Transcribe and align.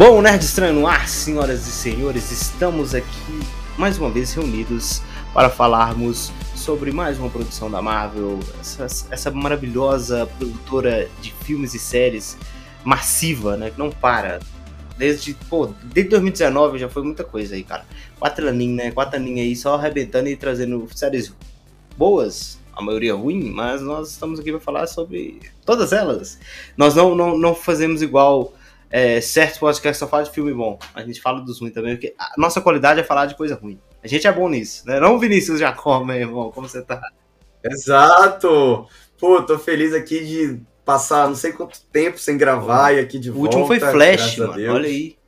Bom, 0.00 0.22
Nerd 0.22 0.42
Estranho 0.42 0.72
no 0.72 0.86
ar, 0.86 1.06
senhoras 1.06 1.66
e 1.66 1.70
senhores, 1.70 2.30
estamos 2.30 2.94
aqui 2.94 3.38
mais 3.76 3.98
uma 3.98 4.08
vez 4.08 4.32
reunidos 4.32 5.02
para 5.34 5.50
falarmos 5.50 6.32
sobre 6.56 6.90
mais 6.90 7.18
uma 7.18 7.28
produção 7.28 7.70
da 7.70 7.82
Marvel, 7.82 8.40
essa, 8.58 8.86
essa 9.10 9.30
maravilhosa 9.30 10.24
produtora 10.38 11.06
de 11.20 11.34
filmes 11.44 11.74
e 11.74 11.78
séries 11.78 12.38
massiva, 12.82 13.58
né, 13.58 13.70
que 13.70 13.78
não 13.78 13.90
para. 13.90 14.40
Desde, 14.96 15.34
pô, 15.34 15.66
desde 15.84 16.08
2019 16.12 16.78
já 16.78 16.88
foi 16.88 17.02
muita 17.02 17.22
coisa 17.22 17.54
aí, 17.54 17.62
cara. 17.62 17.84
Quatro 18.18 18.48
aninhos, 18.48 18.76
né? 18.76 18.90
Quatro 18.92 19.16
aninhos 19.16 19.40
aí 19.40 19.54
só 19.54 19.74
arrebentando 19.74 20.30
e 20.30 20.36
trazendo 20.36 20.88
séries 20.94 21.30
boas, 21.98 22.58
a 22.74 22.80
maioria 22.80 23.14
ruim, 23.14 23.50
mas 23.50 23.82
nós 23.82 24.12
estamos 24.12 24.40
aqui 24.40 24.50
para 24.50 24.60
falar 24.60 24.86
sobre 24.86 25.40
todas 25.66 25.92
elas. 25.92 26.38
Nós 26.74 26.94
não, 26.94 27.14
não, 27.14 27.36
não 27.36 27.54
fazemos 27.54 28.00
igual 28.00 28.54
é, 28.90 29.20
certos 29.20 29.58
podcasts 29.58 29.98
só 29.98 30.08
falam 30.08 30.24
de 30.24 30.32
filme 30.32 30.52
bom. 30.52 30.78
A 30.94 31.02
gente 31.02 31.20
fala 31.20 31.40
dos 31.40 31.60
ruins 31.60 31.72
também, 31.72 31.94
porque 31.94 32.14
a 32.18 32.32
nossa 32.36 32.60
qualidade 32.60 33.00
é 33.00 33.04
falar 33.04 33.26
de 33.26 33.36
coisa 33.36 33.54
ruim. 33.54 33.80
A 34.02 34.08
gente 34.08 34.26
é 34.26 34.32
bom 34.32 34.48
nisso, 34.48 34.86
né? 34.86 34.98
Não, 34.98 35.18
Vinícius 35.18 35.60
Jacó, 35.60 36.02
meu 36.04 36.16
irmão, 36.16 36.50
como 36.50 36.68
você 36.68 36.82
tá? 36.82 37.00
Exato! 37.62 38.86
Pô, 39.18 39.42
tô 39.42 39.58
feliz 39.58 39.92
aqui 39.94 40.24
de 40.24 40.60
passar 40.84 41.28
não 41.28 41.36
sei 41.36 41.52
quanto 41.52 41.80
tempo 41.92 42.18
sem 42.18 42.36
gravar 42.36 42.92
e 42.92 42.98
aqui 42.98 43.18
de 43.18 43.30
o 43.30 43.34
volta. 43.34 43.56
O 43.56 43.60
último 43.60 43.66
foi 43.66 43.92
Flash, 43.92 44.38
mano. 44.38 44.72
Olha 44.72 44.88
aí. 44.88 45.19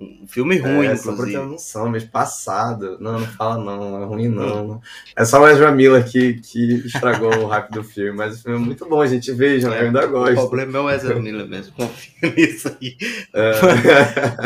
Um 0.00 0.28
filme 0.28 0.56
ruim, 0.58 0.86
é, 0.86 0.92
inclusive. 0.92 1.02
Só 1.02 1.16
pra 1.16 1.26
ter 1.26 1.38
noção, 1.38 1.90
mês 1.90 2.04
passado. 2.04 2.98
Não, 3.00 3.18
não 3.18 3.26
fala 3.26 3.58
não, 3.64 4.00
é 4.00 4.04
ruim 4.06 4.28
não. 4.28 4.80
É 5.16 5.24
só 5.24 5.40
mais 5.40 5.58
uma 5.58 5.72
Mila 5.72 6.00
que, 6.02 6.34
que 6.34 6.86
estragou 6.86 7.36
o 7.36 7.46
hype 7.46 7.70
do 7.70 7.82
filme, 7.82 8.12
mas 8.16 8.38
o 8.38 8.42
filme 8.42 8.58
é 8.58 8.60
muito 8.60 8.88
bom, 8.88 9.00
a 9.00 9.06
gente 9.06 9.32
veja, 9.32 9.68
né? 9.68 9.80
Eu 9.80 9.86
ainda 9.86 10.06
gosto. 10.06 10.34
O 10.34 10.48
problema 10.48 10.78
é 10.78 10.80
o 10.82 10.90
Ezra 10.90 11.16
Miller 11.16 11.48
mesmo, 11.48 11.72
confia 11.72 12.12
nisso 12.36 12.76
aí. 12.80 12.96
É. 13.34 13.52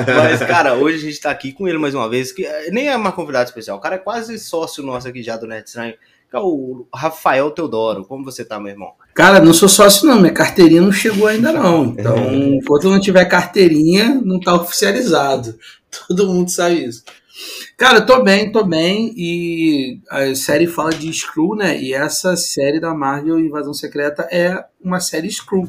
mas, 0.06 0.40
cara, 0.40 0.74
hoje 0.74 0.96
a 0.96 1.10
gente 1.10 1.20
tá 1.20 1.30
aqui 1.30 1.52
com 1.52 1.68
ele 1.68 1.76
mais 1.76 1.94
uma 1.94 2.08
vez, 2.08 2.32
que 2.32 2.48
nem 2.70 2.88
é 2.88 2.96
uma 2.96 3.12
convidada 3.12 3.44
especial, 3.44 3.76
o 3.76 3.80
cara 3.80 3.96
é 3.96 3.98
quase 3.98 4.38
sócio 4.38 4.82
nosso 4.82 5.06
aqui 5.06 5.22
já 5.22 5.36
do 5.36 5.46
Net 5.46 5.66
Estranho, 5.66 5.94
que 6.32 6.36
é 6.36 6.40
o 6.40 6.86
Rafael 6.94 7.50
Teodoro. 7.50 8.06
Como 8.06 8.24
você 8.24 8.42
tá, 8.42 8.58
meu 8.58 8.72
irmão? 8.72 8.92
Cara, 9.14 9.38
não 9.38 9.52
sou 9.52 9.68
sócio 9.68 10.08
não, 10.08 10.18
minha 10.18 10.32
carteirinha 10.32 10.80
não 10.80 10.90
chegou 10.90 11.28
ainda 11.28 11.52
não. 11.52 11.92
Então, 11.92 12.34
enquanto 12.34 12.88
não 12.88 12.98
tiver 12.98 13.26
carteirinha, 13.26 14.18
não 14.24 14.40
tá 14.40 14.54
oficializado. 14.54 15.54
Todo 16.08 16.26
mundo 16.26 16.50
sabe 16.50 16.86
isso. 16.86 17.04
Cara, 17.76 18.00
tô 18.00 18.22
bem, 18.22 18.50
tô 18.50 18.64
bem. 18.64 19.12
E 19.14 20.00
a 20.08 20.34
série 20.34 20.66
fala 20.66 20.90
de 20.94 21.12
Screw, 21.12 21.54
né? 21.54 21.78
E 21.78 21.92
essa 21.92 22.34
série 22.34 22.80
da 22.80 22.94
Marvel 22.94 23.38
Invasão 23.38 23.74
Secreta 23.74 24.26
é 24.32 24.64
uma 24.82 25.00
série 25.00 25.30
Screw. 25.30 25.68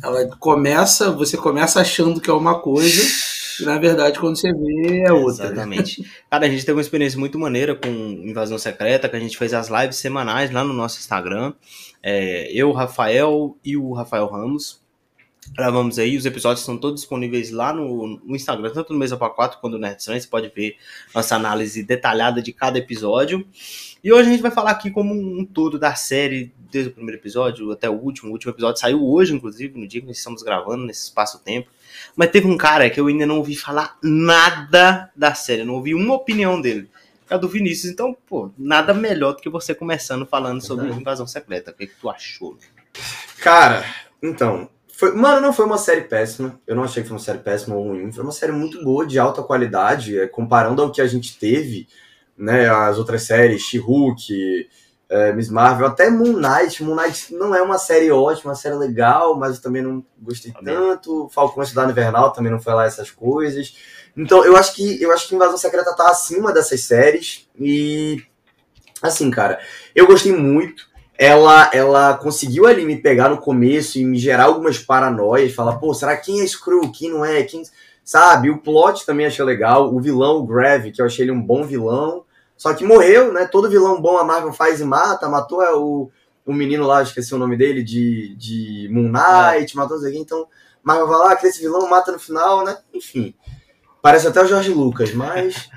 Ela 0.00 0.28
começa, 0.38 1.10
você 1.10 1.36
começa 1.36 1.80
achando 1.80 2.20
que 2.20 2.30
é 2.30 2.32
uma 2.32 2.60
coisa, 2.60 3.02
na 3.64 3.78
verdade, 3.78 4.18
quando 4.18 4.36
você 4.36 4.52
vê, 4.52 5.02
é 5.06 5.12
outra. 5.12 5.46
Exatamente. 5.46 6.04
Cara, 6.30 6.46
a 6.46 6.48
gente 6.48 6.64
teve 6.64 6.76
uma 6.76 6.82
experiência 6.82 7.18
muito 7.18 7.38
maneira 7.38 7.74
com 7.74 7.88
Invasão 7.88 8.58
Secreta, 8.58 9.08
que 9.08 9.16
a 9.16 9.20
gente 9.20 9.36
fez 9.36 9.54
as 9.54 9.68
lives 9.68 9.96
semanais 9.96 10.50
lá 10.50 10.64
no 10.64 10.72
nosso 10.72 10.98
Instagram. 10.98 11.52
É, 12.02 12.50
eu, 12.52 12.72
Rafael 12.72 13.56
e 13.64 13.76
o 13.76 13.92
Rafael 13.92 14.26
Ramos. 14.26 14.80
Gravamos 15.54 15.98
aí, 15.98 16.16
os 16.16 16.24
episódios 16.24 16.60
estão 16.60 16.78
todos 16.78 17.00
disponíveis 17.00 17.50
lá 17.50 17.72
no, 17.72 18.20
no 18.24 18.36
Instagram, 18.36 18.70
tanto 18.70 18.92
no 18.92 18.98
Mesa 18.98 19.16
para 19.16 19.30
4 19.30 19.58
quanto 19.60 19.72
no 19.74 19.78
Nerd 19.78 20.02
Você 20.02 20.26
pode 20.28 20.52
ver 20.54 20.76
nossa 21.14 21.34
análise 21.34 21.82
detalhada 21.82 22.40
de 22.40 22.52
cada 22.52 22.78
episódio. 22.78 23.46
E 24.02 24.12
hoje 24.12 24.28
a 24.28 24.32
gente 24.32 24.42
vai 24.42 24.50
falar 24.50 24.70
aqui 24.70 24.90
como 24.90 25.12
um 25.12 25.44
todo 25.44 25.78
da 25.78 25.94
série, 25.94 26.52
desde 26.70 26.90
o 26.90 26.94
primeiro 26.94 27.20
episódio 27.20 27.72
até 27.72 27.90
o 27.90 27.94
último. 27.94 28.30
O 28.30 28.32
último 28.32 28.52
episódio 28.52 28.80
saiu 28.80 29.04
hoje, 29.04 29.34
inclusive, 29.34 29.78
no 29.78 29.86
dia 29.86 30.00
que 30.00 30.06
nós 30.06 30.18
estamos 30.18 30.42
gravando, 30.42 30.86
nesse 30.86 31.04
espaço-tempo. 31.04 31.68
Mas 32.14 32.30
teve 32.30 32.46
um 32.46 32.56
cara 32.56 32.88
que 32.88 33.00
eu 33.00 33.08
ainda 33.08 33.26
não 33.26 33.38
ouvi 33.38 33.56
falar 33.56 33.98
nada 34.02 35.10
da 35.16 35.34
série, 35.34 35.64
não 35.64 35.74
ouvi 35.74 35.94
uma 35.94 36.14
opinião 36.14 36.60
dele. 36.60 36.88
É 37.30 37.36
do 37.36 37.48
Vinícius, 37.48 37.92
então, 37.92 38.16
pô, 38.26 38.50
nada 38.56 38.94
melhor 38.94 39.32
do 39.32 39.42
que 39.42 39.50
você 39.50 39.74
começando 39.74 40.24
falando 40.24 40.62
sobre 40.62 40.88
Invasão 40.88 41.26
Secreta. 41.26 41.72
O 41.72 41.74
que, 41.74 41.86
que 41.86 41.94
tu 42.00 42.08
achou? 42.08 42.56
Cara, 43.38 43.84
então, 44.22 44.70
foi, 44.98 45.12
mano, 45.14 45.40
não 45.40 45.52
foi 45.52 45.64
uma 45.64 45.78
série 45.78 46.00
péssima. 46.00 46.60
Eu 46.66 46.74
não 46.74 46.82
achei 46.82 47.04
que 47.04 47.08
foi 47.08 47.16
uma 47.16 47.22
série 47.22 47.38
péssima 47.38 47.76
ou 47.76 47.84
ruim. 47.84 48.10
Foi 48.10 48.24
uma 48.24 48.32
série 48.32 48.50
muito 48.50 48.82
boa, 48.82 49.06
de 49.06 49.16
alta 49.16 49.44
qualidade, 49.44 50.18
é, 50.18 50.26
comparando 50.26 50.82
ao 50.82 50.90
que 50.90 51.00
a 51.00 51.06
gente 51.06 51.38
teve, 51.38 51.86
né? 52.36 52.68
As 52.68 52.98
outras 52.98 53.22
séries, 53.22 53.62
She-Hulk, 53.62 54.68
é, 55.08 55.32
Miss 55.32 55.50
Marvel, 55.50 55.86
até 55.86 56.10
Moon 56.10 56.32
Knight. 56.32 56.82
Moon 56.82 56.96
Knight 56.96 57.32
não 57.32 57.54
é 57.54 57.62
uma 57.62 57.78
série 57.78 58.10
ótima, 58.10 58.50
uma 58.50 58.56
série 58.56 58.74
legal, 58.74 59.38
mas 59.38 59.54
eu 59.54 59.62
também 59.62 59.82
não 59.82 60.04
gostei 60.20 60.52
Amém. 60.52 60.74
tanto. 60.74 61.28
Falcão 61.28 61.64
Cidade 61.64 61.92
Invernal 61.92 62.32
também 62.32 62.50
não 62.50 62.60
foi 62.60 62.74
lá 62.74 62.84
essas 62.84 63.08
coisas. 63.08 63.76
Então 64.16 64.44
eu 64.44 64.56
acho 64.56 64.74
que 64.74 65.00
eu 65.00 65.12
acho 65.12 65.28
que 65.28 65.36
Invasão 65.36 65.56
Secreta 65.56 65.94
tá 65.94 66.10
acima 66.10 66.52
dessas 66.52 66.80
séries 66.80 67.48
e 67.56 68.20
assim, 69.00 69.30
cara, 69.30 69.60
eu 69.94 70.08
gostei 70.08 70.32
muito. 70.32 70.88
Ela, 71.18 71.68
ela 71.72 72.14
conseguiu 72.14 72.66
ali 72.66 72.84
me 72.84 72.96
pegar 72.96 73.28
no 73.28 73.38
começo 73.38 73.98
e 73.98 74.04
me 74.04 74.16
gerar 74.16 74.44
algumas 74.44 74.78
paranoias, 74.78 75.52
falar, 75.52 75.76
pô, 75.76 75.92
será 75.92 76.16
quem 76.16 76.40
é 76.40 76.46
Screw, 76.46 76.92
quem 76.92 77.10
não 77.10 77.24
é, 77.24 77.42
quem 77.42 77.62
sabe? 78.04 78.48
O 78.48 78.58
plot 78.58 79.04
também 79.04 79.26
achei 79.26 79.44
legal, 79.44 79.92
o 79.92 80.00
vilão, 80.00 80.36
o 80.36 80.46
Grav, 80.46 80.90
que 80.90 81.02
eu 81.02 81.06
achei 81.06 81.24
ele 81.24 81.32
um 81.32 81.42
bom 81.42 81.64
vilão. 81.64 82.24
Só 82.56 82.72
que 82.72 82.84
morreu, 82.84 83.32
né? 83.32 83.46
Todo 83.46 83.68
vilão 83.68 84.00
bom 84.00 84.16
a 84.16 84.24
Marvel 84.24 84.52
faz 84.52 84.80
e 84.80 84.84
mata. 84.84 85.28
Matou 85.28 85.62
é, 85.62 85.74
o, 85.74 86.10
o 86.46 86.52
menino 86.52 86.86
lá, 86.86 87.02
esqueci 87.02 87.34
o 87.34 87.38
nome 87.38 87.56
dele, 87.56 87.82
de, 87.82 88.34
de 88.36 88.88
Moon 88.90 89.12
Knight, 89.12 89.74
é. 89.74 89.76
matou 89.76 89.96
os 89.96 90.04
aqui. 90.04 90.18
Então, 90.18 90.46
Marvel 90.82 91.06
vai 91.06 91.18
lá, 91.18 91.36
que 91.36 91.46
esse 91.46 91.60
vilão 91.60 91.88
mata 91.88 92.10
no 92.10 92.18
final, 92.18 92.64
né? 92.64 92.78
Enfim. 92.94 93.34
Parece 94.00 94.26
até 94.26 94.42
o 94.42 94.46
Jorge 94.46 94.70
Lucas, 94.70 95.12
mas. 95.12 95.68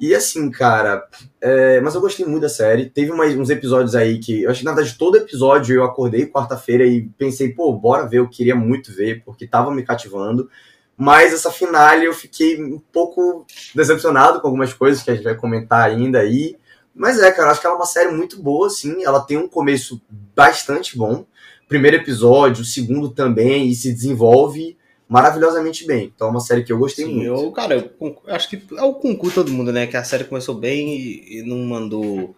E 0.00 0.14
assim, 0.14 0.50
cara, 0.50 1.06
é, 1.40 1.80
mas 1.80 1.94
eu 1.94 2.00
gostei 2.00 2.26
muito 2.26 2.42
da 2.42 2.48
série. 2.48 2.90
Teve 2.90 3.12
mais 3.12 3.36
uns 3.36 3.50
episódios 3.50 3.94
aí 3.94 4.18
que. 4.18 4.42
Eu 4.42 4.50
acho 4.50 4.60
que 4.60 4.64
na 4.64 4.72
verdade 4.72 4.96
todo 4.98 5.16
episódio 5.16 5.76
eu 5.76 5.84
acordei 5.84 6.26
quarta-feira 6.26 6.84
e 6.84 7.08
pensei, 7.16 7.52
pô, 7.52 7.72
bora 7.72 8.06
ver, 8.06 8.18
eu 8.18 8.28
queria 8.28 8.54
muito 8.54 8.92
ver, 8.92 9.22
porque 9.24 9.46
tava 9.46 9.70
me 9.70 9.82
cativando. 9.82 10.50
Mas 10.96 11.32
essa 11.32 11.50
finale 11.50 12.06
eu 12.06 12.14
fiquei 12.14 12.62
um 12.62 12.78
pouco 12.92 13.46
decepcionado 13.74 14.40
com 14.40 14.46
algumas 14.46 14.72
coisas 14.72 15.02
que 15.02 15.10
a 15.10 15.14
gente 15.14 15.24
vai 15.24 15.34
comentar 15.34 15.88
ainda 15.88 16.20
aí. 16.20 16.56
Mas 16.94 17.20
é, 17.20 17.30
cara, 17.30 17.50
acho 17.50 17.60
que 17.60 17.66
ela 17.66 17.76
é 17.76 17.78
uma 17.78 17.86
série 17.86 18.10
muito 18.12 18.42
boa, 18.42 18.66
assim. 18.68 19.04
Ela 19.04 19.20
tem 19.20 19.36
um 19.36 19.48
começo 19.48 20.00
bastante 20.34 20.96
bom. 20.96 21.26
Primeiro 21.68 21.96
episódio, 21.96 22.62
o 22.62 22.66
segundo 22.66 23.10
também, 23.10 23.68
e 23.68 23.74
se 23.74 23.92
desenvolve 23.92 24.76
maravilhosamente 25.08 25.86
bem. 25.86 26.12
Então 26.14 26.28
é 26.28 26.30
uma 26.30 26.40
série 26.40 26.64
que 26.64 26.72
eu 26.72 26.78
gostei 26.78 27.04
Sim, 27.04 27.14
muito. 27.14 27.26
Eu, 27.26 27.52
cara, 27.52 27.74
eu 27.74 28.22
acho 28.28 28.48
que 28.48 28.62
é 28.76 28.82
o 28.82 28.94
concurso 28.94 29.36
todo 29.36 29.52
mundo, 29.52 29.72
né? 29.72 29.86
Que 29.86 29.96
a 29.96 30.04
série 30.04 30.24
começou 30.24 30.54
bem 30.54 30.96
e, 30.96 31.38
e 31.38 31.42
não 31.42 31.58
mandou 31.58 32.34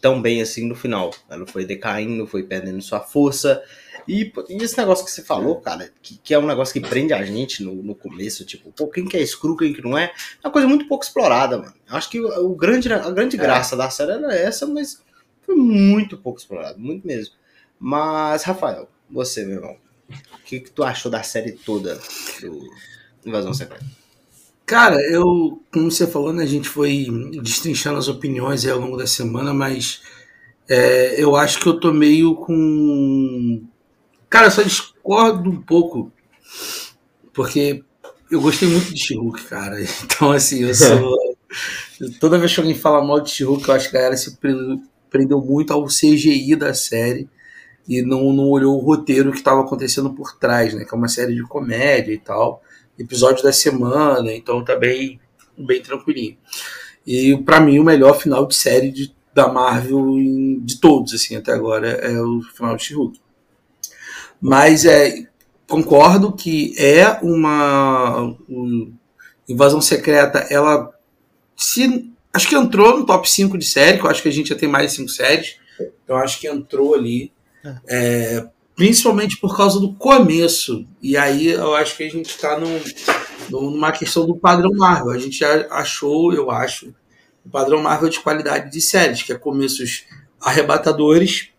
tão 0.00 0.20
bem 0.20 0.40
assim 0.40 0.66
no 0.66 0.74
final. 0.74 1.10
Ela 1.28 1.46
foi 1.46 1.64
decaindo, 1.64 2.26
foi 2.26 2.42
perdendo 2.42 2.80
sua 2.80 3.00
força. 3.00 3.62
E, 4.08 4.32
e, 4.48 4.56
esse 4.56 4.76
negócio 4.78 5.04
que 5.04 5.10
você 5.10 5.22
falou, 5.22 5.60
cara, 5.60 5.90
que, 6.02 6.18
que, 6.18 6.34
é 6.34 6.38
um 6.38 6.46
negócio 6.46 6.72
que 6.72 6.80
prende 6.80 7.12
a 7.12 7.22
gente 7.24 7.62
no, 7.62 7.74
no 7.74 7.94
começo, 7.94 8.44
tipo, 8.44 8.72
pô, 8.72 8.88
quem 8.88 9.06
que 9.06 9.16
é 9.16 9.24
screw, 9.24 9.56
quem 9.56 9.74
que 9.74 9.82
não 9.82 9.96
é, 9.96 10.04
é 10.42 10.46
uma 10.46 10.52
coisa 10.52 10.66
muito 10.66 10.88
pouco 10.88 11.04
explorada, 11.04 11.58
mano. 11.58 11.74
Acho 11.88 12.08
que 12.08 12.18
o, 12.18 12.46
o 12.46 12.54
grande, 12.56 12.92
a 12.92 13.10
grande 13.10 13.36
é. 13.36 13.38
graça 13.38 13.76
da 13.76 13.90
série 13.90 14.12
era 14.12 14.34
essa, 14.34 14.66
mas 14.66 15.02
foi 15.42 15.54
muito 15.54 16.16
pouco 16.16 16.38
explorado, 16.38 16.78
muito 16.80 17.06
mesmo. 17.06 17.34
Mas, 17.78 18.42
Rafael, 18.42 18.88
você, 19.10 19.44
meu 19.44 19.56
irmão, 19.56 19.76
o 20.34 20.44
que, 20.44 20.60
que 20.60 20.70
tu 20.70 20.82
achou 20.82 21.10
da 21.10 21.22
série 21.22 21.52
toda 21.52 21.98
do 22.40 22.68
Invasão 23.24 23.54
Secreta? 23.54 23.84
Cara, 24.66 24.96
eu, 25.10 25.60
como 25.72 25.90
você 25.90 26.06
falou, 26.06 26.32
né, 26.32 26.44
a 26.44 26.46
gente 26.46 26.68
foi 26.68 27.06
destrinchando 27.42 27.98
as 27.98 28.08
opiniões 28.08 28.66
ao 28.66 28.78
longo 28.78 28.96
da 28.96 29.06
semana, 29.06 29.52
mas 29.52 30.02
é, 30.68 31.22
eu 31.22 31.36
acho 31.36 31.58
que 31.60 31.66
eu 31.68 31.80
tô 31.80 31.92
meio 31.92 32.36
com 32.36 33.62
Cara, 34.30 34.46
eu 34.46 34.50
só 34.52 34.62
discordo 34.62 35.50
um 35.50 35.60
pouco, 35.60 36.12
porque 37.32 37.82
eu 38.30 38.40
gostei 38.40 38.68
muito 38.68 38.92
de 38.94 39.00
she 39.00 39.14
cara. 39.48 39.76
Então, 40.04 40.30
assim, 40.32 40.62
eu 40.64 40.74
sou. 40.74 41.16
Toda 42.20 42.38
vez 42.38 42.54
que 42.54 42.60
alguém 42.60 42.74
fala 42.74 43.04
mal 43.04 43.20
de 43.20 43.30
she 43.30 43.42
eu 43.42 43.56
acho 43.72 43.90
que 43.90 43.96
a 43.96 44.00
galera 44.00 44.16
se 44.16 44.38
prendeu 45.10 45.40
muito 45.40 45.72
ao 45.72 45.86
CGI 45.86 46.54
da 46.56 46.72
série 46.72 47.28
e 47.90 48.02
não, 48.02 48.32
não 48.32 48.48
olhou 48.48 48.76
o 48.76 48.80
roteiro 48.80 49.32
que 49.32 49.38
estava 49.38 49.62
acontecendo 49.62 50.10
por 50.10 50.38
trás, 50.38 50.72
né? 50.72 50.84
Que 50.84 50.94
é 50.94 50.96
uma 50.96 51.08
série 51.08 51.34
de 51.34 51.42
comédia 51.42 52.12
e 52.12 52.18
tal. 52.18 52.62
Episódio 52.96 53.42
da 53.42 53.52
semana, 53.52 54.32
então 54.32 54.64
tá 54.64 54.76
bem, 54.76 55.18
bem 55.58 55.82
tranquilinho. 55.82 56.38
E 57.04 57.36
para 57.38 57.58
mim, 57.60 57.80
o 57.80 57.84
melhor 57.84 58.16
final 58.16 58.46
de 58.46 58.54
série 58.54 58.92
de, 58.92 59.12
da 59.34 59.48
Marvel 59.48 60.06
de 60.62 60.78
todos, 60.80 61.12
assim, 61.14 61.34
até 61.34 61.50
agora, 61.50 61.88
é 61.88 62.16
o 62.20 62.40
final 62.54 62.76
de 62.76 62.84
she 62.84 62.94
mas 64.40 64.84
é, 64.84 65.26
concordo 65.68 66.32
que 66.32 66.72
é 66.78 67.18
uma, 67.22 68.36
invasão 69.48 69.80
secreta, 69.80 70.46
ela 70.48 70.90
se 71.56 72.10
acho 72.32 72.48
que 72.48 72.54
entrou 72.54 72.98
no 72.98 73.04
top 73.04 73.28
5 73.28 73.58
de 73.58 73.66
série, 73.66 73.98
que 73.98 74.06
eu 74.06 74.10
acho 74.10 74.22
que 74.22 74.28
a 74.28 74.32
gente 74.32 74.50
já 74.50 74.54
tem 74.54 74.68
mais 74.68 74.92
de 74.92 74.96
5 74.98 75.08
séries. 75.08 75.56
Eu 76.06 76.16
acho 76.16 76.40
que 76.40 76.46
entrou 76.46 76.94
ali. 76.94 77.32
É. 77.88 78.46
Principalmente 78.74 79.36
por 79.36 79.56
causa 79.56 79.78
do 79.78 79.92
começo. 79.94 80.86
E 81.02 81.16
aí 81.16 81.48
eu 81.48 81.74
acho 81.74 81.96
que 81.96 82.02
a 82.02 82.08
gente 82.08 82.30
está 82.30 82.58
num, 82.58 82.80
numa 83.50 83.92
questão 83.92 84.26
do 84.26 84.36
padrão 84.36 84.70
Marvel. 84.72 85.10
A 85.10 85.18
gente 85.18 85.44
achou, 85.44 86.32
eu 86.32 86.50
acho, 86.50 86.94
o 87.44 87.50
padrão 87.50 87.82
Marvel 87.82 88.08
de 88.08 88.20
qualidade 88.20 88.70
de 88.70 88.80
séries, 88.80 89.22
que 89.22 89.32
é 89.32 89.36
começos 89.36 90.06
arrebatadores, 90.40 91.50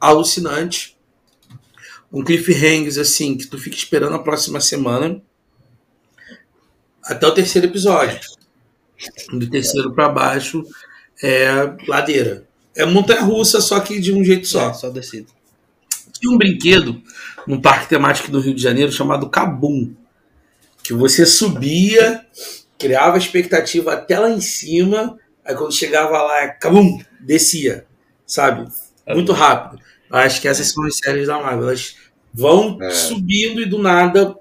alucinantes, 0.00 0.96
um 2.12 2.24
cliffhangers 2.24 2.98
assim, 2.98 3.36
que 3.36 3.46
tu 3.46 3.58
fica 3.58 3.76
esperando 3.76 4.14
a 4.14 4.22
próxima 4.22 4.60
semana 4.60 5.20
até 7.04 7.26
o 7.26 7.34
terceiro 7.34 7.66
episódio. 7.66 8.20
Do 9.32 9.48
terceiro 9.50 9.92
para 9.92 10.08
baixo 10.08 10.64
é 11.22 11.50
ladeira. 11.88 12.46
É 12.74 12.84
montanha 12.84 13.22
russa, 13.22 13.60
só 13.60 13.80
que 13.80 14.00
de 14.00 14.12
um 14.12 14.24
jeito 14.24 14.46
só. 14.46 14.70
É, 14.70 14.74
só 14.74 14.90
descido. 14.90 15.32
Tinha 16.22 16.32
um 16.32 16.38
brinquedo 16.38 17.02
num 17.46 17.60
parque 17.60 17.88
temático 17.88 18.30
do 18.30 18.38
Rio 18.38 18.54
de 18.54 18.62
Janeiro 18.62 18.92
chamado 18.92 19.28
Cabum. 19.28 19.92
Que 20.84 20.92
você 20.92 21.26
subia, 21.26 22.24
criava 22.78 23.18
expectativa 23.18 23.92
até 23.92 24.18
lá 24.20 24.30
em 24.30 24.40
cima, 24.40 25.18
aí 25.44 25.54
quando 25.56 25.74
chegava 25.74 26.22
lá, 26.22 26.48
Cabum, 26.48 27.00
descia. 27.20 27.86
Sabe? 28.24 28.70
Muito 29.08 29.32
rápido. 29.32 29.82
Acho 30.08 30.40
que 30.40 30.46
essas 30.46 30.68
são 30.68 30.84
as 30.84 30.96
séries 30.96 31.26
da 31.26 31.40
Marvel. 31.42 31.68
Elas 31.68 31.96
vão 32.32 32.78
é. 32.80 32.90
subindo 32.90 33.60
e 33.60 33.66
do 33.66 33.78
nada 33.78 34.36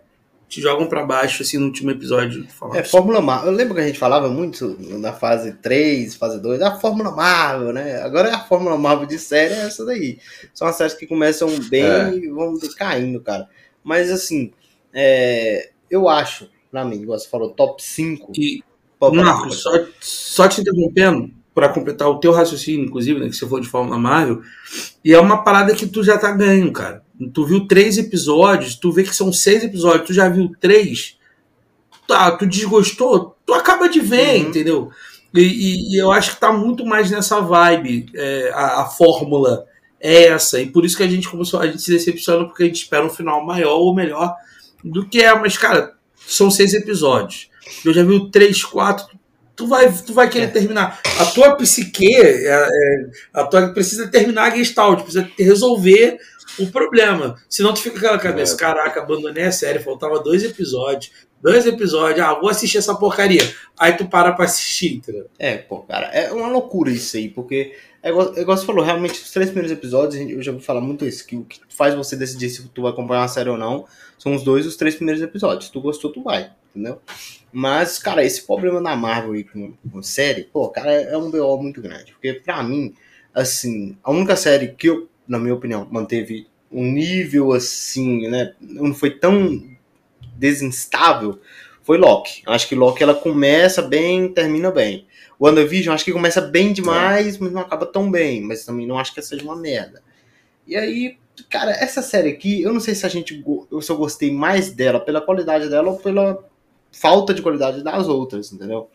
te 0.52 0.60
jogam 0.60 0.86
para 0.86 1.06
baixo, 1.06 1.44
assim, 1.44 1.58
no 1.58 1.68
último 1.68 1.92
episódio. 1.92 2.46
É, 2.74 2.84
Fórmula 2.84 3.22
Marvel. 3.22 3.54
Eu 3.54 3.58
lembro 3.58 3.74
que 3.74 3.80
a 3.80 3.88
gente 3.88 3.98
falava 3.98 4.28
muito 4.28 4.76
na 5.00 5.14
fase 5.14 5.54
3, 5.54 6.14
fase 6.16 6.42
2, 6.42 6.62
a 6.62 6.78
Fórmula 6.78 7.10
Marvel, 7.10 7.72
né? 7.72 8.02
Agora 8.02 8.28
é 8.28 8.34
a 8.34 8.40
Fórmula 8.40 8.78
Marvel 8.78 9.08
de 9.08 9.18
série, 9.18 9.54
é 9.54 9.62
essa 9.62 9.86
daí. 9.86 10.20
São 10.54 10.68
as 10.68 10.76
séries 10.76 10.94
que 10.94 11.08
começam 11.08 11.48
bem 11.70 11.86
é. 11.86 12.14
e 12.14 12.28
vão 12.28 12.54
decaindo, 12.56 13.22
cara. 13.22 13.48
Mas, 13.82 14.12
assim, 14.12 14.52
é, 14.94 15.70
eu 15.90 16.10
acho, 16.10 16.50
pra 16.70 16.84
mim, 16.84 17.02
igual 17.02 17.18
você 17.18 17.30
falou, 17.30 17.52
top 17.52 17.82
5. 17.82 18.34
E, 18.36 18.62
Marcos, 19.00 19.62
só, 19.62 19.72
só 20.02 20.48
te 20.50 20.60
interrompendo, 20.60 21.32
para 21.54 21.70
completar 21.70 22.10
o 22.10 22.20
teu 22.20 22.32
raciocínio, 22.32 22.86
inclusive, 22.86 23.20
né, 23.20 23.28
que 23.28 23.36
você 23.36 23.48
for 23.48 23.60
de 23.60 23.68
Fórmula 23.68 23.98
Marvel, 23.98 24.42
e 25.04 25.14
é 25.14 25.20
uma 25.20 25.44
parada 25.44 25.76
que 25.76 25.86
tu 25.86 26.04
já 26.04 26.18
tá 26.18 26.32
ganhando, 26.32 26.72
cara. 26.72 27.04
Tu 27.34 27.46
viu 27.46 27.68
três 27.68 27.98
episódios, 27.98 28.76
tu 28.76 28.92
vê 28.92 29.04
que 29.04 29.16
são 29.16 29.32
seis 29.32 29.64
episódios, 29.64 30.08
tu 30.08 30.14
já 30.14 30.30
viu 30.30 30.52
três, 30.60 31.18
tá, 32.08 32.32
tu 32.32 32.46
desgostou, 32.46 33.36
tu 33.46 33.54
acaba 33.54 33.88
de 33.90 34.00
ver, 34.00 34.42
uhum. 34.42 34.50
entendeu? 34.50 34.92
E, 35.34 35.42
e, 35.42 35.96
e, 35.96 36.02
eu 36.02 36.12
acho 36.12 36.34
que 36.36 36.40
tá 36.42 36.52
muito 36.52 36.86
mais 36.86 37.12
nessa 37.12 37.40
vibe, 37.42 38.08
é, 38.16 38.52
a, 38.54 38.82
a, 38.82 38.86
fórmula 38.86 39.66
é 40.00 40.26
essa, 40.26 40.60
e 40.60 40.68
por 40.68 40.84
isso 40.84 40.98
que 40.98 41.04
a 41.04 41.08
gente 41.08 41.30
começou, 41.30 41.60
a 41.60 41.68
gente 41.68 41.82
se 41.82 41.92
decepciona 41.92 42.46
porque 42.46 42.64
a 42.64 42.66
gente 42.66 42.82
espera 42.82 43.06
um 43.06 43.10
final 43.10 43.46
maior 43.46 43.78
ou 43.78 43.94
melhor 43.94 44.36
do 44.84 45.06
que 45.06 45.22
é, 45.22 45.34
mas 45.38 45.58
cara, 45.58 45.94
são 46.28 46.50
seis 46.50 46.74
episódios. 46.74 47.50
Eu 47.86 47.94
já 47.94 48.04
vi 48.04 48.30
três, 48.30 48.64
quatro, 48.64 49.06
tu 49.62 49.68
vai, 49.68 49.92
tu 49.92 50.14
vai 50.14 50.30
querer 50.30 50.46
é. 50.46 50.48
terminar. 50.48 51.00
A 51.20 51.26
tua 51.26 51.56
psique, 51.56 52.16
é, 52.16 52.48
é, 52.48 53.10
a 53.34 53.44
tua 53.44 53.70
precisa 53.70 54.08
terminar 54.08 54.52
a 54.52 54.56
gestalt, 54.56 55.04
precisa 55.04 55.30
resolver 55.38 56.18
o 56.58 56.68
problema. 56.68 57.36
Senão 57.48 57.74
tu 57.74 57.82
fica 57.82 58.00
com 58.00 58.06
aquela 58.06 58.18
cabeça, 58.18 58.56
é. 58.56 58.58
caraca, 58.58 59.02
abandonei 59.02 59.44
a 59.44 59.52
série, 59.52 59.80
faltava 59.80 60.20
dois 60.20 60.44
episódios. 60.44 61.12
Dois 61.42 61.66
episódios, 61.66 62.20
ah, 62.20 62.36
vou 62.36 62.50
assistir 62.50 62.78
essa 62.78 62.94
porcaria. 62.94 63.42
Aí 63.80 63.94
tu 63.94 64.08
para 64.08 64.32
pra 64.32 64.46
assistir, 64.46 64.98
entendeu? 64.98 65.28
É, 65.40 65.58
pô, 65.58 65.80
cara, 65.80 66.06
é 66.08 66.32
uma 66.32 66.48
loucura 66.48 66.92
isso 66.92 67.18
aí, 67.18 67.30
porque 67.30 67.76
é 68.04 68.10
igual, 68.10 68.34
é 68.36 68.42
igual 68.42 68.56
você 68.56 68.66
falou, 68.66 68.86
realmente, 68.86 69.14
os 69.14 69.32
três 69.32 69.50
primeiros 69.50 69.72
episódios, 69.72 70.30
eu 70.30 70.42
já 70.44 70.52
vou 70.52 70.62
falar 70.62 70.82
muito 70.82 71.04
isso, 71.04 71.26
que 71.26 71.36
o 71.36 71.44
que 71.44 71.60
faz 71.68 71.96
você 71.96 72.16
decidir 72.16 72.50
se 72.50 72.68
tu 72.70 72.84
vai 72.84 72.92
acompanhar 72.92 73.22
uma 73.22 73.28
série 73.28 73.50
ou 73.50 73.58
não 73.58 73.88
são 74.20 74.36
os 74.36 74.44
dois, 74.44 74.68
os 74.68 74.76
três 74.76 74.94
primeiros 74.94 75.22
episódios. 75.22 75.66
Se 75.66 75.72
tu 75.72 75.82
gostou, 75.82 76.12
tu 76.12 76.22
vai, 76.22 76.52
entendeu? 76.72 77.02
Mas, 77.52 78.00
cara, 78.00 78.24
esse 78.24 78.46
problema 78.46 78.82
da 78.82 78.96
Marvel 78.96 79.34
aí 79.34 79.44
com, 79.44 79.74
com 79.92 80.02
série, 80.02 80.46
pô, 80.46 80.70
cara, 80.70 80.92
é 80.92 81.18
um 81.18 81.30
BO 81.30 81.62
muito 81.62 81.82
grande. 81.82 82.14
Porque, 82.14 82.34
pra 82.34 82.64
mim, 82.64 82.96
assim, 83.34 83.98
a 84.04 84.12
única 84.12 84.36
série 84.36 84.70
que 84.70 84.88
eu, 84.88 85.10
na 85.28 85.38
minha 85.38 85.54
opinião, 85.54 85.88
manteve 85.92 86.48
um 86.72 86.90
nível 86.90 87.52
assim, 87.52 88.28
né? 88.30 88.54
Não 88.62 88.94
foi 88.94 89.12
tão 89.12 89.62
desinstável, 90.38 91.40
foi 91.84 91.98
Loki. 91.98 92.42
Acho 92.46 92.68
que 92.68 92.76
Loki 92.76 93.04
ela 93.04 93.14
começa 93.14 93.82
bem, 93.82 94.32
termina 94.32 94.72
bem. 94.72 95.06
O 95.38 95.46
WandaVision 95.46 95.94
acho 95.94 96.06
que 96.06 96.14
começa 96.14 96.40
bem 96.40 96.72
demais, 96.72 97.38
mas 97.38 97.52
não 97.52 97.62
acaba 97.62 97.86
tão 97.86 98.10
bem. 98.10 98.42
Mas 98.42 98.64
também 98.64 98.88
não 98.88 98.98
acho 98.98 99.14
que 99.14 99.22
seja 99.22 99.44
uma 99.44 99.56
merda. 99.56 100.02
E 100.66 100.76
aí, 100.76 101.18
cara, 101.50 101.72
essa 101.72 102.02
série 102.02 102.30
aqui, 102.30 102.62
eu 102.62 102.72
não 102.72 102.80
sei 102.80 102.96
se 102.96 103.06
a 103.06 103.10
gente. 103.10 103.44
Eu 103.72 103.82
só 103.82 103.96
gostei 103.96 104.32
mais 104.32 104.72
dela 104.72 105.00
pela 105.00 105.20
qualidade 105.20 105.70
dela 105.70 105.90
ou 105.92 105.98
pela 105.98 106.48
falta 106.92 107.34
de 107.34 107.42
qualidade 107.42 107.84
das 107.84 108.08
outras, 108.08 108.52
entendeu? 108.52 108.90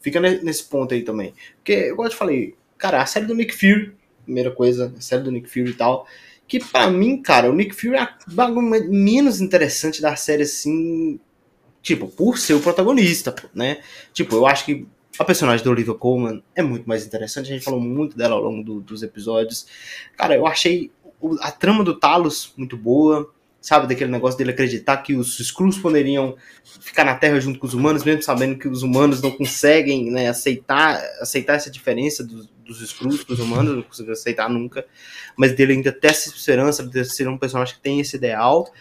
Fica 0.00 0.20
nesse 0.20 0.64
ponto 0.64 0.94
aí 0.94 1.02
também. 1.02 1.34
Porque, 1.56 1.88
igual 1.88 2.06
eu 2.06 2.10
te 2.10 2.16
falei, 2.16 2.54
cara, 2.78 3.02
a 3.02 3.06
série 3.06 3.26
do 3.26 3.34
Nick 3.34 3.54
Fury, 3.54 3.94
primeira 4.24 4.50
coisa, 4.50 4.92
a 4.96 5.00
série 5.00 5.22
do 5.22 5.30
Nick 5.30 5.48
Fury 5.48 5.70
e 5.70 5.74
tal, 5.74 6.06
que 6.46 6.58
para 6.58 6.90
mim, 6.90 7.20
cara, 7.20 7.50
o 7.50 7.54
Nick 7.54 7.74
Fury 7.74 7.96
é 7.96 8.00
a 8.00 8.48
menos 8.88 9.40
interessante 9.40 10.00
da 10.00 10.16
série, 10.16 10.42
assim, 10.42 11.20
tipo, 11.82 12.08
por 12.08 12.38
ser 12.38 12.54
o 12.54 12.60
protagonista, 12.60 13.34
né? 13.54 13.82
Tipo, 14.12 14.36
eu 14.36 14.46
acho 14.46 14.64
que 14.64 14.86
a 15.18 15.24
personagem 15.24 15.62
do 15.62 15.70
Olivia 15.70 15.94
Colman 15.94 16.42
é 16.54 16.62
muito 16.62 16.88
mais 16.88 17.04
interessante, 17.04 17.50
a 17.50 17.54
gente 17.54 17.64
falou 17.64 17.80
muito 17.80 18.16
dela 18.16 18.34
ao 18.34 18.42
longo 18.42 18.64
do, 18.64 18.80
dos 18.80 19.02
episódios. 19.02 19.66
Cara, 20.16 20.34
eu 20.34 20.46
achei 20.46 20.90
a 21.40 21.52
trama 21.52 21.84
do 21.84 21.98
Talos 21.98 22.54
muito 22.56 22.76
boa, 22.76 23.30
sabe, 23.60 23.86
daquele 23.86 24.10
negócio 24.10 24.38
dele 24.38 24.52
acreditar 24.52 24.96
que 24.98 25.14
os 25.14 25.38
Skrulls 25.38 25.78
poderiam 25.78 26.36
ficar 26.80 27.04
na 27.04 27.14
Terra 27.14 27.38
junto 27.38 27.58
com 27.58 27.66
os 27.66 27.74
humanos, 27.74 28.02
mesmo 28.04 28.22
sabendo 28.22 28.58
que 28.58 28.66
os 28.66 28.82
humanos 28.82 29.20
não 29.20 29.30
conseguem 29.30 30.10
né, 30.10 30.28
aceitar, 30.28 31.00
aceitar 31.20 31.54
essa 31.54 31.70
diferença 31.70 32.24
dos, 32.24 32.48
dos 32.64 32.80
Skrulls 32.80 33.22
para 33.22 33.34
os 33.34 33.40
humanos, 33.40 33.76
não 33.76 33.82
conseguem 33.82 34.12
aceitar 34.12 34.48
nunca, 34.48 34.86
mas 35.36 35.52
dele 35.52 35.74
ainda 35.74 35.92
ter 35.92 36.08
essa 36.08 36.28
esperança 36.30 36.86
de 36.86 37.04
ser 37.04 37.28
um 37.28 37.36
personagem 37.36 37.74
que 37.74 37.80
tem 37.80 38.00
esse 38.00 38.16
ideal. 38.16 38.72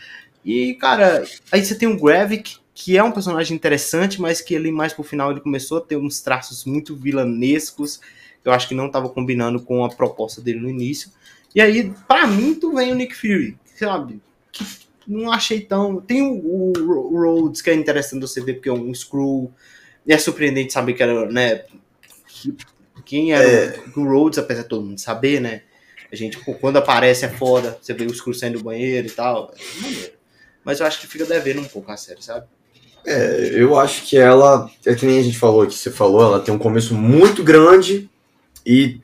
E, 0.45 0.75
cara, 0.75 1.25
aí 1.51 1.63
você 1.63 1.75
tem 1.75 1.87
o 1.87 1.99
Gravik, 1.99 2.57
que 2.73 2.97
é 2.97 3.03
um 3.03 3.11
personagem 3.11 3.53
interessante, 3.53 4.21
mas 4.21 4.39
que 4.39 4.55
ele 4.55 4.71
mais 4.71 4.93
pro 4.93 5.03
final 5.03 5.31
ele 5.31 5.41
começou 5.41 5.79
a 5.79 5.81
ter 5.81 5.97
uns 5.97 6.21
traços 6.21 6.63
muito 6.63 6.95
vilanescos, 6.95 7.99
que 8.41 8.47
eu 8.47 8.53
acho 8.53 8.69
que 8.69 8.73
não 8.73 8.87
estava 8.87 9.09
combinando 9.09 9.59
com 9.59 9.83
a 9.83 9.89
proposta 9.89 10.41
dele 10.41 10.61
no 10.61 10.69
início. 10.69 11.11
E 11.53 11.59
aí, 11.59 11.91
para 12.07 12.25
mim, 12.25 12.53
tu 12.55 12.73
vem 12.73 12.93
o 12.93 12.95
Nick 12.95 13.13
Fury, 13.13 13.57
sabe? 13.75 14.21
Que 14.51 14.65
não 15.07 15.31
achei 15.31 15.61
tão. 15.61 15.99
Tem 15.99 16.21
o, 16.21 16.33
o, 16.33 16.73
o 17.13 17.21
Rhodes, 17.21 17.61
que 17.61 17.69
é 17.69 17.73
interessante 17.73 18.21
você 18.21 18.41
ver, 18.41 18.55
porque 18.55 18.69
é 18.69 18.73
um 18.73 18.93
Screw. 18.93 19.51
E 20.05 20.13
é 20.13 20.17
surpreendente 20.17 20.73
saber 20.73 20.93
que 20.93 21.03
era, 21.03 21.29
né? 21.29 21.63
Quem 23.05 23.33
era 23.33 23.43
é. 23.43 23.79
o, 23.95 23.99
o 23.99 24.03
Rhodes, 24.03 24.39
apesar 24.39 24.63
de 24.63 24.69
todo 24.69 24.85
mundo 24.85 24.99
saber, 24.99 25.39
né? 25.41 25.63
A 26.11 26.15
gente, 26.15 26.37
quando 26.59 26.77
aparece 26.77 27.25
é 27.25 27.29
foda, 27.29 27.77
você 27.81 27.93
vê 27.93 28.05
o 28.05 28.13
Screw 28.13 28.33
saindo 28.33 28.57
do 28.59 28.63
banheiro 28.63 29.07
e 29.07 29.11
tal. 29.11 29.53
É 29.55 29.81
maneiro. 29.81 30.13
Mas 30.63 30.79
eu 30.79 30.85
acho 30.85 30.99
que 30.99 31.07
fica 31.07 31.25
devendo 31.25 31.61
um 31.61 31.65
pouco 31.65 31.91
a 31.91 31.97
série, 31.97 32.23
sabe? 32.23 32.47
É, 33.05 33.51
eu 33.53 33.77
acho 33.79 34.03
que 34.03 34.17
ela, 34.17 34.69
é 34.85 34.93
que 34.93 35.05
nem 35.05 35.19
a 35.19 35.23
gente 35.23 35.37
falou 35.37 35.65
que 35.65 35.73
você 35.73 35.89
falou, 35.89 36.21
ela 36.21 36.39
tem 36.39 36.53
um 36.53 36.59
começo 36.59 36.93
muito 36.93 37.43
grande 37.43 38.09
e 38.65 38.99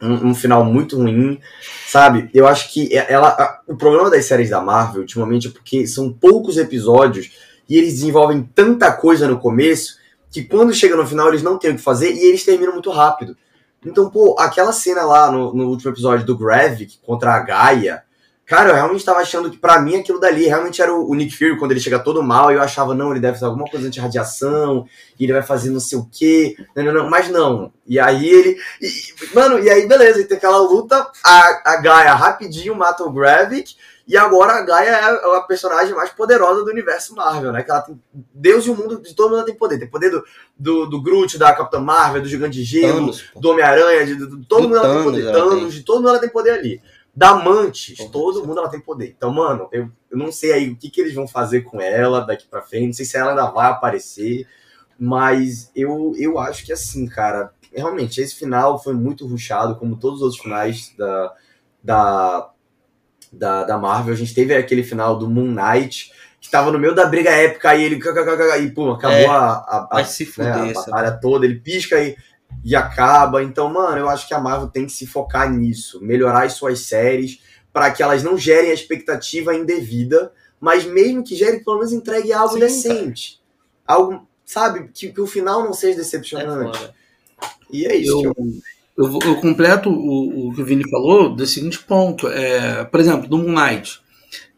um, 0.00 0.28
um, 0.28 0.34
final 0.34 0.64
muito 0.64 0.96
ruim, 0.96 1.40
sabe? 1.86 2.30
Eu 2.32 2.46
acho 2.46 2.72
que 2.72 2.96
é, 2.96 3.12
ela. 3.12 3.28
A, 3.28 3.60
o 3.66 3.76
problema 3.76 4.10
das 4.10 4.24
séries 4.24 4.50
da 4.50 4.60
Marvel, 4.60 5.02
ultimamente, 5.02 5.48
é 5.48 5.50
porque 5.50 5.86
são 5.86 6.12
poucos 6.12 6.56
episódios 6.56 7.30
e 7.68 7.76
eles 7.76 7.94
desenvolvem 7.94 8.48
tanta 8.54 8.90
coisa 8.92 9.28
no 9.28 9.38
começo 9.38 9.98
que 10.30 10.44
quando 10.44 10.72
chega 10.72 10.96
no 10.96 11.06
final 11.06 11.28
eles 11.28 11.42
não 11.42 11.58
têm 11.58 11.72
o 11.72 11.76
que 11.76 11.82
fazer 11.82 12.12
e 12.12 12.28
eles 12.28 12.44
terminam 12.44 12.72
muito 12.72 12.90
rápido. 12.90 13.36
Então, 13.84 14.10
pô, 14.10 14.36
aquela 14.38 14.72
cena 14.72 15.02
lá 15.04 15.30
no, 15.30 15.54
no 15.54 15.68
último 15.68 15.90
episódio 15.90 16.26
do 16.26 16.36
Gravik 16.36 16.98
contra 17.04 17.34
a 17.34 17.40
Gaia, 17.40 18.02
Cara, 18.50 18.70
eu 18.70 18.74
realmente 18.74 19.04
tava 19.04 19.20
achando 19.20 19.48
que 19.48 19.56
para 19.56 19.80
mim 19.80 19.94
aquilo 19.94 20.18
dali 20.18 20.48
realmente 20.48 20.82
era 20.82 20.92
o, 20.92 21.08
o, 21.08 21.14
Nick 21.14 21.36
Fury 21.36 21.56
quando 21.56 21.70
ele 21.70 21.78
chega 21.78 22.00
todo 22.00 22.20
mal 22.20 22.50
e 22.50 22.56
eu 22.56 22.60
achava, 22.60 22.96
não, 22.96 23.12
ele 23.12 23.20
deve 23.20 23.34
fazer 23.34 23.44
alguma 23.44 23.64
coisa 23.64 23.86
anti-radiação, 23.86 24.88
e 25.16 25.22
ele 25.22 25.32
vai 25.32 25.42
fazer 25.42 25.70
não 25.70 25.78
sei 25.78 25.96
o 25.96 26.08
quê. 26.10 26.56
Não, 26.74 26.82
não, 26.82 26.92
não, 26.92 27.08
mas 27.08 27.28
não. 27.28 27.72
E 27.86 27.96
aí 28.00 28.28
ele. 28.28 28.56
E, 28.82 28.90
mano, 29.32 29.60
e 29.60 29.70
aí 29.70 29.86
beleza, 29.86 30.20
e 30.20 30.24
tem 30.24 30.36
aquela 30.36 30.58
luta, 30.58 31.08
a, 31.22 31.74
a 31.74 31.76
Gaia 31.76 32.12
rapidinho 32.12 32.74
mata 32.74 33.04
o 33.04 33.12
Gravik, 33.12 33.76
e 34.10 34.16
agora 34.16 34.54
a 34.54 34.62
Gaia 34.62 34.90
é 34.90 35.36
a 35.36 35.42
personagem 35.42 35.94
mais 35.94 36.10
poderosa 36.10 36.64
do 36.64 36.72
universo 36.72 37.14
Marvel, 37.14 37.52
né? 37.52 37.62
Que 37.62 37.70
ela 37.70 37.82
tem. 37.82 38.02
Deus 38.34 38.66
e 38.66 38.70
o 38.70 38.74
mundo, 38.74 39.00
de 39.00 39.14
todo 39.14 39.30
mundo 39.30 39.44
tem 39.44 39.54
poder. 39.54 39.78
Tem 39.78 39.88
poder 39.88 40.10
do, 40.10 40.24
do, 40.58 40.86
do 40.86 41.00
Groot, 41.00 41.38
da 41.38 41.54
Capitã 41.54 41.78
Marvel, 41.78 42.20
do 42.20 42.28
Gigante 42.28 42.58
de 42.58 42.64
Gelo, 42.64 42.94
Thanos, 42.94 43.24
do 43.36 43.50
Homem-Aranha, 43.50 44.04
de, 44.04 44.16
de, 44.16 44.26
de, 44.26 44.46
todo 44.46 44.62
do 44.62 44.68
mundo 44.70 44.78
ela 44.78 44.92
tem 44.92 45.04
poder. 45.04 45.32
Thanos, 45.32 45.72
de 45.72 45.82
todo 45.84 45.96
mundo 45.98 46.08
ela 46.08 46.18
tem 46.18 46.28
poder 46.28 46.50
ali. 46.50 46.82
Da 47.20 47.34
Mantis, 47.34 47.98
todo 48.10 48.46
mundo 48.46 48.60
ela 48.60 48.70
tem 48.70 48.80
poder. 48.80 49.14
Então, 49.14 49.30
mano, 49.30 49.68
eu, 49.70 49.90
eu 50.10 50.16
não 50.16 50.32
sei 50.32 50.54
aí 50.54 50.70
o 50.70 50.76
que, 50.76 50.88
que 50.88 51.02
eles 51.02 51.12
vão 51.12 51.28
fazer 51.28 51.60
com 51.60 51.78
ela 51.78 52.22
daqui 52.22 52.46
pra 52.48 52.62
frente. 52.62 52.86
Não 52.86 52.92
sei 52.94 53.04
se 53.04 53.18
ela 53.18 53.32
ainda 53.32 53.50
vai 53.50 53.70
aparecer. 53.70 54.46
Mas 54.98 55.70
eu, 55.76 56.14
eu 56.16 56.38
acho 56.38 56.64
que 56.64 56.72
assim, 56.72 57.06
cara, 57.06 57.52
realmente, 57.76 58.22
esse 58.22 58.34
final 58.36 58.82
foi 58.82 58.94
muito 58.94 59.26
ruchado, 59.26 59.76
como 59.76 59.98
todos 59.98 60.20
os 60.20 60.22
outros 60.22 60.40
finais 60.40 60.94
da, 60.96 61.34
da, 61.84 62.50
da, 63.30 63.64
da 63.64 63.76
Marvel. 63.76 64.14
A 64.14 64.16
gente 64.16 64.34
teve 64.34 64.56
aquele 64.56 64.82
final 64.82 65.18
do 65.18 65.28
Moon 65.28 65.52
Knight, 65.52 66.10
que 66.40 66.50
tava 66.50 66.72
no 66.72 66.78
meio 66.78 66.94
da 66.94 67.04
briga 67.04 67.28
épica, 67.32 67.68
aí 67.68 67.84
ele. 67.84 67.96
E, 67.96 68.70
pum, 68.70 68.92
acabou 68.92 69.18
É, 69.18 69.26
a, 69.26 69.42
a, 69.42 69.88
a, 69.90 70.02
né, 70.38 70.70
a 70.70 70.72
batalha 70.72 71.12
toda, 71.20 71.44
ele 71.44 71.60
pisca 71.60 72.02
e, 72.02 72.16
e 72.64 72.76
acaba. 72.76 73.42
Então, 73.42 73.72
mano, 73.72 73.98
eu 73.98 74.08
acho 74.08 74.26
que 74.28 74.34
a 74.34 74.40
Marvel 74.40 74.68
tem 74.68 74.86
que 74.86 74.92
se 74.92 75.06
focar 75.06 75.50
nisso, 75.52 76.00
melhorar 76.02 76.44
as 76.44 76.54
suas 76.54 76.80
séries, 76.80 77.40
para 77.72 77.90
que 77.90 78.02
elas 78.02 78.22
não 78.22 78.36
gerem 78.36 78.70
a 78.70 78.74
expectativa 78.74 79.54
indevida, 79.54 80.32
mas 80.60 80.84
mesmo 80.84 81.22
que 81.24 81.36
gere, 81.36 81.64
pelo 81.64 81.76
menos 81.78 81.92
entregue 81.92 82.32
algo 82.32 82.54
Sim, 82.54 82.60
decente. 82.60 83.40
Algo, 83.86 84.26
sabe, 84.44 84.88
que, 84.92 85.12
que 85.12 85.20
o 85.20 85.26
final 85.26 85.64
não 85.64 85.72
seja 85.72 85.94
É 85.94 85.96
decepcionante. 85.98 86.78
foda. 86.78 86.94
e 87.72 87.86
é 87.86 87.96
isso. 87.96 88.22
Eu, 88.26 88.34
que 88.34 88.40
eu- 88.96 89.18
eu, 89.24 89.40
completo 89.40 89.88
o, 89.90 90.48
o 90.48 90.54
que 90.54 90.60
o 90.60 90.64
Vini 90.64 90.88
falou 90.90 91.34
do 91.34 91.46
seguinte 91.46 91.78
ponto. 91.78 92.28
É, 92.28 92.84
por 92.84 93.00
exemplo, 93.00 93.28
do 93.28 93.38
Moon 93.38 93.52
Knight. 93.52 94.00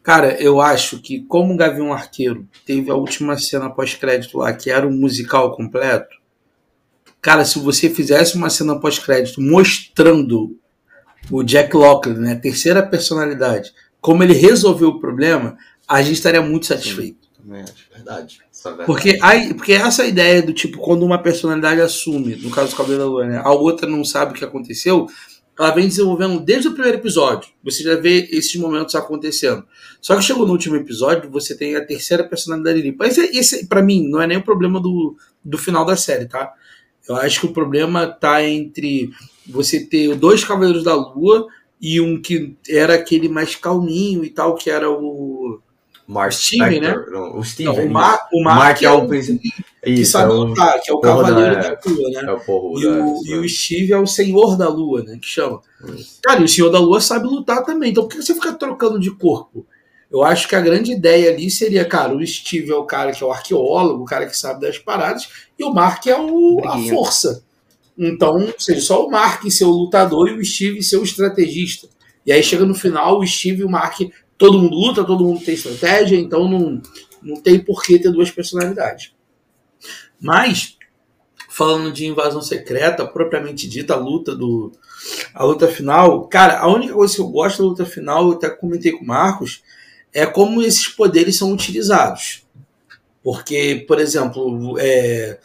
Cara, 0.03 0.33
eu 0.41 0.61
acho 0.61 1.01
que 1.01 1.23
como 1.25 1.53
o 1.53 1.57
Gavião 1.57 1.93
Arqueiro 1.93 2.47
teve 2.65 2.91
a 2.91 2.95
última 2.95 3.37
cena 3.37 3.69
pós-crédito 3.69 4.37
lá, 4.39 4.53
que 4.53 4.69
era 4.69 4.87
um 4.87 4.91
musical 4.91 5.55
completo, 5.55 6.15
cara, 7.23 7.45
se 7.45 7.57
você 7.57 7.89
fizesse 7.89 8.35
uma 8.35 8.49
cena 8.49 8.77
pós-crédito 8.77 9.41
mostrando 9.41 10.59
o 11.31 11.41
Jack 11.41 11.73
Lockley, 11.73 12.17
né, 12.17 12.33
a 12.33 12.39
terceira 12.39 12.85
personalidade, 12.85 13.73
como 14.01 14.21
ele 14.21 14.33
resolveu 14.33 14.89
o 14.89 14.99
problema, 14.99 15.57
a 15.87 16.01
gente 16.01 16.15
estaria 16.15 16.41
muito 16.41 16.65
satisfeito. 16.65 17.29
Também 17.41 17.61
acho. 17.61 17.73
Verdade. 17.95 18.39
É. 18.65 18.83
Porque, 18.85 19.17
aí, 19.21 19.53
porque 19.53 19.71
essa 19.71 20.05
ideia 20.05 20.41
do 20.41 20.53
tipo, 20.53 20.77
quando 20.79 21.03
uma 21.03 21.17
personalidade 21.17 21.79
assume, 21.79 22.35
no 22.35 22.49
caso 22.49 22.71
do 22.71 22.75
Cavaleiro 22.75 23.03
da 23.03 23.09
Lua, 23.09 23.25
né, 23.25 23.41
a 23.41 23.51
outra 23.53 23.89
não 23.89 24.03
sabe 24.03 24.33
o 24.33 24.35
que 24.35 24.43
aconteceu, 24.43 25.07
ela 25.57 25.71
vem 25.71 25.87
desenvolvendo 25.87 26.41
desde 26.41 26.67
o 26.67 26.73
primeiro 26.73 26.97
episódio. 26.97 27.49
Você 27.63 27.83
já 27.83 27.95
vê 27.95 28.27
esses 28.31 28.55
momentos 28.55 28.95
acontecendo. 28.95 29.65
Só 30.01 30.15
que 30.17 30.23
chegou 30.23 30.45
no 30.45 30.51
último 30.51 30.75
episódio, 30.75 31.31
você 31.31 31.55
tem 31.55 31.75
a 31.77 31.85
terceira 31.85 32.23
personalidade 32.23 32.79
ali. 32.79 32.93
Mas 32.97 33.17
esse, 33.17 33.37
esse 33.37 33.67
para 33.67 33.81
mim, 33.81 34.09
não 34.09 34.21
é 34.21 34.27
nem 34.27 34.37
o 34.37 34.43
problema 34.43 34.81
do, 34.81 35.15
do 35.43 35.57
final 35.57 35.85
da 35.85 35.95
série, 35.95 36.25
tá? 36.25 36.53
Eu 37.07 37.15
acho 37.17 37.41
que 37.41 37.45
o 37.45 37.53
problema 37.53 38.07
tá 38.07 38.43
entre 38.43 39.11
você 39.45 39.85
ter 39.85 40.15
dois 40.15 40.43
Cavaleiros 40.43 40.83
da 40.83 40.95
Lua 40.95 41.47
e 41.81 41.99
um 41.99 42.21
que 42.21 42.55
era 42.67 42.95
aquele 42.95 43.27
mais 43.27 43.55
calminho 43.55 44.23
e 44.23 44.29
tal, 44.29 44.55
que 44.55 44.69
era 44.69 44.89
o. 44.89 45.59
Mark 46.05 46.33
Steven, 46.33 46.83
Spector, 46.83 47.11
não, 47.11 47.39
o 47.39 47.43
Steven. 47.43 47.75
Não, 47.75 47.85
o, 47.85 47.89
Mar, 47.89 48.27
o 48.33 48.43
Mark, 48.43 48.57
Mark 48.57 48.81
é, 48.81 48.85
é 48.85 48.91
o 48.91 49.07
principal. 49.07 49.51
que 49.83 49.89
Isso, 49.89 50.11
sabe 50.11 50.31
é 50.31 50.35
o, 50.35 50.43
lutar, 50.43 50.81
que 50.81 50.91
é 50.91 50.93
o 50.93 50.99
Porra, 50.99 51.23
Cavaleiro 51.23 51.55
é. 51.55 51.61
da 51.61 51.79
Lua, 51.85 52.09
né? 52.09 52.21
é 52.25 52.31
o 52.31 52.39
porro. 52.41 52.79
E 52.79 52.85
o, 52.85 53.21
e 53.25 53.35
o 53.35 53.49
Steve 53.49 53.93
é 53.93 53.97
o 53.97 54.07
Senhor 54.07 54.57
da 54.57 54.67
Lua, 54.67 55.01
né? 55.03 55.17
Que 55.21 55.27
chama. 55.27 55.61
Cara, 56.21 56.41
e 56.41 56.43
o 56.43 56.49
Senhor 56.49 56.69
da 56.69 56.79
Lua 56.79 56.99
sabe 56.99 57.25
lutar 57.25 57.63
também. 57.63 57.91
Então 57.91 58.03
por 58.03 58.17
que 58.17 58.21
você 58.21 58.33
fica 58.33 58.53
trocando 58.53 58.99
de 58.99 59.11
corpo? 59.11 59.65
Eu 60.13 60.21
acho 60.21 60.47
que 60.47 60.55
a 60.55 60.61
grande 60.61 60.91
ideia 60.91 61.31
ali 61.31 61.49
seria, 61.49 61.83
cara, 61.83 62.15
o 62.15 62.23
Steve 62.25 62.69
é 62.69 62.75
o 62.75 62.85
cara 62.85 63.11
que 63.11 63.23
é 63.23 63.25
o 63.25 63.31
arqueólogo, 63.31 64.03
o 64.03 64.05
cara 64.05 64.27
que 64.27 64.37
sabe 64.37 64.61
das 64.61 64.77
paradas, 64.77 65.27
e 65.57 65.63
o 65.63 65.73
Mark 65.73 66.05
é 66.05 66.15
o, 66.15 66.61
a 66.63 66.77
força. 66.83 67.43
Então, 67.97 68.35
ou 68.45 68.59
seja, 68.59 68.79
só 68.79 69.07
o 69.07 69.09
Mark 69.09 69.43
ser 69.49 69.65
o 69.65 69.71
lutador 69.71 70.29
e 70.29 70.33
o 70.33 70.45
Steve 70.45 70.83
ser 70.83 70.97
o 70.97 71.03
estrategista. 71.03 71.89
E 72.23 72.31
aí 72.31 72.43
chega 72.43 72.63
no 72.63 72.75
final, 72.75 73.19
o 73.19 73.25
Steve 73.25 73.61
e 73.61 73.63
o 73.63 73.69
Mark, 73.69 74.01
todo 74.37 74.59
mundo 74.59 74.75
luta, 74.75 75.03
todo 75.03 75.25
mundo 75.25 75.43
tem 75.43 75.55
estratégia, 75.55 76.15
então 76.15 76.47
não, 76.47 76.79
não 77.23 77.41
tem 77.41 77.59
por 77.59 77.81
que 77.81 77.97
ter 77.97 78.11
duas 78.11 78.29
personalidades. 78.29 79.15
Mas, 80.21 80.77
falando 81.49 81.91
de 81.91 82.05
invasão 82.05 82.41
secreta, 82.43 83.07
propriamente 83.07 83.67
dita, 83.67 83.95
a 83.95 83.97
luta 83.97 84.35
do. 84.35 84.71
A 85.33 85.43
luta 85.43 85.67
final, 85.67 86.27
cara, 86.27 86.59
a 86.59 86.67
única 86.67 86.93
coisa 86.93 87.15
que 87.15 87.21
eu 87.21 87.27
gosto 87.29 87.63
da 87.63 87.67
luta 87.67 87.85
final, 87.85 88.27
eu 88.27 88.33
até 88.33 88.47
comentei 88.47 88.91
com 88.91 89.03
o 89.03 89.07
Marcos, 89.07 89.63
é 90.13 90.25
como 90.25 90.61
esses 90.61 90.87
poderes 90.87 91.37
são 91.37 91.51
utilizados. 91.51 92.43
Porque, 93.23 93.85
por 93.87 93.99
exemplo, 93.99 94.75
é, 94.79 95.39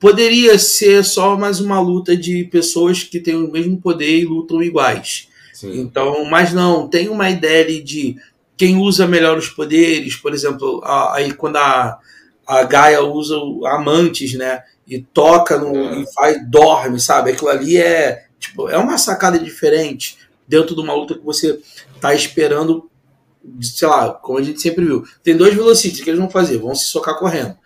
poderia 0.00 0.58
ser 0.58 1.04
só 1.04 1.36
mais 1.36 1.60
uma 1.60 1.78
luta 1.80 2.16
de 2.16 2.44
pessoas 2.44 3.02
que 3.02 3.20
têm 3.20 3.34
o 3.34 3.52
mesmo 3.52 3.78
poder 3.80 4.20
e 4.20 4.24
lutam 4.24 4.62
iguais. 4.62 5.28
Sim. 5.52 5.78
Então, 5.80 6.24
mas 6.24 6.52
não, 6.52 6.88
tem 6.88 7.08
uma 7.08 7.28
ideia 7.30 7.62
ali 7.64 7.82
de 7.82 8.16
quem 8.56 8.76
usa 8.76 9.06
melhor 9.06 9.36
os 9.36 9.48
poderes, 9.48 10.16
por 10.16 10.32
exemplo, 10.32 10.80
aí 10.84 11.32
quando 11.32 11.56
a, 11.56 11.98
a 12.46 12.62
Gaia 12.64 13.02
usa 13.02 13.36
o 13.36 13.66
Amantes, 13.66 14.34
né? 14.34 14.62
E 14.86 15.00
toca 15.00 15.58
no, 15.58 15.76
É. 15.76 16.00
e 16.00 16.12
faz, 16.12 16.50
dorme, 16.50 16.98
sabe? 17.00 17.30
Aquilo 17.30 17.50
ali 17.50 17.76
é 17.76 18.24
tipo, 18.38 18.68
é 18.68 18.76
uma 18.76 18.98
sacada 18.98 19.38
diferente 19.38 20.18
dentro 20.46 20.74
de 20.74 20.80
uma 20.80 20.94
luta 20.94 21.14
que 21.14 21.24
você 21.24 21.60
tá 22.00 22.14
esperando, 22.14 22.90
sei 23.60 23.88
lá, 23.88 24.10
como 24.12 24.38
a 24.38 24.42
gente 24.42 24.60
sempre 24.60 24.84
viu. 24.84 25.04
Tem 25.22 25.36
dois 25.36 25.54
velocities, 25.54 26.00
o 26.00 26.04
que 26.04 26.10
eles 26.10 26.20
vão 26.20 26.30
fazer? 26.30 26.58
Vão 26.58 26.74
se 26.74 26.86
socar 26.86 27.18
correndo. 27.18 27.56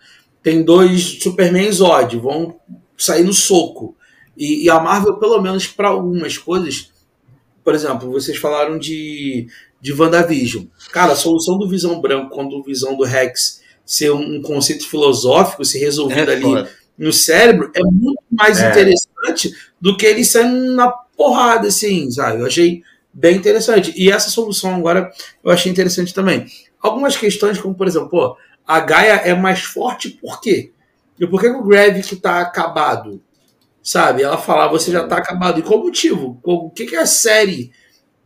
Tem 0.41 0.63
dois 0.63 1.19
Superman 1.21 1.71
Zod, 1.71 2.17
vão 2.17 2.55
sair 2.97 3.23
no 3.23 3.33
soco. 3.33 3.95
E, 4.37 4.65
e 4.65 4.69
a 4.69 4.79
Marvel, 4.79 5.17
pelo 5.17 5.41
menos 5.41 5.67
para 5.67 5.89
algumas 5.89 6.37
coisas, 6.37 6.91
por 7.63 7.75
exemplo, 7.75 8.09
vocês 8.11 8.37
falaram 8.37 8.77
de, 8.77 9.47
de 9.81 9.93
WandaVision. 9.93 10.65
Cara, 10.91 11.13
a 11.13 11.15
solução 11.17 11.57
do 11.57 11.67
Visão 11.67 11.99
Branco 11.99 12.29
quando 12.29 12.53
o 12.55 12.63
Visão 12.63 12.95
do 12.95 13.03
Rex 13.03 13.61
ser 13.85 14.11
um, 14.11 14.35
um 14.37 14.41
conceito 14.41 14.87
filosófico, 14.87 15.65
ser 15.65 15.79
resolvido 15.79 16.29
É 16.31 16.33
ali 16.33 16.41
foda. 16.43 16.69
no 16.97 17.11
cérebro, 17.13 17.71
é 17.75 17.81
muito 17.83 18.21
mais 18.31 18.59
É. 18.59 18.69
interessante 18.69 19.53
do 19.81 19.97
que 19.97 20.05
ele 20.05 20.23
saindo 20.23 20.73
na 20.75 20.89
porrada, 20.89 21.67
assim, 21.67 22.09
sabe? 22.11 22.41
Eu 22.41 22.45
achei 22.45 22.83
bem 23.17 23.35
interessante. 23.35 23.91
E 23.97 24.11
essa 24.11 24.29
solução 24.29 24.75
agora 24.75 25.11
eu 25.43 25.49
achei 25.51 25.71
interessante 25.71 26.13
também. 26.13 26.45
Algumas 26.79 27.17
questões, 27.17 27.59
como 27.59 27.73
por 27.73 27.87
exemplo, 27.87 28.09
pô, 28.09 28.37
a 28.65 28.79
Gaia 28.79 29.13
é 29.25 29.33
mais 29.33 29.61
forte 29.63 30.09
por 30.09 30.39
quê? 30.39 30.71
E 31.19 31.25
por 31.25 31.41
que, 31.41 31.47
o 31.47 31.63
Gravik 31.63 32.15
tá 32.17 32.39
acabado? 32.39 33.19
Sabe? 33.81 34.21
Ela 34.21 34.37
fala, 34.37 34.67
você 34.67 34.91
já 34.91 35.07
tá 35.07 35.17
acabado. 35.17 35.59
E 35.59 35.63
qual 35.63 35.79
o 35.79 35.85
motivo? 35.85 36.39
O 36.43 36.69
que, 36.69 36.85
que 36.85 36.95
a 36.95 37.07
série 37.07 37.71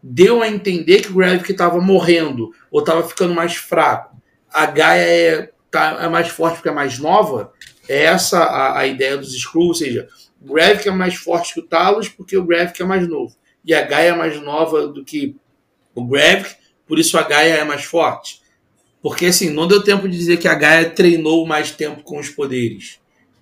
deu 0.03 0.41
a 0.41 0.48
entender 0.50 1.01
que 1.01 1.12
o 1.12 1.15
Gravik 1.15 1.53
tava 1.53 1.79
morrendo 1.79 2.51
ou 2.69 2.83
tava 2.83 3.07
ficando 3.07 3.33
mais 3.33 3.55
fraco? 3.55 4.17
A 4.53 4.65
Gaia 4.65 5.01
é, 5.01 5.51
tá, 5.69 6.00
é 6.01 6.10
mais 6.10 6.27
forte 6.27 6.55
porque 6.55 6.69
é 6.69 6.74
mais 6.74 7.00
nova? 7.00 7.53
É 7.88 8.03
essa 8.03 8.39
a, 8.39 8.79
a 8.79 8.88
ideia 8.88 9.15
dos 9.15 9.33
Skrulls, 9.33 9.69
ou 9.69 9.75
seja, 9.75 10.10
o 10.41 10.53
Gravik 10.53 10.89
é 10.89 10.91
mais 10.91 11.15
forte 11.15 11.53
que 11.53 11.62
o 11.62 11.65
Talos 11.65 12.10
porque 12.10 12.36
o 12.36 12.43
Gravik 12.43 12.81
é 12.81 12.86
mais 12.86 13.07
novo. 13.07 13.33
E 13.63 13.73
a 13.73 13.81
Gaia 13.81 14.09
é 14.09 14.15
mais 14.15 14.41
nova 14.41 14.87
do 14.87 15.03
que 15.03 15.35
o 15.93 16.05
Gravik, 16.05 16.55
por 16.87 16.99
isso 16.99 17.17
a 17.17 17.23
Gaia 17.23 17.55
é 17.55 17.63
mais 17.63 17.83
forte. 17.83 18.41
Porque 19.01 19.27
assim, 19.27 19.49
não 19.49 19.67
deu 19.67 19.83
tempo 19.83 20.07
de 20.07 20.17
dizer 20.17 20.37
que 20.37 20.47
a 20.47 20.55
Gaia 20.55 20.89
treinou 20.89 21.45
mais 21.45 21.71
tempo 21.71 22.03
com 22.03 22.19
os 22.19 22.29
poderes. 22.29 22.99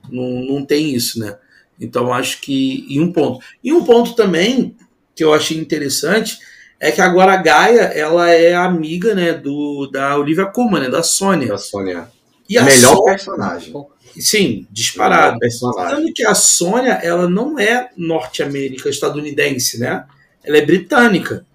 Não, 0.09 0.41
não 0.43 0.65
tem 0.65 0.93
isso, 0.93 1.19
né? 1.19 1.37
Então 1.79 2.13
acho 2.13 2.41
que. 2.41 2.85
E 2.89 2.99
um 2.99 3.11
ponto. 3.11 3.43
E 3.63 3.71
um 3.71 3.83
ponto 3.83 4.15
também 4.15 4.75
que 5.15 5.23
eu 5.23 5.33
achei 5.33 5.57
interessante 5.57 6.39
é 6.79 6.91
que 6.91 7.01
agora 7.01 7.33
a 7.33 7.37
Gaia 7.37 7.81
ela 7.81 8.29
é 8.29 8.55
amiga 8.55 9.13
né, 9.13 9.33
do, 9.33 9.89
da 9.91 10.17
Olivia 10.17 10.45
Colman, 10.45 10.83
né, 10.83 10.89
da 10.89 11.03
Sônia. 11.03 11.49
Da 11.49 11.57
Sônia. 11.57 12.09
E 12.49 12.57
a 12.57 12.63
Melhor 12.63 12.95
Sônia- 12.95 13.03
personagem. 13.13 13.73
Sim, 14.19 14.67
disparado. 14.71 15.37
Lembrando 15.41 16.11
que 16.13 16.25
a 16.25 16.33
Sônia, 16.33 16.93
ela 17.03 17.29
não 17.29 17.59
é 17.59 17.91
norte-américa, 17.95 18.89
estadunidense, 18.89 19.79
né? 19.79 20.03
Ela 20.43 20.57
é 20.57 20.65
britânica. 20.65 21.45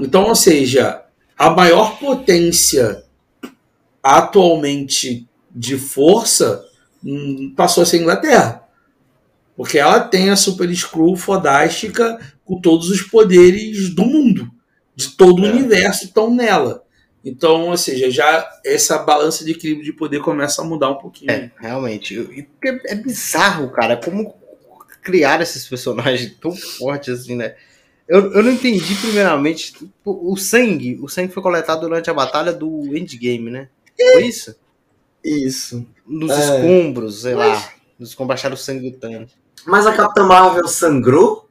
Então, 0.00 0.24
ou 0.24 0.34
seja, 0.34 1.02
a 1.38 1.50
maior 1.50 1.98
potência 2.00 3.04
atualmente 4.02 5.28
de 5.50 5.76
força 5.78 6.64
hum, 7.04 7.52
passou 7.56 7.82
a 7.82 7.86
ser 7.86 7.98
a 7.98 8.00
Inglaterra. 8.00 8.62
Porque 9.56 9.78
ela 9.78 10.00
tem 10.00 10.30
a 10.30 10.36
Super 10.36 10.74
Screw 10.74 11.14
fodástica 11.16 12.18
com 12.44 12.60
todos 12.60 12.90
os 12.90 13.02
poderes 13.02 13.94
do 13.94 14.04
mundo. 14.04 14.50
De 14.96 15.10
todo 15.10 15.42
o 15.42 15.46
É. 15.46 15.50
universo 15.50 16.04
estão 16.06 16.34
nela. 16.34 16.82
Então, 17.24 17.68
ou 17.68 17.76
seja, 17.76 18.10
já 18.10 18.48
essa 18.64 18.98
balança 18.98 19.44
de 19.44 19.52
equilíbrio 19.52 19.84
de 19.84 19.92
poder 19.92 20.20
começa 20.20 20.60
a 20.60 20.64
mudar 20.64 20.90
um 20.90 20.96
pouquinho. 20.98 21.30
É, 21.30 21.50
realmente. 21.58 22.14
E 22.18 22.42
porque 22.42 22.80
É 22.86 22.94
bizarro, 22.94 23.70
cara, 23.70 23.96
como 23.96 24.34
criar 25.02 25.40
esses 25.40 25.66
personagens 25.68 26.34
tão 26.40 26.52
fortes 26.52 27.20
assim, 27.20 27.36
né? 27.36 27.54
Eu, 28.08 28.32
eu 28.32 28.42
não 28.42 28.50
entendi, 28.50 28.94
primeiramente, 28.96 29.72
tipo, 29.72 29.88
o 30.04 30.36
sangue. 30.36 30.98
O 31.00 31.08
sangue 31.08 31.32
foi 31.32 31.42
coletado 31.42 31.82
durante 31.82 32.10
a 32.10 32.14
batalha 32.14 32.52
do 32.52 32.94
Endgame, 32.96 33.50
né? 33.50 33.68
Foi 34.12 34.26
isso? 34.26 34.56
Isso. 35.24 35.86
Nos 36.04 36.32
É. 36.32 36.38
escombros, 36.56 37.22
sei 37.22 37.34
lá. 37.34 37.72
Nos 37.98 38.10
escombros 38.10 38.40
acharam 38.40 38.54
o 38.54 38.58
sangue 38.58 38.90
do 38.90 38.98
Thanos. 38.98 39.30
Mas 39.64 39.86
a 39.86 39.92
Capitã 39.94 40.24
Marvel 40.24 40.66
sangrou? 40.66 41.48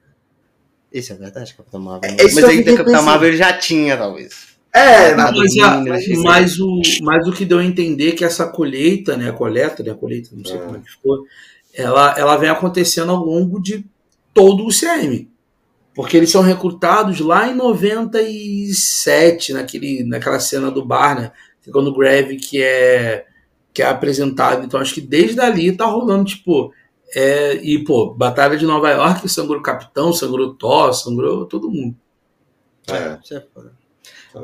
Isso 0.92 1.14
é 1.14 1.16
verdade, 1.16 1.54
Capitão 1.56 1.80
Marvel. 1.80 2.10
É, 2.10 2.14
né? 2.16 2.24
isso 2.26 2.36
Mas 2.36 2.44
aí 2.44 2.58
da 2.58 2.72
Capitão 2.72 2.86
pensando. 2.86 3.06
Marvel 3.06 3.34
já 3.34 3.58
tinha, 3.58 3.96
talvez. 3.96 4.51
É, 4.74 5.14
na- 5.16 5.32
Mas, 5.32 5.58
a- 5.58 5.82
aí. 5.82 6.18
mas 6.24 6.60
o, 6.60 6.82
mas 7.02 7.28
o 7.28 7.34
que 7.34 7.44
deu 7.46 7.60
a 7.60 7.66
entender 7.66 8.10
é 8.10 8.12
que 8.14 8.24
essa 8.24 8.48
colheita, 8.48 9.18
né, 9.18 9.30
a 9.30 9.34
coleta, 9.34 9.84
né, 9.84 9.92
a 9.92 9.96
colheita, 9.96 10.30
não 10.34 10.46
sei 10.46 10.56
É. 10.56 10.60
como 10.60 10.78
é 10.78 10.80
que 10.80 10.92
for, 11.02 11.26
ela, 11.74 12.16
ela 12.18 12.38
vem 12.38 12.50
acontecendo 12.50 13.12
ao 13.12 13.18
longo 13.24 13.62
de 13.62 13.86
todo 14.34 14.66
o 14.66 14.72
CM. 14.72 15.30
Porque 15.94 16.16
eles 16.16 16.30
são 16.32 16.42
recrutados 16.42 17.20
lá 17.20 17.50
em 17.50 17.56
97, 17.56 19.52
naquele, 19.54 20.04
naquela 20.06 20.40
cena 20.40 20.72
do 20.72 20.86
bar, 20.86 21.20
né? 21.20 21.32
tem 21.64 21.72
quando 21.72 21.88
o 21.90 21.98
Gravik 21.98 22.62
é, 22.62 23.26
que 23.74 23.82
é 23.82 23.86
apresentado. 23.86 24.66
Então 24.66 24.80
acho 24.80 24.94
que 24.94 25.02
desde 25.02 25.40
ali 25.42 25.72
tá 25.76 25.86
rolando, 25.86 26.26
tipo. 26.26 26.74
É, 27.14 27.56
e, 27.56 27.84
pô, 27.84 28.14
Batalha 28.14 28.58
de 28.58 28.66
Nova 28.66 28.90
York, 28.90 29.28
sangrou 29.28 29.60
o 29.60 29.62
Capitão, 29.62 30.14
sangrou 30.14 30.48
o 30.48 30.54
Thor, 30.54 30.94
sangrou 30.94 31.46
todo 31.46 31.70
mundo. 31.70 31.94
É, 32.90 33.20
isso 33.22 33.36
é 33.36 33.42
foda. 33.54 33.74
É 33.78 33.81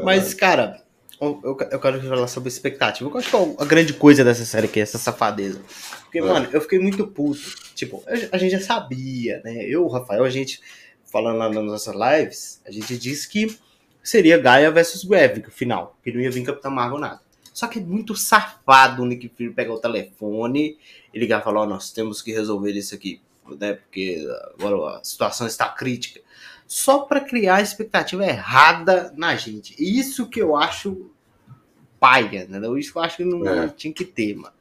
Mas, 0.03 0.34
cara, 0.34 0.82
eu, 1.20 1.41
eu 1.72 1.79
quero 1.79 2.01
falar 2.01 2.27
sobre 2.27 2.50
expectativa. 2.50 3.10
Eu 3.10 3.17
acho 3.17 3.29
que 3.29 3.36
é 3.36 3.56
a 3.58 3.65
grande 3.65 3.94
coisa 3.94 4.24
dessa 4.24 4.46
série 4.46 4.67
aqui, 4.67 4.79
essa 4.79 4.98
safadeza. 4.98 5.62
Porque, 6.03 6.20
é. 6.20 6.22
mano, 6.22 6.48
eu 6.51 6.62
fiquei 6.62 6.79
muito 6.79 7.08
puto. 7.08 7.41
Tipo, 7.74 8.03
a 8.32 8.38
gente 8.38 8.51
já 8.51 8.60
sabia, 8.60 9.41
né? 9.44 9.65
Eu, 9.65 9.86
o 9.86 9.88
Rafael, 9.88 10.24
a 10.24 10.29
gente, 10.29 10.62
falando 11.06 11.38
lá 11.38 11.50
nas 11.50 11.63
nossas 11.63 11.96
lives, 11.96 12.62
a 12.65 12.72
gente 12.72 12.98
disse 12.98 13.27
que 13.27 13.58
seria 14.03 14.38
Gaia 14.38 14.72
versus 14.72 15.03
Gravik, 15.03 15.48
o 15.48 15.51
final. 15.51 15.98
Que 16.03 16.12
não 16.12 16.22
ia 16.22 16.32
vir 16.32 16.44
Capitão 16.44 16.72
Marvel 16.72 17.00
nada. 17.00 17.22
Só 17.51 17.67
que 17.67 17.79
é 17.79 17.82
muito 17.82 18.15
safado 18.15 19.01
o 19.01 19.06
Nick 19.06 19.29
Fury 19.29 19.50
pegar 19.50 19.74
o 19.74 19.79
telefone 19.79 20.77
e 21.12 21.20
ligar 21.20 21.41
e 21.41 21.44
falar: 21.44 21.63
oh, 21.63 21.65
nós 21.65 21.89
temos 21.91 22.22
que 22.22 22.32
resolver 22.32 22.72
isso 22.74 22.94
aqui, 22.94 23.20
né? 23.60 23.74
Porque 23.74 24.24
agora 24.60 24.98
a 24.98 25.03
situação 25.03 25.48
está 25.48 25.67
crítica 25.70 26.22
só 26.67 27.00
para 27.00 27.21
criar 27.21 27.62
expectativa 27.62 28.25
errada 28.25 29.13
na 29.15 29.36
gente. 29.36 29.74
Isso 29.79 30.29
que 30.29 30.41
eu 30.41 30.55
acho 30.55 31.09
paia, 32.00 32.43
entendeu? 32.43 32.77
Isso 32.77 32.91
que 32.91 32.97
eu 32.97 33.01
acho 33.01 33.17
que 33.17 33.25
não, 33.25 33.47
é. 33.47 33.69
tinha 33.69 33.93
que 33.93 34.03
ter, 34.03 34.36
mano. 34.36 34.53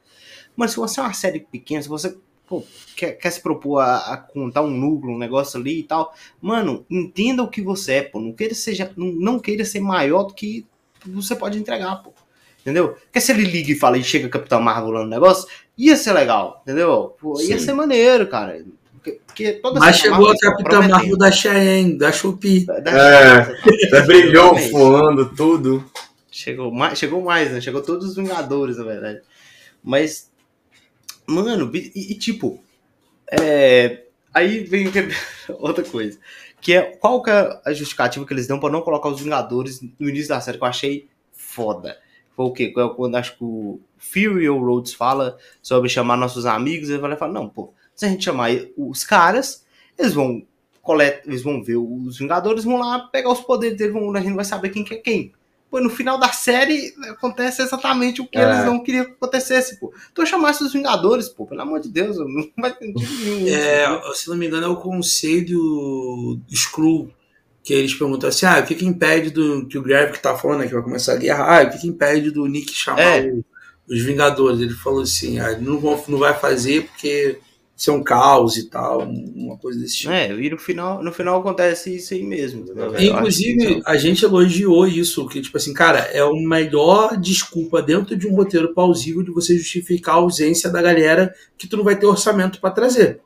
Mas 0.55 0.71
se 0.71 0.77
você 0.77 0.99
é 0.99 1.03
uma 1.03 1.13
série 1.13 1.41
pequena, 1.41 1.81
se 1.81 1.89
você 1.89 2.17
pô, 2.47 2.63
quer, 2.95 3.11
quer, 3.11 3.29
se 3.29 3.41
propor 3.41 3.79
a, 3.79 4.13
a, 4.13 4.17
contar 4.17 4.61
um 4.61 4.71
núcleo, 4.71 5.13
um 5.13 5.19
negócio 5.19 5.59
ali 5.59 5.81
e 5.81 5.83
tal, 5.83 6.13
mano, 6.41 6.85
entenda 6.89 7.43
o 7.43 7.49
que 7.49 7.61
você 7.61 7.93
é, 7.93 8.01
pô. 8.03 8.19
Não 8.19 8.31
queira, 8.31 8.55
seja, 8.55 8.91
não, 8.95 9.07
não 9.07 9.39
queira 9.39 9.65
ser 9.65 9.81
maior 9.81 10.23
do 10.23 10.33
que 10.33 10.65
você 11.05 11.35
pode 11.35 11.59
entregar, 11.59 11.97
pô. 11.97 12.13
Entendeu? 12.61 12.89
Porque 12.89 13.21
se 13.21 13.31
ele 13.31 13.43
liga 13.43 13.71
e 13.71 13.75
fala 13.75 13.97
e 13.97 14.03
chega 14.03 14.27
Capitão 14.27 14.59
Marvel 14.59 14.91
lá 14.91 15.03
no 15.03 15.09
negócio, 15.09 15.47
ia 15.77 15.95
ser 15.95 16.13
legal, 16.13 16.61
entendeu? 16.63 17.15
Pô, 17.19 17.39
ia 17.41 17.59
ser 17.59 17.73
maneiro, 17.73 18.27
cara. 18.27 18.65
Porque 19.13 19.53
toda 19.53 19.79
Mas 19.79 19.97
chegou 19.97 20.29
a 20.29 20.35
Capitã 20.37 20.87
Marvel 20.87 21.17
da 21.17 21.31
Cheyenne, 21.31 21.97
da 21.97 22.11
Shopee. 22.11 22.65
É, 22.69 24.01
brilhou 24.01 24.55
voando 24.71 25.33
tudo. 25.35 25.83
Chegou 26.31 26.71
mais, 26.71 26.99
chegou 26.99 27.21
mais, 27.21 27.51
né? 27.51 27.61
Chegou 27.61 27.81
todos 27.81 28.09
os 28.09 28.15
Vingadores, 28.15 28.77
na 28.77 28.83
verdade. 28.83 29.21
Mas, 29.83 30.31
mano, 31.25 31.71
e, 31.73 32.11
e 32.11 32.15
tipo, 32.15 32.59
é, 33.31 34.03
aí 34.33 34.63
vem 34.63 34.91
outra 35.59 35.83
coisa. 35.83 36.19
Que 36.59 36.73
é 36.73 36.81
qual 36.81 37.21
que 37.21 37.29
é 37.29 37.61
a 37.65 37.73
justificativa 37.73 38.25
que 38.25 38.33
eles 38.33 38.47
dão 38.47 38.59
para 38.59 38.71
não 38.71 38.81
colocar 38.81 39.09
os 39.09 39.21
Vingadores 39.21 39.81
no 39.99 40.09
início 40.09 40.29
da 40.29 40.41
série, 40.41 40.57
que 40.57 40.63
eu 40.63 40.67
achei 40.67 41.07
foda. 41.31 41.97
Foi 42.35 42.45
o 42.45 42.51
quê? 42.51 42.71
Quando 42.95 43.15
acho 43.15 43.35
que 43.35 43.43
o 43.43 43.79
Fury 43.97 44.47
ou 44.47 44.63
Rhodes 44.63 44.93
fala 44.93 45.37
sobre 45.61 45.89
chamar 45.89 46.17
nossos 46.17 46.45
amigos, 46.45 46.89
ele 46.89 46.99
vai 46.99 47.15
falar, 47.15 47.33
não, 47.33 47.49
pô, 47.49 47.73
se 47.97 48.05
a 48.05 48.07
gente 48.07 48.23
chamar 48.23 48.51
os 48.77 49.03
caras, 49.03 49.65
eles 49.97 50.13
vão 50.13 50.41
coletar, 50.81 51.27
eles 51.27 51.41
vão 51.41 51.61
ver 51.61 51.75
os 51.75 52.17
Vingadores, 52.17 52.63
vão 52.63 52.77
lá 52.77 52.99
pegar 53.11 53.29
os 53.29 53.41
poderes 53.41 53.77
deles, 53.77 53.91
vão, 53.91 54.15
a 54.15 54.21
gente 54.21 54.35
vai 54.35 54.45
saber 54.45 54.69
quem 54.69 54.85
que 54.85 54.93
é 54.93 54.97
quem. 54.97 55.33
Pô, 55.69 55.81
no 55.81 55.89
final 55.89 56.17
da 56.17 56.31
série 56.31 56.93
acontece 57.09 57.61
exatamente 57.61 58.21
o 58.21 58.27
que 58.27 58.37
é. 58.37 58.41
eles 58.41 58.65
não 58.65 58.81
queriam 58.81 59.03
que 59.03 59.11
acontecesse, 59.11 59.77
pô. 59.77 59.93
Então 60.09 60.25
chamasse 60.25 60.63
os 60.63 60.71
Vingadores, 60.71 61.27
pô, 61.27 61.45
pelo 61.45 61.61
amor 61.61 61.81
de 61.81 61.89
Deus, 61.89 62.17
não 62.17 62.49
vai 62.57 62.73
ter 62.73 62.93
nenhum. 62.93 63.47
É, 63.49 64.13
se 64.13 64.29
não 64.29 64.37
me 64.37 64.47
engano, 64.47 64.65
é 64.65 64.69
o 64.69 64.77
conselho 64.77 66.39
Screw 66.49 67.11
que 67.63 67.73
eles 67.73 67.93
perguntam 67.93 68.29
assim: 68.29 68.45
ah, 68.45 68.59
o 68.59 68.63
que, 68.65 68.75
que 68.75 68.85
impede 68.85 69.29
do 69.29 69.67
que 69.67 69.77
o 69.77 69.81
Gravik 69.81 70.21
tá 70.21 70.37
falando, 70.37 70.59
né, 70.59 70.67
que 70.67 70.73
vai 70.73 70.83
começar 70.83 71.13
a 71.13 71.17
guerra? 71.17 71.43
Ah, 71.43 71.63
o 71.63 71.69
que, 71.69 71.79
que 71.79 71.87
impede 71.87 72.31
do 72.31 72.45
Nick 72.45 72.73
chamar 72.73 73.01
é. 73.01 73.29
o, 73.29 73.43
os 73.89 74.01
Vingadores? 74.01 74.61
Ele 74.61 74.73
falou 74.73 75.01
assim: 75.01 75.37
ah, 75.39 75.57
não, 75.59 75.77
vão, 75.77 76.01
não 76.07 76.19
vai 76.19 76.33
fazer 76.33 76.85
porque 76.85 77.39
ser 77.77 77.91
um 77.91 78.01
caos 78.01 78.57
e 78.57 78.63
tal, 78.63 79.03
uma 79.03 79.55
coisa 79.55 79.79
desse 79.79 79.97
tipo. 79.97 80.11
É, 80.11 80.31
e 80.31 80.49
no 80.49 80.57
final, 80.57 81.03
no 81.03 81.13
final 81.13 81.39
acontece 81.39 81.95
isso 81.95 82.15
aí 82.15 82.23
mesmo. 82.23 82.65
Né, 82.73 83.05
Inclusive, 83.05 83.83
a 83.85 83.95
gente 83.95 84.25
elogiou 84.25 84.87
isso, 84.87 85.27
que 85.27 85.39
tipo 85.39 85.55
assim, 85.57 85.75
cara, 85.75 85.99
é 85.99 86.19
a 86.19 86.33
melhor 86.33 87.15
desculpa 87.15 87.79
dentro 87.79 88.17
de 88.17 88.27
um 88.27 88.35
roteiro 88.35 88.73
plausível 88.73 89.21
de 89.21 89.29
você 89.29 89.55
justificar 89.55 90.15
a 90.15 90.17
ausência 90.17 90.71
da 90.71 90.81
galera 90.81 91.31
que 91.55 91.67
tu 91.67 91.77
não 91.77 91.83
vai 91.83 91.95
ter 91.95 92.07
orçamento 92.07 92.59
para 92.59 92.71
trazer. 92.71 93.21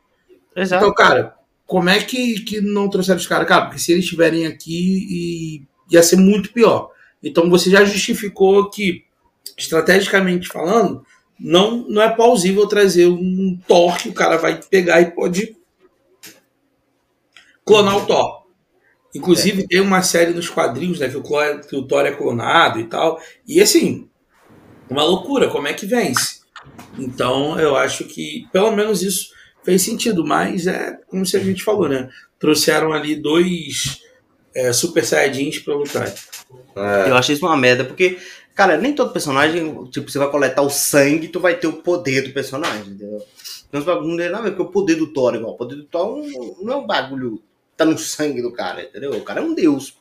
Exato. 0.54 0.84
Então, 0.84 0.94
cara, 0.94 1.34
como 1.66 1.90
é 1.90 2.00
que, 2.04 2.42
que 2.42 2.60
não 2.60 2.90
trouxeram 2.90 3.20
os 3.20 3.28
caras? 3.28 3.48
Cara, 3.48 3.68
porque 3.68 3.80
se 3.80 3.94
eles 3.94 4.04
estiverem 4.04 4.46
aqui, 4.48 5.66
ia 5.90 6.04
ser 6.04 6.18
muito 6.18 6.52
pior. 6.52 6.90
Então 7.24 7.50
você 7.50 7.70
já 7.70 7.86
justificou 7.86 8.70
que, 8.70 9.06
estrategicamente 9.58 10.50
falando, 10.50 11.06
não, 11.44 11.88
não 11.90 12.02
é 12.02 12.10
plausível 12.10 12.68
trazer 12.68 13.08
um 13.08 13.60
Thor 13.68 13.98
que 13.98 14.10
o 14.10 14.14
cara 14.14 14.38
vai 14.38 14.62
pegar 14.62 15.02
e 15.02 15.12
pode 15.12 15.56
clonar 17.66 17.98
o 17.98 18.06
Thor. 18.06 18.42
Inclusive, 19.14 19.64
é. 19.64 19.68
tem 19.68 19.82
uma 19.82 20.02
série 20.04 20.34
nos 20.34 20.50
quadrinhos, 20.50 21.00
né, 21.00 21.10
que 21.10 21.18
o, 21.18 21.24
que 21.24 21.76
o 21.76 21.84
Thor 21.84 22.06
é 22.06 22.12
clonado 22.12 22.80
e 22.80 22.86
tal. 22.86 23.20
E 23.48 23.60
assim, 23.60 24.08
uma 24.90 25.04
loucura, 25.04 25.50
como 25.50 25.68
é 25.68 25.74
que 25.74 25.86
vence? 25.86 26.42
Então, 26.98 27.60
eu 27.60 27.76
acho 27.76 28.06
que 28.06 28.48
pelo 28.54 28.72
menos 28.72 29.02
isso 29.02 29.32
fez 29.64 29.82
sentido, 29.82 30.26
mas 30.26 30.68
é 30.68 30.98
como 31.08 31.26
se 31.26 31.36
a 31.36 31.40
gente 31.40 31.64
falou, 31.64 31.90
né? 31.90 32.10
Trouxeram 32.40 32.94
ali 32.94 33.16
dois 33.16 34.00
é, 34.56 34.72
Super 34.72 35.04
Saiyajins 35.04 35.60
pra 35.60 35.76
lutar. 35.76 36.14
É. 36.76 37.10
Eu 37.10 37.16
achei 37.16 37.36
isso 37.36 37.46
uma 37.46 37.58
merda, 37.58 37.84
porque 37.84 38.18
Cara, 38.54 38.78
nem 38.78 38.94
todo 38.94 39.14
personagem, 39.14 39.86
tipo, 39.86 40.12
você 40.12 40.20
vai 40.20 40.30
coletar 40.30 40.62
o 40.62 40.70
sangue, 40.70 41.30
tu 41.30 41.40
vai 41.40 41.56
ter 41.56 41.68
o 41.68 41.74
poder 41.82 42.22
do 42.22 42.34
personagem, 42.34 42.82
entendeu? 42.82 43.26
Então, 43.74 44.02
não 44.02 44.18
tem 44.18 44.30
nada 44.30 44.40
a 44.40 44.42
ver 44.42 44.50
porque 44.52 44.64
o 44.64 44.72
poder 44.72 44.96
do 44.96 45.08
Thor, 45.08 45.36
igual. 45.36 45.54
O 45.54 45.58
poder 45.58 45.76
do 45.76 45.86
Thor 45.86 46.22
não 46.62 46.74
é 46.74 46.76
um 46.76 46.86
bagulho 46.86 47.42
tá 47.78 47.86
no 47.86 47.98
sangue 47.98 48.42
do 48.42 48.52
cara, 48.52 48.84
entendeu? 48.84 49.12
O 49.12 49.22
cara 49.22 49.40
é 49.40 49.44
um 49.44 49.56
deus. 49.56 49.96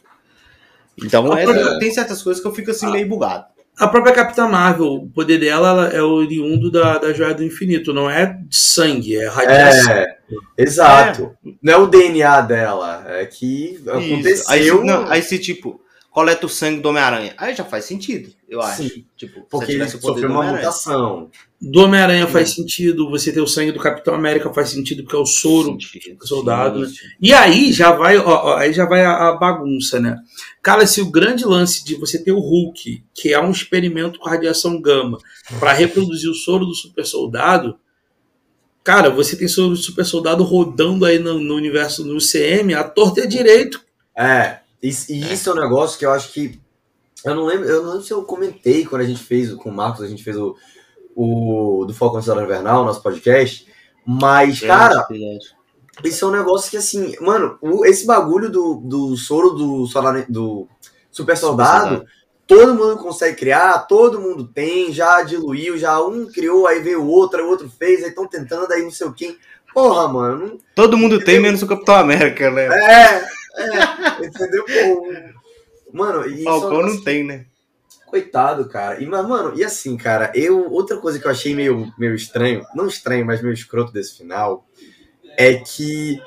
Então, 1.03 1.33
é, 1.37 1.79
tem 1.79 1.91
certas 1.93 2.23
coisas 2.23 2.43
que 2.43 2.49
eu 2.49 2.55
fico 2.55 2.71
assim 2.71 2.87
a, 2.87 2.91
meio 2.91 3.09
bugado. 3.09 3.47
A 3.79 3.89
própria 3.89 4.13
Capitã 4.13 4.47
Marvel, 4.47 4.95
o 4.95 5.09
poder 5.09 5.39
dela 5.39 5.89
é 5.89 6.03
oriundo 6.03 6.71
da, 6.71 6.99
da 6.99 7.13
Joia 7.13 7.33
do 7.33 7.45
Infinito, 7.45 7.95
não 7.95 8.11
é 8.11 8.39
sangue, 8.51 9.17
é 9.17 9.29
radiação. 9.29 9.93
É, 9.93 10.19
exato. 10.59 11.37
É. 11.47 11.51
Não 11.63 11.73
é 11.73 11.77
o 11.77 11.87
DNA 11.87 12.41
dela, 12.43 13.05
é 13.07 13.25
que 13.25 13.83
aconteceu. 13.87 14.45
Aí, 14.49 14.85
não, 14.85 15.09
aí 15.09 15.23
se 15.23 15.39
tipo 15.39 15.81
coleta 16.21 16.45
o 16.45 16.51
sangue 16.51 16.83
do 16.83 16.89
Homem-Aranha. 16.91 17.33
Aí 17.39 17.55
já 17.55 17.65
faz 17.65 17.87
sentido, 17.87 18.31
eu 18.47 18.61
acho. 18.61 18.83
Sim, 18.83 19.07
tipo, 19.17 19.41
porque 19.49 19.73
ele 19.73 19.89
sofreu 19.89 20.29
uma 20.29 20.53
mutação. 20.53 21.31
Do 21.59 21.81
Homem-Aranha 21.81 22.27
faz 22.27 22.55
sentido, 22.55 23.09
você 23.09 23.33
ter 23.33 23.41
o 23.41 23.47
sangue 23.47 23.73
do 23.73 23.81
Capitão 23.81 24.15
América 24.15 24.53
faz 24.53 24.69
sentido, 24.69 25.03
porque 25.03 25.17
é 25.17 25.19
o 25.19 25.25
soro 25.25 25.79
do 25.79 26.27
soldado. 26.27 26.87
Sim, 26.87 26.95
sim. 26.95 27.07
E 27.23 27.33
aí 27.33 27.73
já 27.73 27.93
vai, 27.93 28.19
ó, 28.19 28.23
ó, 28.27 28.57
aí 28.57 28.71
já 28.71 28.85
vai 28.85 29.03
a, 29.03 29.29
a, 29.29 29.37
bagunça, 29.37 29.99
né? 29.99 30.19
Cara, 30.63 30.87
se 30.87 31.01
o 31.01 31.11
grande 31.11 31.47
lance 31.47 31.83
de 31.83 31.95
você 31.95 32.23
ter 32.23 32.33
o 32.33 32.39
Hulk, 32.39 33.03
que 33.15 33.33
é 33.33 33.41
um 33.41 33.51
experimento 33.51 34.19
com 34.19 34.29
radiação 34.29 34.79
gama, 34.79 35.17
para 35.59 35.73
reproduzir 35.73 36.31
o 36.31 36.35
soro 36.35 36.67
do 36.67 36.75
super 36.75 37.07
soldado, 37.07 37.79
cara, 38.85 39.09
você 39.09 39.37
tem 39.37 39.49
soro 39.49 39.71
do 39.71 39.77
super 39.77 40.05
soldado 40.05 40.45
rodando 40.45 41.07
aí 41.07 41.19
no, 41.19 41.39
no 41.41 41.55
universo, 41.55 42.05
no 42.05 42.19
CM, 42.19 42.75
a 42.75 42.85
torta 42.85 43.23
é 43.23 43.27
direito. 43.27 43.81
É, 44.15 44.61
e, 44.83 44.89
e 45.09 45.25
é. 45.25 45.33
isso 45.33 45.51
é 45.51 45.53
um 45.53 45.61
negócio 45.61 45.99
que 45.99 46.07
eu 46.07 46.11
acho 46.11 46.33
que. 46.33 46.61
Eu 47.25 47.35
não 47.35 47.45
lembro, 47.45 47.69
eu 47.69 47.83
não 47.83 47.91
lembro 47.91 48.05
se 48.05 48.13
eu 48.13 48.23
comentei 48.23 48.87
quando 48.87 49.03
a 49.03 49.07
gente 49.07 49.23
fez 49.23 49.53
com 49.53 49.69
o 49.69 49.75
Marcos, 49.75 50.03
a 50.03 50.09
gente 50.09 50.25
fez 50.25 50.37
o, 50.37 50.57
o 51.15 51.85
do 51.87 51.93
Falcão 51.93 52.23
Cidadão 52.23 52.45
Invernal, 52.45 52.85
nosso 52.85 53.03
podcast. 53.03 53.67
Mas, 54.07 54.63
é, 54.63 54.67
cara, 54.67 55.07
isso 56.03 56.25
é 56.25 56.29
um 56.29 56.33
negócio 56.33 56.71
que, 56.71 56.79
assim, 56.79 57.15
mano, 57.21 57.59
o, 57.61 57.85
esse 57.85 58.07
bagulho 58.07 58.51
do, 58.51 58.77
do 58.77 59.17
soro 59.17 59.51
do, 59.51 59.87
do 60.29 60.69
super 61.11 61.37
soldado, 61.37 62.07
todo 62.47 62.75
mundo 62.75 62.97
consegue 62.97 63.37
criar, 63.37 63.81
todo 63.81 64.21
mundo 64.21 64.45
tem, 64.45 64.93
já 64.93 65.23
diluiu, 65.23 65.77
já 65.77 66.01
um 66.01 66.27
criou, 66.27 66.67
aí 66.67 66.81
veio 66.81 67.03
o 67.03 67.09
outro, 67.09 67.39
aí 67.39 67.45
o 67.45 67.51
outro 67.51 67.71
fez, 67.71 68.03
aí 68.03 68.09
estão 68.09 68.27
tentando, 68.27 68.73
aí 68.73 68.83
não 68.83 68.91
sei 68.91 69.07
o 69.07 69.13
quê. 69.13 69.37
Porra, 69.73 70.09
mano. 70.09 70.59
Todo 70.75 70.97
mundo 70.97 71.23
tem, 71.23 71.39
menos 71.39 71.63
o 71.63 71.67
Capitão 71.67 71.95
América, 71.95 72.51
né? 72.51 72.67
É, 72.67 73.29
é, 73.57 74.27
entendeu? 74.27 74.65
Mano, 75.93 76.27
e 76.27 76.45
Falcão 76.45 76.83
não 76.83 77.03
tem, 77.03 77.25
né? 77.25 77.47
Coitado, 78.07 78.69
cara. 78.69 79.01
E, 79.01 79.07
mas, 79.07 79.27
mano, 79.27 79.57
e 79.57 79.65
assim, 79.65 79.97
cara, 79.97 80.33
eu. 80.35 80.71
Outra 80.71 80.97
coisa 80.97 81.19
que 81.19 81.27
eu 81.27 81.31
achei 81.31 81.55
meio, 81.55 81.93
meio 81.97 82.15
estranho, 82.15 82.65
não 82.75 82.87
estranho, 82.87 83.25
mas 83.25 83.41
meio 83.41 83.55
escroto 83.55 83.93
desse 83.93 84.19
final, 84.19 84.67
é 85.37 85.55
que 85.55 86.21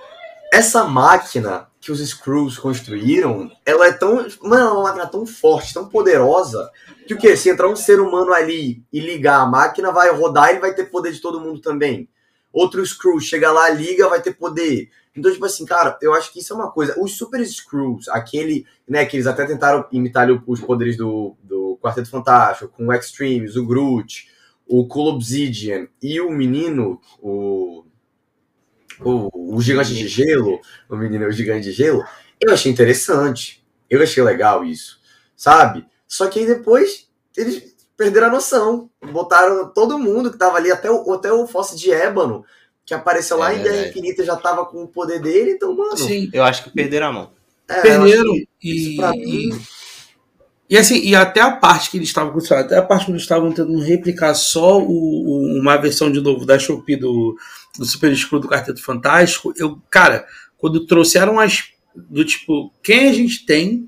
essa 0.52 0.86
máquina 0.86 1.68
que 1.82 1.92
os 1.92 2.00
Screws 2.00 2.58
construíram, 2.58 3.52
ela 3.66 3.88
é 3.88 3.92
tão. 3.92 4.26
Mano, 4.42 4.70
é 4.70 4.72
uma 4.72 4.84
máquina 4.84 5.08
tão 5.08 5.26
forte, 5.26 5.74
tão 5.74 5.90
poderosa, 5.90 6.72
que 7.06 7.14
o 7.14 7.18
quê? 7.18 7.36
Se 7.36 7.50
entrar 7.50 7.68
um 7.68 7.76
ser 7.76 8.00
humano 8.00 8.34
ali 8.34 8.82
e 8.92 9.02
ligar 9.02 9.42
a 9.42 9.46
máquina, 9.46 9.92
vai 9.92 10.10
rodar 10.12 10.56
e 10.56 10.60
vai 10.60 10.74
ter 10.74 10.86
poder 10.86 11.12
de 11.12 11.20
todo 11.20 11.42
mundo 11.42 11.60
também. 11.60 12.08
Outro 12.54 12.86
Screw 12.86 13.20
chega 13.20 13.52
lá, 13.52 13.70
liga, 13.72 14.08
vai 14.08 14.22
ter 14.22 14.34
poder. 14.34 14.90
Então, 15.16 15.32
tipo 15.32 15.46
assim, 15.46 15.66
cara, 15.66 15.98
eu 16.02 16.14
acho 16.14 16.32
que 16.32 16.40
isso 16.40 16.54
é 16.54 16.56
uma 16.56 16.72
coisa. 16.72 16.96
Os 17.02 17.18
Super 17.18 17.44
Screws, 17.46 18.08
aquele, 18.10 18.66
né, 18.88 19.06
que 19.06 19.18
eles 19.18 19.28
até 19.28 19.46
tentaram 19.46 19.86
imitar 19.92 20.30
os 20.48 20.62
poderes 20.62 20.96
do, 20.96 21.36
do 21.44 21.78
Quarteto 21.82 22.10
Fantástico, 22.10 22.72
com 22.72 22.88
o 22.88 22.94
Extremes, 22.94 23.56
o 23.56 23.66
Groot, 23.66 24.30
o 24.68 24.88
Cool 24.88 25.16
Obsidian 25.16 25.88
e 26.02 26.22
o 26.22 26.32
menino, 26.32 27.02
o, 27.20 27.84
o, 29.02 29.56
o 29.56 29.62
Gigante 29.62 29.94
de 29.94 30.08
Gelo, 30.08 30.60
o 30.90 30.96
menino, 30.96 31.28
o 31.28 31.32
Gigante 31.32 31.64
de 31.64 31.72
Gelo, 31.72 32.04
eu 32.40 32.54
achei 32.54 32.72
interessante. 32.72 33.64
Eu 33.90 34.02
achei 34.02 34.24
legal 34.24 34.66
isso, 34.66 35.00
sabe? 35.36 35.86
Só 36.08 36.28
que 36.28 36.40
aí 36.40 36.48
depois 36.48 37.08
eles 37.38 37.73
perderam 37.98 38.28
a 38.28 38.32
noção. 38.32 38.90
Botaram 39.12 39.70
todo 39.74 40.00
mundo 40.00 40.32
que 40.32 40.38
tava 40.38 40.58
ali, 40.58 40.72
até 40.72 40.90
o, 40.90 41.14
até 41.14 41.32
o 41.32 41.48
Fosse 41.48 41.76
de 41.76 41.92
Ébano, 41.92 42.46
que 42.86 42.94
apareceu 42.94 43.38
lá 43.38 43.54
é, 43.54 43.58
em 43.58 43.64
Guerra 43.64 43.88
Infinita 43.88 44.24
já 44.24 44.36
tava 44.36 44.66
com 44.66 44.84
o 44.84 44.88
poder 44.88 45.22
dele, 45.22 45.52
então, 45.52 45.76
mano. 45.76 45.98
Sim, 45.98 46.30
eu 46.34 46.44
acho 46.44 46.64
que 46.64 46.70
perderam 46.70 47.08
a 47.08 47.12
mão. 47.12 47.32
É, 47.68 47.82
perderam. 47.82 48.34
E, 48.62 48.96
pra 48.96 49.12
mim. 49.12 49.50
E 50.70 50.78
assim, 50.78 51.00
e 51.04 51.16
até 51.16 51.40
a 51.40 51.52
parte 51.52 51.92
que 51.92 51.98
eles 51.98 52.08
estavam 52.08 52.36
até 52.52 52.78
a 52.78 52.82
parte 52.82 53.06
que 53.06 53.12
eles 53.12 53.22
estavam 53.22 53.50
tentando 53.50 53.78
replicar 53.80 54.34
só 54.34 54.80
o, 54.80 54.88
o, 54.88 55.60
uma 55.60 55.78
versão 55.78 56.12
de 56.12 56.20
novo 56.20 56.46
da 56.46 56.58
Shopee 56.58 56.96
do, 56.96 57.38
do 57.78 57.86
Super 57.86 58.12
Escuro 58.12 58.42
do 58.42 58.48
Quarteto 58.48 58.82
Fantástico, 58.82 59.54
eu, 59.56 59.80
cara, 59.90 60.26
quando 60.58 60.86
trouxeram 60.88 61.40
as 61.40 61.66
do 61.96 62.26
tipo, 62.26 62.74
quem 62.82 63.08
a 63.08 63.14
gente 63.14 63.46
tem 63.46 63.88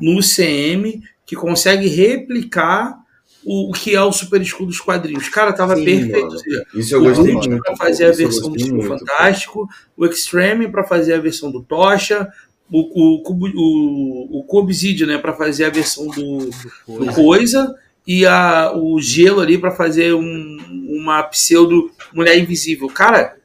no 0.00 0.20
CM 0.20 1.02
que 1.26 1.36
consegue 1.36 1.86
replicar 1.86 3.01
o, 3.44 3.70
o 3.70 3.72
que 3.72 3.94
é 3.94 4.02
o 4.02 4.12
Super 4.12 4.40
Escudo 4.40 4.66
dos 4.66 4.80
quadrinhos. 4.80 5.28
Cara, 5.28 5.52
tava 5.52 5.76
Sim, 5.76 5.84
perfeito. 5.84 6.36
Isso 6.74 6.94
eu 6.94 7.02
gostei 7.02 7.34
muito. 7.34 7.62
Pra 7.62 7.76
fazer 7.76 8.06
a 8.06 8.12
versão 8.12 8.50
do 8.50 8.56
Escudo 8.56 8.82
Fantástico, 8.82 9.68
o 9.96 10.06
Extreme 10.06 10.68
para 10.68 10.84
fazer 10.84 11.14
a 11.14 11.20
versão 11.20 11.50
do 11.50 11.62
Tocha, 11.62 12.28
o, 12.70 13.20
o, 13.20 14.42
o, 14.42 14.46
o 14.48 15.06
né, 15.06 15.18
para 15.18 15.32
fazer 15.34 15.64
a 15.64 15.70
versão 15.70 16.06
do, 16.06 16.50
do, 16.86 17.04
do 17.04 17.12
Coisa, 17.12 17.74
e 18.06 18.26
a, 18.26 18.72
o 18.74 19.00
Gelo 19.00 19.40
ali 19.40 19.58
para 19.58 19.70
fazer 19.70 20.14
um, 20.14 20.56
uma 20.88 21.22
pseudo 21.24 21.90
Mulher 22.12 22.38
Invisível. 22.38 22.88
Cara, 22.88 23.36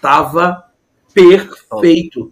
tava 0.00 0.64
perfeito. 1.12 2.30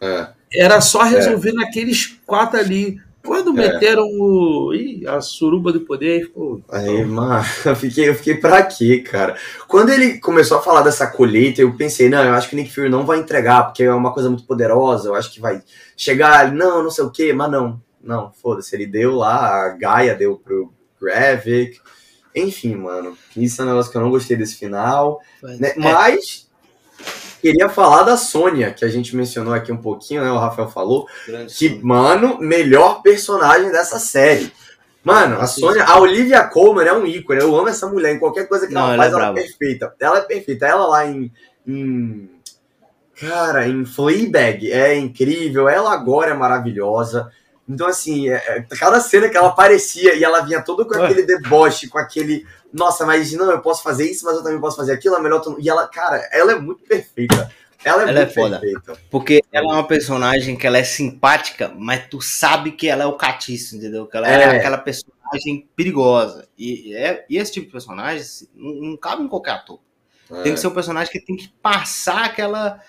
É. 0.00 0.28
Era 0.52 0.80
só 0.80 1.02
resolver 1.02 1.50
é. 1.50 1.54
naqueles 1.54 2.18
quatro 2.26 2.58
ali. 2.58 3.00
Quando 3.26 3.50
é. 3.50 3.72
meteram 3.72 4.04
o. 4.04 4.72
Ih, 4.74 5.06
a 5.06 5.20
suruba 5.20 5.72
do 5.72 5.80
poder, 5.80 6.22
ficou. 6.26 6.62
Aí, 6.70 7.04
mano, 7.04 7.44
eu 7.66 7.76
fiquei, 7.76 8.08
eu 8.08 8.14
fiquei 8.14 8.36
pra 8.36 8.62
quê, 8.62 9.00
cara? 9.00 9.36
Quando 9.66 9.90
ele 9.90 10.18
começou 10.18 10.58
a 10.58 10.62
falar 10.62 10.82
dessa 10.82 11.06
colheita, 11.06 11.60
eu 11.60 11.76
pensei, 11.76 12.08
não, 12.08 12.22
eu 12.24 12.34
acho 12.34 12.48
que 12.48 12.54
o 12.54 12.58
Nick 12.58 12.72
Fury 12.72 12.88
não 12.88 13.04
vai 13.04 13.18
entregar, 13.18 13.64
porque 13.64 13.82
é 13.82 13.92
uma 13.92 14.12
coisa 14.12 14.28
muito 14.28 14.44
poderosa, 14.44 15.08
eu 15.08 15.14
acho 15.14 15.32
que 15.32 15.40
vai 15.40 15.62
chegar, 15.96 16.52
não, 16.52 16.82
não 16.82 16.90
sei 16.90 17.04
o 17.04 17.10
quê, 17.10 17.32
mas 17.32 17.50
não. 17.50 17.80
Não, 18.02 18.30
foda-se, 18.32 18.74
ele 18.76 18.86
deu 18.86 19.16
lá, 19.16 19.64
a 19.64 19.68
Gaia 19.70 20.14
deu 20.14 20.36
pro 20.36 20.72
Gravik. 21.00 21.80
Enfim, 22.32 22.76
mano, 22.76 23.16
isso 23.36 23.60
é 23.60 23.64
um 23.64 23.68
negócio 23.68 23.90
que 23.90 23.96
eu 23.96 24.02
não 24.02 24.10
gostei 24.10 24.36
desse 24.36 24.56
final. 24.56 25.20
Né? 25.42 25.70
É. 25.70 25.78
Mas 25.78 26.45
queria 27.40 27.68
falar 27.68 28.02
da 28.02 28.16
Sônia, 28.16 28.72
que 28.72 28.84
a 28.84 28.88
gente 28.88 29.14
mencionou 29.14 29.54
aqui 29.54 29.72
um 29.72 29.76
pouquinho, 29.76 30.22
né? 30.22 30.30
O 30.30 30.38
Rafael 30.38 30.68
falou. 30.68 31.06
Grande 31.26 31.54
que, 31.54 31.68
Sônia. 31.68 31.84
mano, 31.84 32.38
melhor 32.40 33.02
personagem 33.02 33.70
dessa 33.70 33.98
série. 33.98 34.52
Mano, 35.06 35.40
a 35.40 35.46
Sônia, 35.46 35.84
a 35.84 36.00
Olivia 36.00 36.42
Colman 36.42 36.84
é 36.84 36.92
um 36.92 37.06
ícone. 37.06 37.40
Eu 37.40 37.54
amo 37.56 37.68
essa 37.68 37.86
mulher. 37.86 38.14
Em 38.14 38.18
qualquer 38.18 38.48
coisa 38.48 38.66
que 38.66 38.74
Não, 38.74 38.92
ela, 38.92 39.04
ela 39.06 39.10
faz, 39.10 39.12
é 39.12 39.16
ela 39.16 39.30
é 39.30 39.34
perfeita. 39.34 39.94
Ela 40.00 40.18
é 40.18 40.22
perfeita. 40.22 40.66
Ela 40.66 40.86
lá 40.86 41.06
em, 41.06 41.32
em. 41.64 42.28
Cara, 43.20 43.68
em 43.68 43.84
Fleabag 43.84 44.72
é 44.72 44.96
incrível. 44.96 45.68
Ela 45.68 45.92
agora 45.92 46.32
é 46.32 46.34
maravilhosa. 46.34 47.30
Então, 47.68 47.86
assim, 47.86 48.28
é, 48.28 48.34
é, 48.34 48.66
cada 48.78 49.00
cena 49.00 49.28
que 49.28 49.36
ela 49.36 49.48
aparecia 49.48 50.14
e 50.14 50.22
ela 50.22 50.40
vinha 50.40 50.62
todo 50.62 50.86
com 50.86 50.96
aquele 50.96 51.22
deboche, 51.22 51.88
com 51.88 51.98
aquele. 51.98 52.44
Nossa, 52.76 53.06
mas 53.06 53.32
não, 53.32 53.50
eu 53.50 53.60
posso 53.60 53.82
fazer 53.82 54.10
isso, 54.10 54.24
mas 54.24 54.36
eu 54.36 54.42
também 54.42 54.60
posso 54.60 54.76
fazer 54.76 54.92
aquilo, 54.92 55.16
é 55.16 55.20
melhor. 55.20 55.42
E 55.58 55.68
ela, 55.68 55.88
cara, 55.88 56.28
ela 56.30 56.52
é 56.52 56.58
muito 56.58 56.84
perfeita. 56.84 57.50
Ela 57.82 58.02
é 58.02 58.08
ela 58.08 58.12
muito 58.12 58.30
é 58.30 58.34
foda, 58.34 58.60
perfeita. 58.60 59.00
Porque 59.10 59.42
ela 59.50 59.70
é 59.70 59.72
uma 59.72 59.86
personagem 59.86 60.56
que 60.56 60.66
ela 60.66 60.76
é 60.76 60.84
simpática, 60.84 61.72
mas 61.76 62.06
tu 62.08 62.20
sabe 62.20 62.72
que 62.72 62.86
ela 62.86 63.04
é 63.04 63.06
o 63.06 63.16
catiço, 63.16 63.76
entendeu? 63.76 64.06
Que 64.06 64.16
ela 64.16 64.28
é, 64.28 64.42
é 64.42 64.56
aquela 64.56 64.78
personagem 64.78 65.68
perigosa. 65.74 66.46
E, 66.58 66.94
é, 66.94 67.24
e 67.30 67.38
esse 67.38 67.52
tipo 67.52 67.66
de 67.66 67.72
personagem 67.72 68.24
não, 68.54 68.90
não 68.90 68.96
cabe 68.96 69.22
em 69.22 69.28
qualquer 69.28 69.52
ator. 69.52 69.80
É. 70.30 70.42
Tem 70.42 70.52
que 70.52 70.60
ser 70.60 70.66
um 70.66 70.74
personagem 70.74 71.10
que 71.10 71.20
tem 71.20 71.36
que 71.36 71.48
passar 71.62 72.24
aquela 72.24 72.80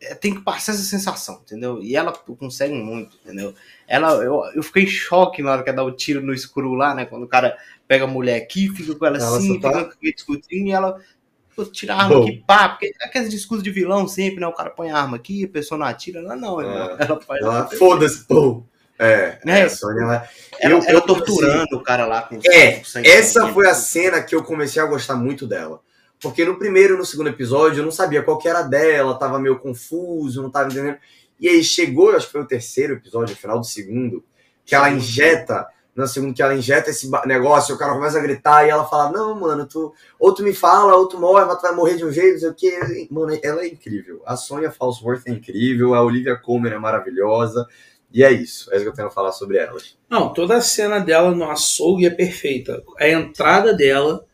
é, 0.00 0.14
tem 0.14 0.34
que 0.34 0.42
passar 0.42 0.72
essa 0.72 0.82
sensação, 0.82 1.40
entendeu? 1.42 1.82
E 1.82 1.96
ela 1.96 2.12
consegue 2.12 2.74
muito, 2.74 3.16
entendeu? 3.24 3.54
Ela, 3.88 4.12
eu, 4.22 4.42
eu 4.54 4.62
fiquei 4.62 4.84
em 4.84 4.88
choque 4.88 5.42
na 5.42 5.52
hora 5.52 5.62
que 5.62 5.70
ela 5.70 5.76
dá 5.76 5.84
o 5.84 5.92
tiro 5.92 6.20
no 6.20 6.34
escuro 6.34 6.74
lá, 6.74 6.94
né? 6.94 7.06
Quando 7.06 7.22
o 7.22 7.28
cara 7.28 7.56
pega 7.86 8.04
a 8.04 8.08
mulher 8.08 8.36
aqui, 8.36 8.68
fica 8.68 8.94
com 8.94 9.06
ela, 9.06 9.18
ela 9.18 9.38
assim, 9.38 9.60
tá... 9.60 9.90
fica 9.90 10.12
discutindo 10.14 10.68
e 10.68 10.72
ela 10.72 11.00
pô, 11.54 11.64
tira 11.64 11.94
a 11.94 12.02
arma 12.02 12.16
Bom. 12.16 12.22
aqui, 12.24 12.44
pá, 12.46 12.68
porque 12.68 12.92
é 13.00 13.06
aqueles 13.06 13.30
discursos 13.30 13.64
de 13.64 13.70
vilão 13.70 14.06
sempre, 14.06 14.40
né? 14.40 14.46
O 14.46 14.52
cara 14.52 14.70
põe 14.70 14.90
a 14.90 14.98
arma 14.98 15.16
aqui, 15.16 15.44
a 15.44 15.48
pessoa 15.48 15.78
não 15.78 15.86
atira, 15.86 16.20
ela 16.20 16.36
não, 16.36 16.60
é. 16.60 16.96
ela 16.98 17.20
faz. 17.20 17.40
Ela, 17.40 17.68
foda-se, 17.68 18.24
pô. 18.26 18.62
É, 18.98 19.38
né? 19.44 19.64
a 19.64 19.68
Sônia, 19.68 20.02
ela, 20.02 20.28
ela, 20.58 20.74
eu, 20.74 20.78
ela 20.78 20.90
eu, 20.90 21.00
torturando 21.02 21.64
assim, 21.64 21.74
o 21.74 21.82
cara 21.82 22.06
lá 22.06 22.22
com 22.22 22.40
É, 22.46 22.82
essa 23.04 23.46
foi 23.48 23.68
a 23.68 23.74
cena 23.74 24.22
que 24.22 24.34
eu 24.34 24.42
comecei 24.42 24.80
a 24.80 24.86
gostar 24.86 25.16
muito 25.16 25.46
dela. 25.46 25.80
Porque 26.18 26.46
no 26.46 26.58
primeiro 26.58 26.94
e 26.94 26.96
no 26.96 27.04
segundo 27.04 27.28
episódio 27.28 27.80
eu 27.80 27.84
não 27.84 27.92
sabia 27.92 28.22
qual 28.22 28.38
que 28.38 28.48
era 28.48 28.62
dela, 28.62 29.18
tava 29.18 29.38
meio 29.38 29.58
confuso, 29.58 30.42
não 30.42 30.50
tava 30.50 30.70
entendendo. 30.70 30.96
E 31.38 31.46
aí 31.46 31.62
chegou, 31.62 32.16
acho 32.16 32.26
que 32.26 32.32
foi 32.32 32.40
o 32.40 32.46
terceiro 32.46 32.94
episódio, 32.94 33.34
o 33.34 33.38
final 33.38 33.60
do 33.60 33.66
segundo, 33.66 34.24
que 34.64 34.74
ela 34.74 34.90
injeta, 34.90 35.66
no 35.96 36.06
segundo 36.06 36.34
que 36.34 36.42
ela 36.42 36.54
injeta 36.54 36.90
esse 36.90 37.10
negócio, 37.24 37.74
o 37.74 37.78
cara 37.78 37.94
começa 37.94 38.18
a 38.18 38.22
gritar 38.22 38.66
e 38.66 38.70
ela 38.70 38.84
fala: 38.84 39.10
Não, 39.10 39.34
mano, 39.34 39.66
tu 39.66 39.94
ou 40.20 40.34
tu 40.34 40.42
me 40.42 40.52
fala, 40.52 40.94
ou 40.94 41.08
tu 41.08 41.18
morre, 41.18 41.46
mas 41.46 41.56
tu 41.56 41.62
vai 41.62 41.74
morrer 41.74 41.96
de 41.96 42.04
um 42.04 42.12
jeito, 42.12 42.34
não 42.34 42.40
sei 42.40 42.48
o 42.50 42.54
que. 42.54 43.08
Mano, 43.10 43.38
ela 43.42 43.62
é 43.62 43.68
incrível. 43.68 44.22
A 44.26 44.36
Sonya 44.36 44.70
Falsworth 44.70 45.26
é 45.26 45.30
incrível, 45.30 45.94
a 45.94 46.02
Olivia 46.02 46.36
Colman 46.36 46.72
é 46.72 46.78
maravilhosa. 46.78 47.66
E 48.12 48.22
é 48.22 48.30
isso, 48.30 48.72
é 48.72 48.76
isso 48.76 48.84
que 48.84 48.90
eu 48.90 48.94
tenho 48.94 49.08
a 49.08 49.10
falar 49.10 49.32
sobre 49.32 49.58
elas. 49.58 49.96
Não, 50.08 50.32
toda 50.32 50.56
a 50.56 50.60
cena 50.60 50.98
dela 51.00 51.34
no 51.34 51.50
açougue 51.50 52.06
é 52.06 52.10
perfeita. 52.10 52.82
A 52.98 53.08
entrada 53.08 53.74
dela 53.74 54.24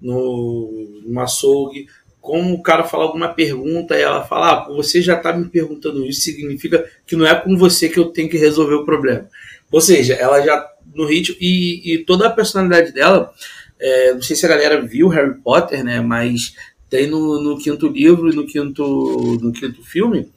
no, 0.00 1.02
no 1.06 1.20
açougue, 1.20 1.86
como 2.20 2.54
o 2.54 2.62
cara 2.62 2.84
fala 2.84 3.04
alguma 3.04 3.32
pergunta 3.32 3.96
e 3.96 4.02
ela 4.02 4.24
fala, 4.24 4.50
ah, 4.50 4.68
você 4.68 5.00
já 5.00 5.16
está 5.16 5.32
me 5.32 5.48
perguntando 5.48 6.04
isso, 6.04 6.22
significa 6.22 6.88
que 7.06 7.16
não 7.16 7.26
é 7.26 7.34
com 7.34 7.56
você 7.56 7.88
que 7.88 7.98
eu 7.98 8.06
tenho 8.06 8.28
que 8.28 8.36
resolver 8.36 8.74
o 8.74 8.84
problema. 8.84 9.28
Ou 9.72 9.80
seja, 9.80 10.14
ela 10.14 10.40
já 10.40 10.73
no 10.94 11.06
ritmo 11.06 11.36
e, 11.40 11.94
e 11.94 11.98
toda 12.04 12.26
a 12.26 12.30
personalidade 12.30 12.92
dela, 12.92 13.32
é, 13.80 14.14
não 14.14 14.22
sei 14.22 14.36
se 14.36 14.46
a 14.46 14.48
galera 14.48 14.80
viu 14.80 15.08
Harry 15.08 15.34
Potter, 15.42 15.84
né? 15.84 16.00
Mas 16.00 16.54
tem 16.88 17.06
no, 17.06 17.40
no 17.40 17.58
quinto 17.58 17.88
livro 17.88 18.30
e 18.30 18.36
no 18.36 18.46
quinto, 18.46 19.38
no 19.40 19.52
quinto 19.52 19.82
filme 19.82 20.28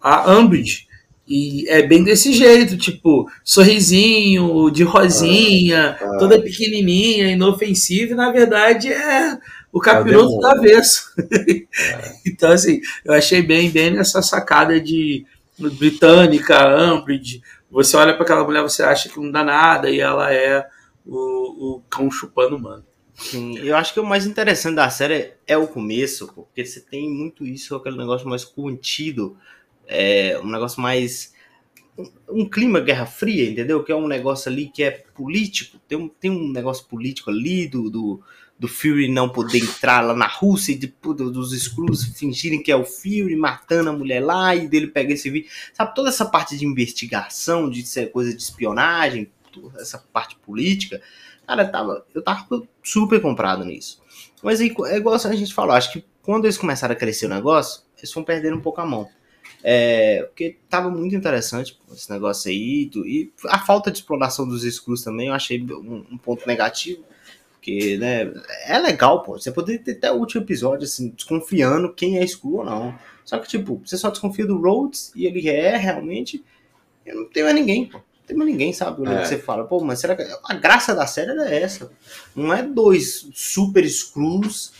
a 0.00 0.36
Umbridge 0.36 0.86
e 1.26 1.68
é 1.68 1.82
bem 1.82 2.02
desse 2.02 2.32
jeito, 2.32 2.76
tipo, 2.76 3.26
sorrisinho, 3.44 4.70
de 4.70 4.82
rosinha, 4.82 5.96
ah, 5.98 6.04
ah. 6.04 6.18
toda 6.18 6.42
pequenininha, 6.42 7.30
inofensiva, 7.30 8.12
e 8.12 8.16
na 8.16 8.30
verdade 8.30 8.92
é 8.92 9.38
o 9.72 9.80
capiroto 9.80 10.38
do 10.38 10.46
avesso. 10.46 11.10
É. 11.18 12.12
então, 12.26 12.50
assim, 12.50 12.80
eu 13.04 13.14
achei 13.14 13.40
bem, 13.40 13.70
bem 13.70 13.92
nessa 13.92 14.20
sacada 14.20 14.80
de 14.80 15.24
britânica, 15.78 16.92
Umbridge. 16.92 17.40
Você 17.72 17.96
olha 17.96 18.12
para 18.12 18.22
aquela 18.22 18.44
mulher, 18.44 18.62
você 18.62 18.82
acha 18.82 19.08
que 19.08 19.18
não 19.18 19.30
dá 19.30 19.42
nada, 19.42 19.90
e 19.90 19.98
ela 19.98 20.32
é 20.32 20.68
o, 21.06 21.76
o 21.76 21.82
cão 21.88 22.10
chupando 22.10 22.58
mano. 22.58 22.84
Sim, 23.14 23.58
eu 23.58 23.76
acho 23.76 23.94
que 23.94 24.00
o 24.00 24.04
mais 24.04 24.26
interessante 24.26 24.76
da 24.76 24.90
série 24.90 25.32
é 25.46 25.56
o 25.56 25.66
começo, 25.66 26.30
porque 26.34 26.64
você 26.64 26.80
tem 26.80 27.08
muito 27.10 27.46
isso, 27.46 27.74
aquele 27.74 27.96
negócio 27.96 28.28
mais 28.28 28.44
contido 28.44 29.36
é, 29.86 30.38
um 30.38 30.50
negócio 30.50 30.80
mais. 30.80 31.32
Um, 31.96 32.10
um, 32.42 32.48
clima 32.48 32.80
Guerra 32.80 33.06
Fria, 33.06 33.50
entendeu? 33.50 33.82
Que 33.82 33.92
é 33.92 33.96
um 33.96 34.08
negócio 34.08 34.50
ali 34.50 34.68
que 34.68 34.82
é 34.82 34.90
político. 35.14 35.78
Tem 35.88 35.96
um, 35.96 36.08
tem 36.08 36.30
um 36.30 36.50
negócio 36.50 36.86
político 36.86 37.30
ali 37.30 37.66
do, 37.66 37.90
do, 37.90 38.22
do 38.62 38.68
Fury 38.68 39.08
não 39.08 39.28
poder 39.28 39.58
entrar 39.58 40.02
lá 40.02 40.14
na 40.14 40.28
Rússia 40.28 40.70
e 40.70 40.76
de, 40.76 40.86
dos 40.86 41.52
Skrulls 41.52 42.04
fingirem 42.16 42.62
que 42.62 42.70
é 42.70 42.76
o 42.76 42.84
Fury 42.84 43.34
matando 43.34 43.90
a 43.90 43.92
mulher 43.92 44.22
lá 44.22 44.54
e 44.54 44.68
dele 44.68 44.86
pegar 44.86 45.14
esse 45.14 45.28
vídeo. 45.28 45.50
Sabe, 45.74 45.92
toda 45.96 46.10
essa 46.10 46.24
parte 46.24 46.56
de 46.56 46.64
investigação, 46.64 47.68
de 47.68 47.84
ser 47.84 48.12
coisa 48.12 48.32
de 48.32 48.40
espionagem, 48.40 49.28
essa 49.80 49.98
parte 49.98 50.36
política. 50.36 51.02
Cara, 51.44 51.66
tava, 51.66 52.06
eu 52.14 52.22
tava 52.22 52.62
super 52.84 53.20
comprado 53.20 53.64
nisso. 53.64 54.00
Mas 54.40 54.60
aí, 54.60 54.72
é 54.86 54.96
igual 54.96 55.16
a 55.16 55.34
gente 55.34 55.52
falou, 55.52 55.74
acho 55.74 55.92
que 55.92 56.04
quando 56.22 56.44
eles 56.44 56.56
começaram 56.56 56.92
a 56.92 56.96
crescer 56.96 57.26
o 57.26 57.30
negócio, 57.30 57.82
eles 57.98 58.14
vão 58.14 58.22
perder 58.22 58.54
um 58.54 58.60
pouco 58.60 58.80
a 58.80 58.86
mão. 58.86 59.08
É, 59.64 60.22
porque 60.28 60.56
tava 60.68 60.88
muito 60.88 61.16
interessante 61.16 61.76
esse 61.92 62.08
negócio 62.08 62.48
aí. 62.48 62.88
E 62.94 63.32
a 63.48 63.58
falta 63.58 63.90
de 63.90 63.98
exploração 63.98 64.46
dos 64.46 64.62
Skrulls 64.62 65.02
também 65.02 65.26
eu 65.26 65.34
achei 65.34 65.60
um, 65.60 66.06
um, 66.12 66.16
ponto 66.16 66.46
negativo. 66.46 67.02
Porque, 67.62 67.96
né, 67.96 68.28
é 68.66 68.76
legal, 68.76 69.22
pô. 69.22 69.38
Você 69.38 69.52
poderia 69.52 69.80
ter 69.80 69.92
até 69.92 70.10
o 70.10 70.16
último 70.16 70.42
episódio, 70.42 70.82
assim, 70.82 71.10
desconfiando 71.10 71.94
quem 71.94 72.18
é 72.18 72.24
Skrull 72.24 72.56
ou 72.58 72.64
não. 72.64 72.98
Só 73.24 73.38
que, 73.38 73.46
tipo, 73.46 73.80
você 73.84 73.96
só 73.96 74.10
desconfia 74.10 74.44
do 74.44 74.60
Rhodes 74.60 75.12
e 75.14 75.26
ele 75.26 75.48
é 75.48 75.76
realmente. 75.76 76.44
Eu 77.06 77.20
não 77.20 77.24
tenho 77.26 77.46
mais 77.46 77.54
ninguém, 77.54 77.86
pô. 77.86 78.00
tem 78.26 78.36
mais 78.36 78.50
ninguém 78.50 78.72
sabe 78.72 79.02
o 79.02 79.08
é. 79.08 79.22
que 79.22 79.28
você 79.28 79.38
fala. 79.38 79.62
Pô, 79.64 79.78
mas 79.78 80.00
será 80.00 80.16
que. 80.16 80.24
A 80.44 80.54
graça 80.54 80.92
da 80.92 81.06
série 81.06 81.30
é 81.40 81.62
essa. 81.62 81.92
Não 82.34 82.52
é 82.52 82.64
dois 82.64 83.28
super 83.32 83.88
screws 83.88 84.72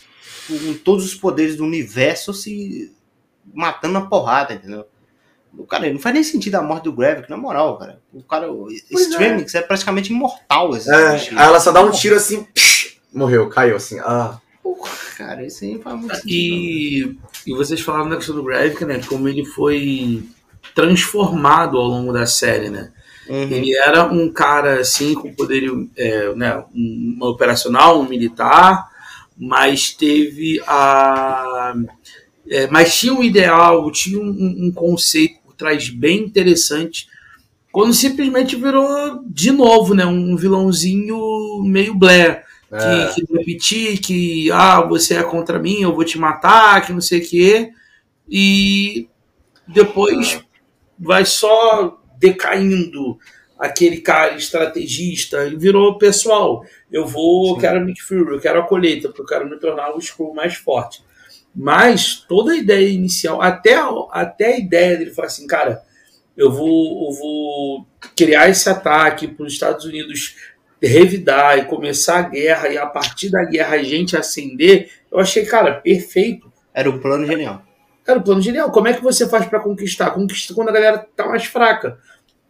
com 0.49 0.75
todos 0.79 1.05
os 1.05 1.15
poderes 1.15 1.55
do 1.55 1.65
universo 1.65 2.35
se 2.35 2.93
matando 3.55 3.95
na 3.95 4.07
porrada, 4.07 4.55
entendeu? 4.55 4.87
O 5.57 5.65
cara, 5.65 5.93
não 5.93 6.01
faz 6.01 6.15
nem 6.15 6.25
sentido 6.25 6.57
a 6.57 6.63
morte 6.63 6.85
do 6.85 6.93
Gravik, 6.93 7.31
na 7.31 7.37
moral, 7.37 7.79
cara. 7.79 8.01
O 8.13 8.23
cara, 8.23 8.51
o 8.51 8.69
é. 8.71 9.59
é. 9.59 9.61
praticamente 9.61 10.11
imortal. 10.11 10.75
Esse 10.75 10.91
é, 10.91 11.09
aí 11.11 11.29
ela 11.37 11.61
só 11.61 11.71
dá 11.71 11.83
um 11.83 11.91
tiro 11.91 12.17
assim, 12.17 12.47
morreu, 13.13 13.49
caiu 13.49 13.77
assim. 13.77 13.99
Ah. 14.01 14.39
Porra, 14.63 14.91
cara, 15.17 15.47
isso 15.47 15.65
aí 15.65 15.79
faz 15.79 15.99
muito 15.99 16.15
sentido. 16.15 16.31
E, 16.31 17.19
e 17.47 17.55
vocês 17.55 17.81
falaram 17.81 18.09
da 18.09 18.17
questão 18.17 18.35
do 18.35 18.45
Gravik, 18.45 18.85
né? 18.85 19.01
Como 19.07 19.29
ele 19.29 19.45
foi 19.45 20.23
transformado 20.75 21.77
ao 21.77 21.87
longo 21.87 22.13
da 22.13 22.27
série, 22.27 22.71
né? 22.71 22.93
Uhum. 23.29 23.51
Ele 23.51 23.77
era 23.77 24.05
um 24.05 24.33
cara 24.33 24.81
assim 24.81 25.15
com 25.15 25.33
poderio, 25.35 25.89
é, 25.97 26.35
né, 26.35 26.57
um, 26.75 27.19
um 27.21 27.25
operacional, 27.27 28.01
um 28.01 28.09
militar, 28.09 28.89
mas 29.37 29.93
teve 29.93 30.61
a, 30.67 31.75
é, 32.49 32.67
mas 32.67 32.99
tinha 32.99 33.15
um 33.15 33.23
ideal, 33.23 33.91
tinha 33.91 34.21
um, 34.21 34.67
um 34.67 34.73
conceito 34.73 35.39
por 35.45 35.55
trás 35.55 35.89
bem 35.89 36.19
interessante. 36.19 37.07
Quando 37.71 37.95
simplesmente 37.95 38.57
virou 38.57 39.25
de 39.27 39.51
novo, 39.51 39.95
né, 39.95 40.05
um 40.05 40.37
vilãozinho 40.37 41.63
meio 41.65 41.95
Blair. 41.95 42.45
É. 42.73 43.09
Que, 43.09 43.27
que 43.27 43.37
repetir 43.37 44.01
que 44.01 44.51
ah, 44.51 44.81
você 44.81 45.17
é 45.17 45.23
contra 45.23 45.59
mim, 45.59 45.83
eu 45.83 45.95
vou 45.95 46.05
te 46.05 46.19
matar, 46.19 46.85
que 46.85 46.93
não 46.93 47.01
sei 47.01 47.21
o 47.21 47.29
quê. 47.29 47.71
E 48.29 49.09
depois 49.69 50.35
é. 50.35 50.43
vai 50.99 51.25
só 51.25 52.01
decaindo 52.19 53.19
aquele 53.59 54.01
cara 54.01 54.35
estrategista 54.37 55.47
e 55.47 55.57
virou 55.57 55.99
pessoal. 55.99 56.65
Eu 56.91 57.07
vou, 57.07 57.47
Sim. 57.47 57.51
eu 57.53 57.57
quero 57.59 57.85
Nick 57.85 58.03
Fury, 58.03 58.33
eu 58.33 58.41
quero 58.41 58.61
a 58.61 58.67
colheita, 58.67 59.09
porque 59.09 59.23
eu 59.23 59.27
quero 59.27 59.49
me 59.49 59.59
tornar 59.59 59.95
o 59.95 59.99
Skrull 59.99 60.35
mais 60.35 60.55
forte. 60.55 61.05
Mas 61.55 62.25
toda 62.29 62.53
a 62.53 62.57
ideia 62.57 62.89
inicial, 62.89 63.43
até 63.43 63.75
a, 63.75 63.89
até 64.11 64.55
a 64.55 64.59
ideia 64.59 64.97
dele 64.97 65.11
falar 65.11 65.29
assim, 65.29 65.47
cara, 65.47 65.83
eu 66.37 66.51
vou, 66.51 67.09
eu 67.09 67.13
vou 67.19 67.87
criar 68.17 68.49
esse 68.49 68.69
ataque 68.69 69.29
para 69.29 69.47
os 69.47 69.53
Estados 69.53 69.85
Unidos 69.85 70.35
revidar 70.89 71.59
e 71.59 71.65
começar 71.65 72.19
a 72.19 72.23
guerra 72.23 72.69
e 72.69 72.79
a 72.79 72.87
partir 72.87 73.31
da 73.31 73.45
guerra 73.45 73.77
a 73.77 73.83
gente 73.83 74.17
acender, 74.17 74.91
eu 75.11 75.19
achei, 75.19 75.45
cara, 75.45 75.75
perfeito. 75.75 76.53
Era 76.75 76.91
um 76.91 76.99
plano 76.99 77.27
genial. 77.27 77.63
Era 78.07 78.19
um 78.19 78.23
plano 78.23 78.41
genial. 78.41 78.71
Como 78.71 78.89
é 78.89 78.93
que 78.93 79.03
você 79.03 79.29
faz 79.29 79.47
para 79.47 79.61
conquistar? 79.61 80.11
Conquista 80.11 80.55
quando 80.55 80.71
a 80.71 80.73
galera 80.73 81.07
tá 81.15 81.27
mais 81.27 81.45
fraca. 81.45 81.99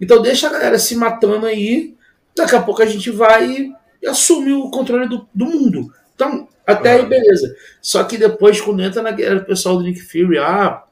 Então 0.00 0.22
deixa 0.22 0.48
a 0.48 0.52
galera 0.52 0.78
se 0.78 0.96
matando 0.96 1.46
aí, 1.46 1.94
daqui 2.34 2.56
a 2.56 2.62
pouco 2.62 2.82
a 2.82 2.86
gente 2.86 3.10
vai 3.10 3.72
e 4.00 4.06
assume 4.06 4.52
o 4.52 4.70
controle 4.70 5.08
do, 5.08 5.28
do 5.34 5.44
mundo. 5.44 5.92
Então, 6.14 6.48
até 6.66 6.92
aí, 6.92 7.06
beleza. 7.06 7.54
Só 7.80 8.02
que 8.04 8.16
depois, 8.16 8.60
quando 8.60 8.82
entra 8.82 9.02
na 9.02 9.10
guerra, 9.10 9.36
o 9.36 9.44
pessoal 9.44 9.76
do 9.76 9.82
Nick 9.82 10.00
Fury, 10.00 10.38
ah, 10.38 10.84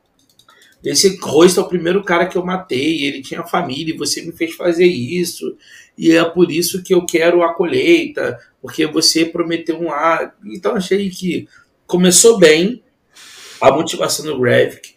esse 0.84 1.18
Royce 1.20 1.58
é 1.58 1.62
o 1.62 1.68
primeiro 1.68 2.02
cara 2.02 2.26
que 2.26 2.36
eu 2.36 2.44
matei, 2.44 3.04
ele 3.04 3.22
tinha 3.22 3.44
família 3.44 3.94
e 3.94 3.98
você 3.98 4.22
me 4.22 4.32
fez 4.32 4.54
fazer 4.54 4.86
isso, 4.86 5.56
e 6.00 6.16
é 6.16 6.24
por 6.24 6.50
isso 6.50 6.82
que 6.82 6.94
eu 6.94 7.04
quero 7.04 7.42
a 7.42 7.52
colheita, 7.52 8.40
porque 8.62 8.86
você 8.86 9.26
prometeu 9.26 9.78
um 9.78 9.92
ar. 9.92 10.34
Então 10.46 10.74
achei 10.74 11.10
que 11.10 11.46
começou 11.86 12.38
bem 12.38 12.82
a 13.60 13.70
motivação 13.70 14.24
do 14.24 14.40
Gravik, 14.40 14.94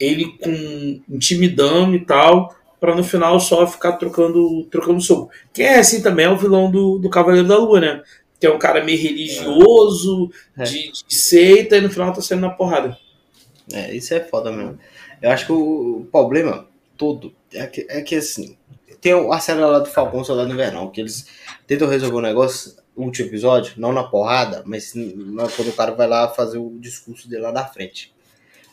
ele 0.00 0.38
com 0.38 1.02
intimidando 1.10 1.94
e 1.94 2.02
tal, 2.06 2.56
para 2.80 2.94
no 2.94 3.04
final 3.04 3.38
só 3.38 3.66
ficar 3.66 3.92
trocando, 3.98 4.64
trocando 4.70 4.98
soco. 4.98 5.30
Quem 5.52 5.66
é 5.66 5.78
assim 5.78 6.00
também 6.00 6.24
é 6.24 6.30
o 6.30 6.38
vilão 6.38 6.70
do, 6.70 6.98
do 6.98 7.10
Cavaleiro 7.10 7.46
da 7.46 7.58
Lua, 7.58 7.78
né? 7.78 8.02
Que 8.40 8.46
é 8.46 8.50
um 8.50 8.58
cara 8.58 8.82
meio 8.82 8.98
religioso, 8.98 10.30
é. 10.56 10.64
de, 10.64 10.90
de, 10.90 11.14
seita, 11.14 11.76
e 11.76 11.82
no 11.82 11.90
final 11.90 12.14
tá 12.14 12.22
saindo 12.22 12.40
na 12.40 12.50
porrada. 12.50 12.96
É, 13.70 13.94
isso 13.94 14.14
é 14.14 14.20
foda 14.20 14.50
mesmo. 14.50 14.78
Eu 15.20 15.30
acho 15.30 15.44
que 15.44 15.52
o 15.52 16.08
problema 16.10 16.66
todo 16.96 17.34
é 17.52 17.66
que, 17.66 17.86
é 17.90 18.00
que 18.00 18.14
assim, 18.14 18.56
tem 19.00 19.12
a 19.12 19.40
série 19.40 19.60
lá 19.60 19.78
do 19.78 19.88
Falcão 19.88 20.24
Soldado 20.24 20.52
Invernal, 20.52 20.90
que 20.90 21.00
eles 21.00 21.26
tentam 21.66 21.88
resolver 21.88 22.16
o 22.16 22.18
um 22.18 22.22
negócio, 22.22 22.74
último 22.96 23.28
episódio, 23.28 23.74
não 23.76 23.92
na 23.92 24.04
porrada, 24.04 24.62
mas 24.66 24.92
quando 24.92 25.68
o 25.68 25.72
cara 25.72 25.92
vai 25.92 26.06
lá 26.06 26.28
fazer 26.28 26.58
o 26.58 26.78
discurso 26.78 27.28
dele 27.28 27.42
lá 27.42 27.50
da 27.52 27.66
frente. 27.66 28.14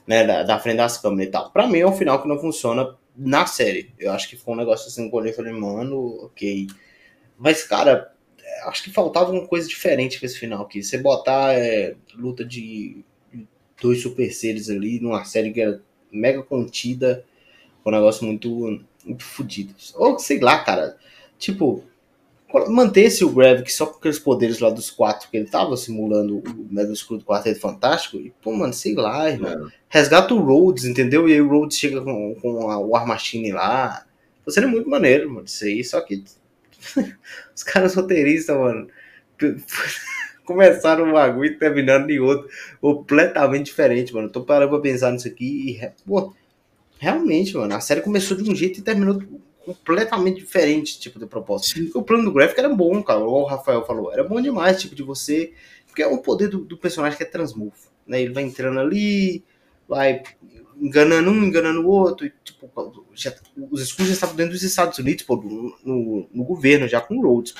Né, 0.05 0.25
da, 0.25 0.43
da 0.43 0.59
frente 0.59 0.77
das 0.77 0.97
câmeras 0.97 1.27
e 1.29 1.31
tal. 1.31 1.49
Pra 1.51 1.65
mim 1.65 1.79
é 1.79 1.87
um 1.87 1.93
final 1.93 2.21
que 2.21 2.27
não 2.27 2.37
funciona 2.37 2.93
na 3.15 3.45
série. 3.45 3.93
Eu 3.97 4.11
acho 4.11 4.29
que 4.29 4.35
ficou 4.35 4.53
um 4.53 4.57
negócio 4.57 4.89
assim, 4.89 5.09
com 5.09 5.25
eu 5.25 5.33
falei, 5.33 5.53
mano, 5.53 6.25
ok. 6.25 6.67
Mas, 7.37 7.63
cara, 7.63 8.13
acho 8.65 8.83
que 8.83 8.91
faltava 8.91 9.31
uma 9.31 9.47
coisa 9.47 9.67
diferente 9.67 10.19
pra 10.19 10.25
esse 10.25 10.37
final 10.37 10.63
aqui. 10.63 10.83
Você 10.83 10.97
botar 10.97 11.53
é, 11.53 11.95
luta 12.15 12.43
de 12.43 13.03
dois 13.81 14.01
super 14.01 14.31
seres 14.33 14.69
ali 14.69 14.99
numa 14.99 15.23
série 15.25 15.51
que 15.51 15.61
era 15.61 15.81
mega 16.11 16.43
contida, 16.43 17.25
um 17.85 17.91
negócio 17.91 18.25
muito, 18.25 18.81
muito 19.05 19.23
fodido. 19.23 19.73
Ou 19.95 20.17
sei 20.19 20.39
lá, 20.39 20.63
cara. 20.63 20.97
Tipo, 21.37 21.83
mantesse 22.69 23.25
o 23.25 23.29
Gravik 23.29 23.71
só 23.71 23.87
com 23.87 23.97
aqueles 23.97 24.19
poderes 24.19 24.59
lá 24.59 24.69
dos 24.69 24.91
quatro 24.91 25.29
que 25.29 25.37
ele 25.37 25.47
tava 25.47 25.75
simulando 25.75 26.37
o 26.37 26.67
Mega 26.69 26.93
Screw 26.93 27.17
do 27.17 27.25
Quarteto 27.25 27.59
Fantástico, 27.59 28.17
e 28.17 28.31
pô, 28.41 28.51
mano, 28.53 28.73
sei 28.73 28.93
lá, 28.93 29.29
irmão. 29.29 29.67
É. 29.67 29.71
Resgata 29.89 30.33
o 30.33 30.39
Rhodes, 30.39 30.85
entendeu? 30.85 31.27
E 31.27 31.33
aí 31.33 31.41
o 31.41 31.49
Rhodes 31.49 31.77
chega 31.77 32.01
com, 32.01 32.35
com 32.35 32.69
a 32.69 32.77
War 32.77 33.07
Machine 33.07 33.51
lá. 33.51 34.05
Seria 34.47 34.69
muito 34.69 34.89
maneiro, 34.89 35.29
mano, 35.29 35.45
isso 35.45 35.63
aí, 35.63 35.83
só 35.83 36.01
que 36.01 36.23
os 37.55 37.63
caras 37.63 37.95
roteiristas, 37.95 38.55
mano, 38.55 38.87
começaram 40.45 41.05
um 41.05 41.13
bagulho 41.13 41.51
e 41.51 41.57
terminaram 41.57 42.09
em 42.09 42.19
outro, 42.19 42.49
completamente 42.79 43.65
diferente, 43.67 44.13
mano. 44.13 44.29
tô 44.29 44.43
parando 44.43 44.71
pra 44.71 44.79
pensar 44.81 45.11
nisso 45.11 45.27
aqui 45.27 45.79
e, 45.81 45.91
pô, 46.05 46.33
realmente, 47.03 47.53
mano, 47.57 47.75
a 47.75 47.81
série 47.81 47.99
começou 47.99 48.37
de 48.37 48.49
um 48.49 48.55
jeito 48.55 48.79
e 48.79 48.81
terminou 48.81 49.21
completamente 49.65 50.39
diferente, 50.39 50.97
tipo, 50.97 51.19
de 51.19 51.25
propósito. 51.25 51.79
Sim. 51.79 51.91
O 51.93 52.01
plano 52.01 52.23
do 52.23 52.31
gráfico 52.31 52.61
era 52.61 52.69
bom, 52.69 53.03
cara, 53.03 53.19
o 53.19 53.43
Rafael 53.43 53.85
falou, 53.85 54.11
era 54.11 54.23
bom 54.23 54.39
demais, 54.39 54.79
tipo, 54.79 54.95
de 54.95 55.03
você, 55.03 55.51
porque 55.85 56.01
é 56.01 56.07
o 56.07 56.19
poder 56.19 56.47
do, 56.47 56.59
do 56.59 56.77
personagem 56.77 57.17
que 57.17 57.23
é 57.23 57.25
transmorfo, 57.25 57.91
né, 58.07 58.21
ele 58.21 58.33
vai 58.33 58.43
entrando 58.43 58.79
ali, 58.79 59.43
vai 59.87 60.23
enganando 60.79 61.29
um, 61.29 61.43
enganando 61.43 61.81
o 61.81 61.89
outro, 61.89 62.25
e, 62.25 62.31
tipo, 62.43 62.69
já, 63.15 63.33
os 63.71 63.81
escudos 63.81 64.07
já 64.07 64.13
estavam 64.13 64.35
dentro 64.35 64.53
dos 64.53 64.63
Estados 64.63 64.97
Unidos, 64.99 65.23
pô, 65.23 65.37
no, 65.37 65.75
no, 65.83 66.29
no 66.33 66.43
governo, 66.43 66.87
já 66.87 67.01
com 67.01 67.21
Rhodes. 67.21 67.53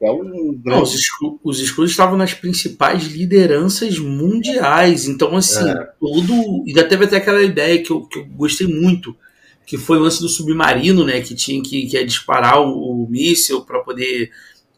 É 0.00 0.10
um 0.10 0.52
grande... 0.54 0.60
Não, 0.64 0.82
os, 0.82 0.94
escudos, 0.94 1.40
os 1.44 1.60
escudos 1.60 1.90
estavam 1.90 2.16
nas 2.16 2.34
principais 2.34 3.04
lideranças 3.04 3.98
mundiais, 3.98 5.06
então, 5.06 5.36
assim, 5.36 5.68
é. 5.68 5.88
tudo, 6.00 6.64
ainda 6.66 6.84
teve 6.84 7.04
até 7.04 7.16
aquela 7.16 7.42
ideia 7.42 7.82
que 7.82 7.90
eu, 7.90 8.02
que 8.02 8.18
eu 8.18 8.26
gostei 8.26 8.66
muito, 8.66 9.16
que 9.64 9.78
foi 9.78 9.98
o 9.98 10.00
lance 10.00 10.20
do 10.20 10.28
submarino, 10.28 11.04
né, 11.04 11.20
que 11.20 11.34
tinha 11.34 11.62
que, 11.62 11.86
que 11.86 12.04
disparar 12.04 12.60
o, 12.60 13.04
o 13.04 13.08
míssil 13.08 13.62
para 13.62 13.80
poder 13.80 14.30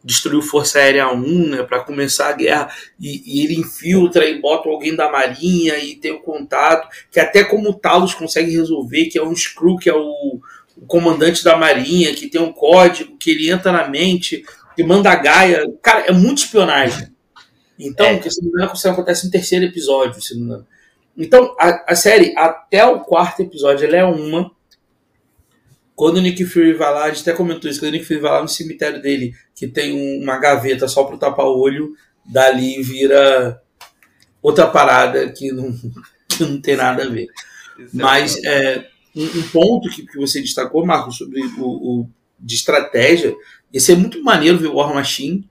destruir 0.05 0.37
o 0.37 0.43
Força 0.43 0.79
Aérea 0.79 1.09
1, 1.09 1.49
né, 1.49 1.63
para 1.63 1.83
começar 1.83 2.29
a 2.29 2.33
guerra, 2.33 2.71
e, 3.01 3.23
e, 3.25 3.45
ele 3.45 3.55
infiltra 3.55 4.27
e 4.27 4.41
bota 4.41 4.69
alguém 4.69 4.95
da 4.95 5.11
marinha 5.11 5.79
e 5.79 5.97
tem 5.97 6.13
o 6.13 6.21
contato, 6.21 6.87
que 7.11 7.19
até 7.19 7.43
como 7.43 7.71
o 7.71 7.75
Talos 7.75 8.15
consegue 8.15 8.51
resolver, 8.51 9.07
que 9.07 9.19
é 9.19 9.23
um 9.23 9.35
Screw, 9.35 9.77
que 9.77 9.89
é 9.89 9.95
o, 9.95 10.41
o 10.77 10.87
comandante 10.87 11.43
da 11.43 11.57
marinha, 11.57 12.15
que 12.15 12.29
tem 12.29 12.41
um 12.41 12.53
código, 12.53 13.17
que 13.17 13.31
ele 13.31 13.51
entra 13.51 13.73
na 13.73 13.89
mente, 13.89 14.45
que 14.77 14.85
manda 14.85 15.11
a 15.11 15.17
Gaia, 15.17 15.73
cara, 15.83 16.05
é 16.07 16.13
muito 16.13 16.39
espionagem. 16.39 17.09
Então, 17.79 18.07
é. 18.07 18.19
que 18.19 18.31
se 18.31 18.43
não 18.43 18.53
me 18.53 18.63
engano, 18.63 18.93
acontece 18.93 19.25
no 19.25 19.33
terceiro 19.33 19.65
episódio, 19.65 20.21
se 20.21 20.35
não 20.35 20.41
me 20.41 20.47
engano. 20.47 20.67
Então, 21.17 21.55
a, 21.59 21.93
a 21.93 21.97
série, 21.97 22.37
até 22.37 22.85
o 22.85 23.01
quarto 23.01 23.41
episódio, 23.41 23.87
ela 23.87 23.97
é 23.97 24.05
uma 24.05 24.51
quando 25.95 26.17
o 26.17 26.21
Nick 26.21 26.45
Fury 26.45 26.75
vai 26.75 26.93
lá, 26.93 27.05
a 27.05 27.09
gente 27.09 27.23
até 27.23 27.33
comentou 27.33 27.71
isso, 27.71 27.81
quando 27.81 27.91
o 27.91 27.93
Nick 27.93 28.05
Fury 28.05 28.21
vai 28.21 28.33
lá 28.33 28.43
no 28.43 28.49
cemitério 28.49 29.01
dele, 29.01 29.35
que 29.55 29.69
tem 29.69 30.21
uma 30.23 30.39
gaveta 30.39 30.89
só 30.89 31.05
para 31.05 31.17
tapar 31.17 31.47
o 31.47 31.59
olho, 31.59 31.95
dali 32.25 32.83
vira 32.83 33.61
outra 34.43 34.67
parada 34.67 35.29
que 35.31 35.53
não, 35.53 35.73
que 36.29 36.45
não 36.45 36.61
tem 36.61 36.77
nada 36.77 37.05
a 37.05 37.09
ver. 37.09 37.29
Mas 37.93 38.43
é, 38.45 38.87
um, 39.15 39.25
um, 39.25 39.43
ponto 39.53 39.89
que, 39.89 40.07
que 40.07 40.19
você 40.19 40.41
destacou, 40.41 40.85
Marcos, 40.85 41.17
sobre 41.17 41.41
o, 41.59 41.63
o 42.03 42.11
de 42.39 42.57
estratégia, 42.57 43.35
ia 43.73 43.81
ser 43.81 43.97
muito 43.97 44.23
maneiro 44.23 44.59
ver 44.59 44.69
o 44.69 44.75
War 44.75 44.93
Machine 44.93 45.49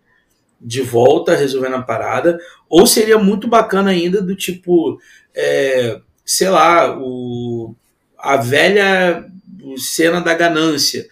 de 0.59 0.81
volta 0.81 1.35
resolvendo 1.35 1.75
a 1.75 1.81
parada, 1.81 2.39
ou 2.69 2.87
seria 2.87 3.17
muito 3.17 3.47
bacana 3.47 3.91
ainda 3.91 4.21
do 4.21 4.35
tipo, 4.35 4.97
é, 5.35 5.99
sei 6.25 6.49
lá, 6.49 6.97
o, 6.97 7.75
a 8.17 8.37
velha 8.37 9.29
cena 9.77 10.19
da 10.19 10.33
ganância, 10.33 11.07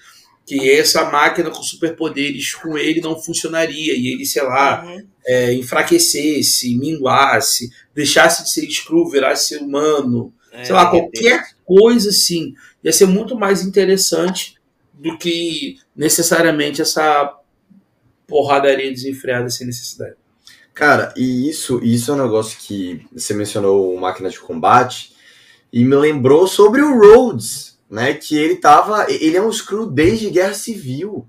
que 0.45 0.69
essa 0.69 1.09
máquina 1.09 1.49
com 1.49 1.63
superpoderes 1.63 2.53
com 2.53 2.77
ele 2.77 3.01
não 3.01 3.19
funcionaria 3.19 3.93
e 3.95 4.07
ele, 4.07 4.25
sei 4.25 4.43
lá, 4.43 4.83
uhum. 4.85 5.07
é, 5.25 5.53
enfraquecesse, 5.53 6.75
minguasse, 6.77 7.69
deixasse 7.93 8.43
de 8.43 8.51
ser 8.51 8.69
Screw, 8.69 9.09
virasse 9.09 9.49
ser 9.49 9.61
humano, 9.61 10.33
é, 10.51 10.65
sei 10.65 10.75
lá, 10.75 10.89
qualquer 10.89 11.51
coisa 11.65 12.09
assim. 12.09 12.53
Ia 12.83 12.91
ser 12.91 13.05
muito 13.05 13.37
mais 13.37 13.63
interessante 13.63 14.55
do 14.93 15.17
que 15.17 15.77
necessariamente 15.95 16.81
essa 16.81 17.37
porradaria 18.27 18.91
desenfreada 18.91 19.49
sem 19.49 19.67
necessidade. 19.67 20.15
Cara, 20.73 21.13
e 21.17 21.49
isso, 21.49 21.83
isso 21.83 22.11
é 22.11 22.13
um 22.15 22.23
negócio 22.23 22.57
que 22.59 23.05
você 23.13 23.33
mencionou 23.33 23.97
máquina 23.99 24.29
de 24.29 24.39
combate 24.39 25.13
e 25.71 25.83
me 25.83 25.95
lembrou 25.95 26.47
sobre 26.47 26.81
o 26.81 26.99
Rhodes, 26.99 27.70
né? 27.91 28.13
Que 28.13 28.37
ele 28.37 28.55
tava. 28.55 29.05
Ele 29.11 29.35
é 29.37 29.41
um 29.41 29.51
screw 29.51 29.85
desde 29.85 30.29
Guerra 30.31 30.53
Civil. 30.53 31.27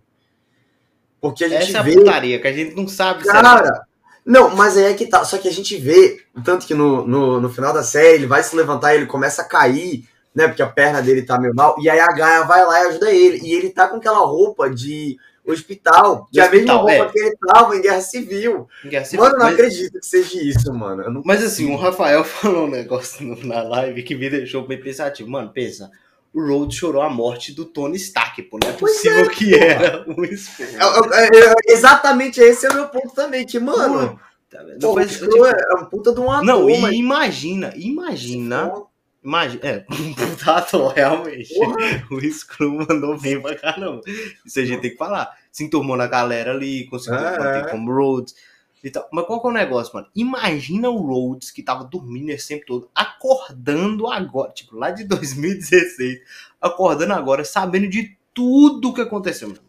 Porque 1.20 1.44
a 1.44 1.48
gente 1.48 1.64
Essa 1.68 1.78
é 1.78 1.80
a 1.80 1.82
vê. 1.82 1.94
putaria 1.94 2.40
que 2.40 2.46
a 2.48 2.52
gente 2.52 2.74
não 2.74 2.88
sabe 2.88 3.22
se 3.24 3.28
é- 3.28 3.32
Cara, 3.32 3.84
não, 4.24 4.50
mas 4.56 4.76
aí 4.76 4.84
é 4.84 4.94
que 4.94 5.06
tá. 5.06 5.24
Só 5.24 5.36
que 5.38 5.48
a 5.48 5.52
gente 5.52 5.76
vê, 5.76 6.20
tanto 6.44 6.66
que 6.66 6.74
no, 6.74 7.06
no, 7.06 7.40
no 7.40 7.50
final 7.50 7.72
da 7.72 7.82
série 7.82 8.14
ele 8.14 8.26
vai 8.26 8.42
se 8.42 8.54
levantar, 8.56 8.94
ele 8.94 9.06
começa 9.06 9.42
a 9.42 9.44
cair, 9.44 10.04
né? 10.34 10.46
Porque 10.48 10.62
a 10.62 10.66
perna 10.68 11.02
dele 11.02 11.22
tá 11.22 11.38
meio 11.38 11.54
mal. 11.54 11.76
E 11.80 11.90
aí 11.90 11.98
a 12.00 12.06
Gaia 12.06 12.42
vai 12.44 12.64
lá 12.64 12.80
e 12.84 12.86
ajuda 12.88 13.12
ele. 13.12 13.40
E 13.44 13.52
ele 13.54 13.70
tá 13.70 13.88
com 13.88 13.96
aquela 13.96 14.18
roupa 14.20 14.70
de 14.70 15.16
hospital, 15.44 16.28
que 16.32 16.40
é 16.40 16.46
a 16.46 16.50
mesma 16.50 16.74
roupa 16.74 16.92
é. 16.92 17.08
que 17.08 17.18
ele 17.18 17.36
tava 17.48 17.76
em 17.76 17.82
Guerra 17.82 18.00
Civil. 18.00 18.68
Guerra 18.84 19.04
Civil. 19.04 19.24
Mano, 19.24 19.34
eu 19.34 19.38
não 19.38 19.46
Mas- 19.46 19.54
acredito 19.54 19.98
que 20.00 20.06
seja 20.06 20.40
isso, 20.42 20.72
mano. 20.72 21.22
Mas 21.24 21.42
assim, 21.44 21.72
o. 21.72 21.76
Rafael 21.76 22.22
falou 22.24 22.66
um 22.66 22.70
negócio 22.70 23.24
na 23.44 23.62
live 23.62 24.02
que 24.02 24.14
me 24.14 24.30
deixou 24.30 24.66
bem 24.66 24.80
pensativo. 24.80 25.28
Mano, 25.30 25.50
pensa. 25.52 25.90
O 26.32 26.40
Rhodes 26.40 26.78
chorou 26.78 27.02
a 27.02 27.10
morte 27.10 27.52
do 27.52 27.64
Tony 27.66 27.96
Stark, 27.96 28.42
pô. 28.44 28.58
Não 28.62 28.70
é 28.70 28.72
possível 28.72 29.28
que 29.28 29.50
porra. 29.50 29.64
era 29.64 30.04
um 30.08 30.24
Screw. 30.36 30.66
É, 31.12 31.20
é, 31.20 31.50
é, 31.50 31.54
exatamente 31.72 32.40
esse 32.40 32.64
é 32.66 32.70
o 32.70 32.74
meu 32.74 32.88
ponto 32.88 33.10
também, 33.14 33.44
que, 33.44 33.58
mano, 33.58 34.18
Tá 34.50 34.58
pô, 34.80 34.92
o 34.92 34.94
Mas, 34.94 35.12
Screw 35.12 35.30
tipo, 35.30 35.46
é 35.46 35.74
um 35.80 35.84
puta 35.86 36.12
de 36.12 36.20
um 36.20 36.30
ator, 36.30 36.44
Não, 36.44 36.70
e 36.70 36.78
mas- 36.80 36.92
imagina, 36.94 37.72
imagina. 37.76 38.72
Imagina, 39.24 39.60
é, 39.62 39.84
um 39.92 40.14
puta 40.14 40.52
ator, 40.52 40.92
realmente. 40.94 41.54
Porra. 41.54 41.76
O 42.10 42.20
Screw 42.30 42.72
mandou 42.88 43.18
bem 43.20 43.40
pra 43.40 43.54
caramba. 43.56 44.00
Isso 44.44 44.58
a 44.58 44.64
gente 44.64 44.80
tem 44.80 44.90
que 44.90 44.96
falar. 44.96 45.30
Se 45.50 45.62
enturmou 45.64 45.96
na 45.96 46.06
galera 46.06 46.50
ali, 46.52 46.86
conseguiu 46.88 47.20
É, 47.20 47.38
manter 47.38 47.66
é. 47.66 47.70
como 47.70 47.92
Rhodes 47.92 48.34
e 48.82 48.90
tal. 48.90 49.08
Mas 49.12 49.26
qual 49.26 49.40
que 49.40 49.46
é 49.46 49.50
o 49.50 49.54
negócio, 49.54 49.94
mano? 49.94 50.08
Imagina 50.14 50.90
o 50.90 50.96
Rhodes 50.98 51.50
que 51.50 51.62
tava 51.62 51.84
dormindo 51.84 52.30
esse 52.30 52.48
tempo 52.48 52.66
todo, 52.66 52.90
acordando 52.94 54.06
agora, 54.08 54.52
tipo, 54.52 54.76
lá 54.76 54.90
de 54.90 55.04
2016, 55.06 56.20
acordando 56.60 57.12
agora, 57.12 57.44
sabendo 57.44 57.88
de 57.88 58.16
tudo 58.34 58.92
que 58.92 59.00
aconteceu, 59.00 59.48
mano. 59.48 59.60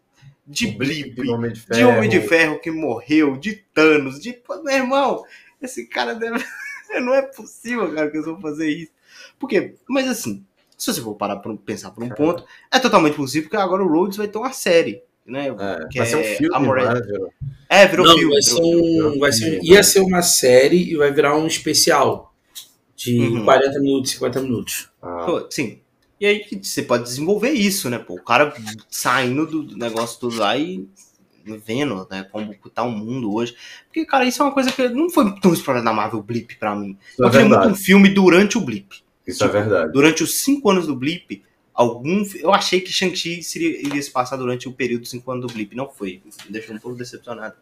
De 0.46 0.68
Blip, 0.68 1.22
de 1.22 1.30
Homem 1.30 1.54
de 1.54 1.62
Ferro. 1.62 1.78
de 1.78 1.86
Homem 1.86 2.10
de 2.10 2.22
Ferro 2.22 2.60
que 2.60 2.70
morreu, 2.70 3.38
de 3.38 3.56
Thanos, 3.74 4.20
de. 4.20 4.34
Pô, 4.34 4.62
Meu 4.62 4.76
irmão, 4.76 5.24
esse 5.62 5.88
cara 5.88 6.14
deve. 6.14 6.44
Não 7.02 7.14
é 7.14 7.22
possível, 7.22 7.94
cara, 7.94 8.10
que 8.12 8.18
eles 8.18 8.26
vão 8.26 8.40
fazer 8.42 8.70
isso. 8.70 8.92
Por 9.40 9.48
quê? 9.48 9.76
Mas 9.88 10.08
assim, 10.08 10.46
se 10.78 10.92
você 10.94 11.02
for 11.02 11.16
parar 11.16 11.38
pra 11.38 11.56
pensar 11.56 11.92
por 11.92 12.04
um 12.04 12.10
ponto, 12.10 12.46
é 12.72 12.78
totalmente 12.78 13.16
possível 13.16 13.50
que 13.50 13.56
agora 13.56 13.84
o 13.84 13.88
Rhodes 13.88 14.18
vai 14.18 14.28
ter 14.28 14.38
uma 14.38 14.52
série. 14.52 15.02
Né? 15.26 15.48
É, 15.48 15.88
que 15.90 15.98
vai 16.00 16.08
ser 16.08 16.16
um 16.18 16.20
é 16.20 16.36
filme, 16.36 16.54
Armored- 16.56 16.94
né, 16.94 17.02
virou? 17.02 17.34
É, 17.70 17.88
virou 17.88 18.06
Não, 18.06 18.18
filme. 18.18 18.34
vai 18.34 18.42
ser 18.42 18.62
um, 18.62 19.20
vai 19.20 19.32
ser 19.32 19.60
um- 19.60 19.64
ia 19.64 19.84
ser 19.84 20.00
uma 20.02 20.22
série 20.22 20.92
e 20.92 20.96
vai 20.98 21.12
virar 21.14 21.38
um 21.38 21.48
especial 21.48 22.34
de 22.96 23.18
Uhum. 23.20 23.46
40 23.46 23.80
minutos, 23.80 24.12
50 24.12 24.42
minutos. 24.42 24.90
Ah, 25.02 25.24
Pô, 25.26 25.48
sim. 25.50 25.80
E 26.20 26.26
aí 26.26 26.46
você 26.62 26.82
pode 26.84 27.04
desenvolver 27.04 27.52
isso, 27.52 27.90
né? 27.90 28.00
Pô, 28.00 28.16
o 28.16 28.24
cara 28.24 28.54
saindo 28.90 29.46
do 29.46 29.78
negócio 29.78 30.20
tudo 30.20 30.38
lá 30.38 30.58
e 30.58 30.88
vendo, 31.66 32.08
né, 32.10 32.26
como 32.32 32.54
tá 32.74 32.84
o 32.84 32.92
mundo 32.92 33.34
hoje. 33.34 33.54
Porque, 33.86 34.06
cara, 34.06 34.24
isso 34.26 34.42
é 34.42 34.46
uma 34.46 34.54
coisa 34.54 34.72
que 34.72 34.88
não 34.90 35.10
foi 35.10 35.34
tão 35.42 35.54
explorada 35.54 35.84
na 35.84 35.92
Marvel 35.92 36.22
Blip 36.22 36.56
pra 36.58 36.74
mim. 36.76 36.98
isso 37.12 37.22
é 37.24 37.26
Eu 37.26 37.32
queria 37.32 37.46
muito 37.50 37.68
um 37.68 37.76
filme 37.76 38.10
durante 38.10 38.58
o 38.58 38.62
Blip. 38.62 39.04
Isso 39.28 39.44
é 39.44 39.48
verdade. 39.48 39.92
Durante 39.92 40.24
os 40.24 40.36
cinco 40.42 40.70
anos 40.70 40.88
do 40.88 40.96
Blip, 40.96 41.44
algum. 41.74 42.24
Eu 42.36 42.54
achei 42.54 42.80
que 42.80 42.92
Shang-Chi 42.92 43.42
iria 43.56 44.02
se 44.02 44.12
passar 44.12 44.38
durante 44.38 44.68
o 44.68 44.72
período 44.72 45.02
dos 45.02 45.10
cinco 45.10 45.32
anos 45.32 45.48
do 45.48 45.54
Blip. 45.54 45.76
Não 45.76 45.90
foi. 45.90 46.22
Me 46.46 46.52
deixou 46.52 46.76
um 46.76 46.80
pouco 46.80 46.98
decepcionado. 46.98 47.56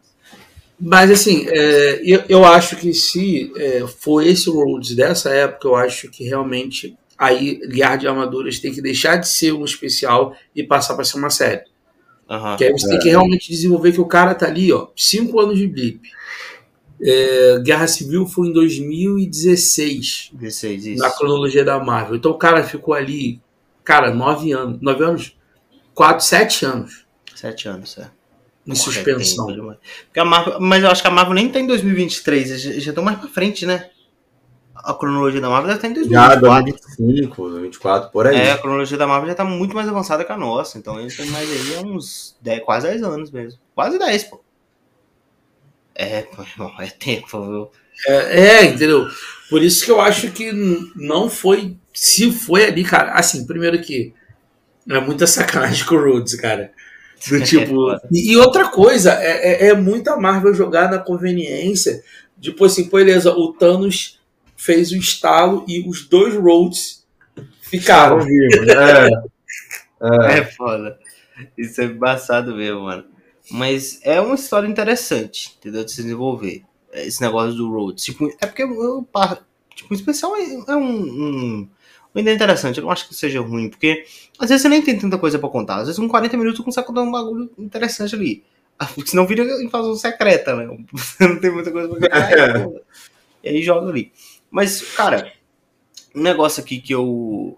Mas 0.78 1.10
assim, 1.10 1.46
é, 1.48 2.00
eu, 2.04 2.24
eu 2.28 2.44
acho 2.44 2.76
que 2.76 2.92
se 2.92 3.52
é, 3.56 3.86
for 3.86 4.20
esse 4.26 4.50
Rhodes 4.50 4.96
dessa 4.96 5.30
época, 5.30 5.68
eu 5.68 5.76
acho 5.76 6.10
que 6.10 6.24
realmente 6.24 6.96
aí 7.16 7.60
Guerra 7.68 7.96
de 7.96 8.08
Armaduras 8.08 8.58
tem 8.58 8.72
que 8.72 8.82
deixar 8.82 9.16
de 9.16 9.28
ser 9.28 9.52
um 9.52 9.64
especial 9.64 10.34
e 10.54 10.64
passar 10.64 10.94
para 10.94 11.04
ser 11.04 11.18
uma 11.18 11.30
série. 11.30 11.62
Aham. 12.28 12.56
Que 12.56 12.64
aí 12.64 12.72
você 12.72 12.88
tem 12.88 12.98
que 12.98 13.08
realmente 13.08 13.48
desenvolver 13.48 13.92
que 13.92 14.00
o 14.00 14.06
cara 14.06 14.34
tá 14.34 14.46
ali, 14.46 14.72
ó, 14.72 14.88
cinco 14.96 15.38
anos 15.38 15.58
de 15.58 15.68
blip. 15.68 16.00
É, 17.00 17.60
Guerra 17.64 17.86
Civil 17.86 18.26
foi 18.26 18.48
em 18.48 18.52
2016, 18.52 20.30
16, 20.32 20.86
isso. 20.86 21.02
na 21.02 21.10
cronologia 21.10 21.64
da 21.64 21.78
Marvel. 21.78 22.16
Então 22.16 22.30
o 22.30 22.38
cara 22.38 22.62
ficou 22.64 22.94
ali, 22.94 23.40
cara, 23.84 24.12
nove 24.14 24.52
anos. 24.52 24.80
Nove 24.80 25.04
anos? 25.04 25.36
Quatro, 25.94 26.24
sete 26.24 26.64
anos 26.64 27.04
Sete 27.34 27.68
anos, 27.68 27.98
é. 27.98 28.02
em 28.66 28.72
Porra, 28.72 28.76
suspensão. 28.76 29.50
é 29.50 29.76
tempo 30.12 30.20
a 30.20 30.24
Marvel, 30.24 30.60
mas 30.60 30.82
eu 30.84 30.90
acho 30.90 31.02
que 31.02 31.08
a 31.08 31.10
Marvel 31.10 31.34
nem 31.34 31.48
tá 31.50 31.58
em 31.58 31.66
2023, 31.66 32.50
eles 32.50 32.62
já- 32.62 32.72
já 32.72 32.90
estão 32.90 33.02
mais 33.04 33.18
pra 33.18 33.28
frente, 33.28 33.66
né? 33.66 33.90
A 34.74 34.94
cronologia 34.94 35.40
da 35.40 35.48
Marvel 35.50 35.68
deve 35.74 35.78
estar 35.78 35.88
em 35.88 36.08
Já 36.10 36.34
2024. 36.34 36.64
2025, 36.64 37.42
2024, 37.42 38.10
por 38.10 38.26
aí. 38.26 38.36
É, 38.36 38.52
a 38.52 38.58
cronologia 38.58 38.96
da 38.96 39.06
Marvel 39.06 39.28
já 39.28 39.34
tá 39.34 39.44
muito 39.44 39.74
mais 39.74 39.88
avançada 39.88 40.24
que 40.24 40.32
a 40.32 40.36
nossa. 40.36 40.78
Então 40.78 40.98
eles 41.00 41.16
têm 41.16 41.26
mais 41.26 41.50
aí 41.50 41.76
há 41.76 41.80
uns 41.80 42.36
10, 42.40 42.62
quase 42.64 42.86
10 42.88 43.02
anos 43.02 43.30
mesmo. 43.30 43.58
Quase 43.74 43.98
10, 43.98 44.24
pô. 44.24 44.40
É, 45.94 46.22
pô, 46.22 46.42
irmão, 46.42 46.72
é 46.80 46.86
tempo, 46.88 47.26
viu? 47.46 47.70
É, 48.08 48.40
é, 48.40 48.64
entendeu? 48.64 49.06
Por 49.50 49.62
isso 49.62 49.84
que 49.84 49.90
eu 49.90 50.00
acho 50.00 50.30
que 50.32 50.50
não 50.96 51.28
foi. 51.28 51.76
Se 51.92 52.32
foi 52.32 52.64
ali, 52.64 52.84
cara. 52.84 53.12
Assim, 53.12 53.46
primeiro 53.46 53.80
que 53.80 54.14
é 54.88 55.00
muita 55.00 55.26
sacanagem 55.26 55.84
com 55.86 55.94
o 55.94 56.02
Rhodes, 56.02 56.34
cara. 56.34 56.72
Do 57.28 57.40
tipo. 57.42 57.92
e, 58.10 58.32
e 58.32 58.36
outra 58.36 58.68
coisa, 58.68 59.12
é, 59.12 59.66
é, 59.66 59.68
é 59.68 59.74
muita 59.74 60.16
Marvel 60.16 60.54
jogar 60.54 60.90
na 60.90 60.98
conveniência. 60.98 62.02
Tipo 62.40 62.64
assim, 62.64 62.88
pô, 62.88 62.96
beleza, 62.96 63.32
o 63.32 63.52
Thanos 63.52 64.20
fez 64.56 64.90
o 64.90 64.96
estalo 64.96 65.64
e 65.68 65.88
os 65.88 66.06
dois 66.08 66.34
Rhodes 66.34 67.06
ficaram. 67.60 68.20
É. 68.20 69.08
É. 70.02 70.40
É 70.40 70.44
foda. 70.44 70.98
Isso 71.56 71.80
é 71.80 71.84
embaçado 71.84 72.56
mesmo, 72.56 72.80
mano. 72.80 73.04
Mas 73.52 74.00
é 74.02 74.20
uma 74.20 74.34
história 74.34 74.66
interessante, 74.66 75.56
entendeu? 75.58 75.84
De 75.84 75.92
se 75.92 76.02
desenvolver. 76.02 76.64
Esse 76.92 77.20
negócio 77.20 77.54
do 77.54 77.70
Rhodes. 77.70 78.04
Tipo, 78.04 78.28
é 78.40 78.46
porque 78.46 78.64
eu, 78.64 78.68
tipo, 79.76 79.92
o 79.92 79.94
especial 79.94 80.36
é, 80.36 80.42
é 80.42 80.76
um, 80.76 81.02
um, 81.02 81.68
uma 82.14 82.20
ideia 82.20 82.34
interessante. 82.34 82.78
Eu 82.78 82.84
não 82.84 82.90
acho 82.90 83.08
que 83.08 83.14
seja 83.14 83.40
ruim, 83.40 83.68
porque 83.68 84.04
às 84.38 84.48
vezes 84.48 84.62
você 84.62 84.68
nem 84.68 84.82
tem 84.82 84.98
tanta 84.98 85.18
coisa 85.18 85.38
pra 85.38 85.48
contar. 85.48 85.76
Às 85.76 85.86
vezes 85.86 85.98
com 85.98 86.08
40 86.08 86.36
minutos 86.36 86.58
você 86.58 86.64
consegue 86.64 86.86
contar 86.86 87.02
um 87.02 87.10
bagulho 87.10 87.50
interessante 87.58 88.14
ali. 88.14 88.44
Ah, 88.78 88.88
Senão 89.04 89.26
vira 89.26 89.42
invasão 89.62 89.94
secreta, 89.94 90.54
né? 90.56 90.66
Você 90.92 91.28
não 91.28 91.38
tem 91.38 91.50
muita 91.50 91.70
coisa 91.70 91.88
pra 91.88 91.98
contar. 92.00 92.24
aí, 92.24 92.64
pô. 92.64 92.80
E 93.44 93.48
aí 93.48 93.62
joga 93.62 93.88
ali. 93.88 94.12
Mas, 94.50 94.82
cara, 94.94 95.32
um 96.14 96.22
negócio 96.22 96.62
aqui 96.62 96.80
que 96.80 96.94
eu 96.94 97.56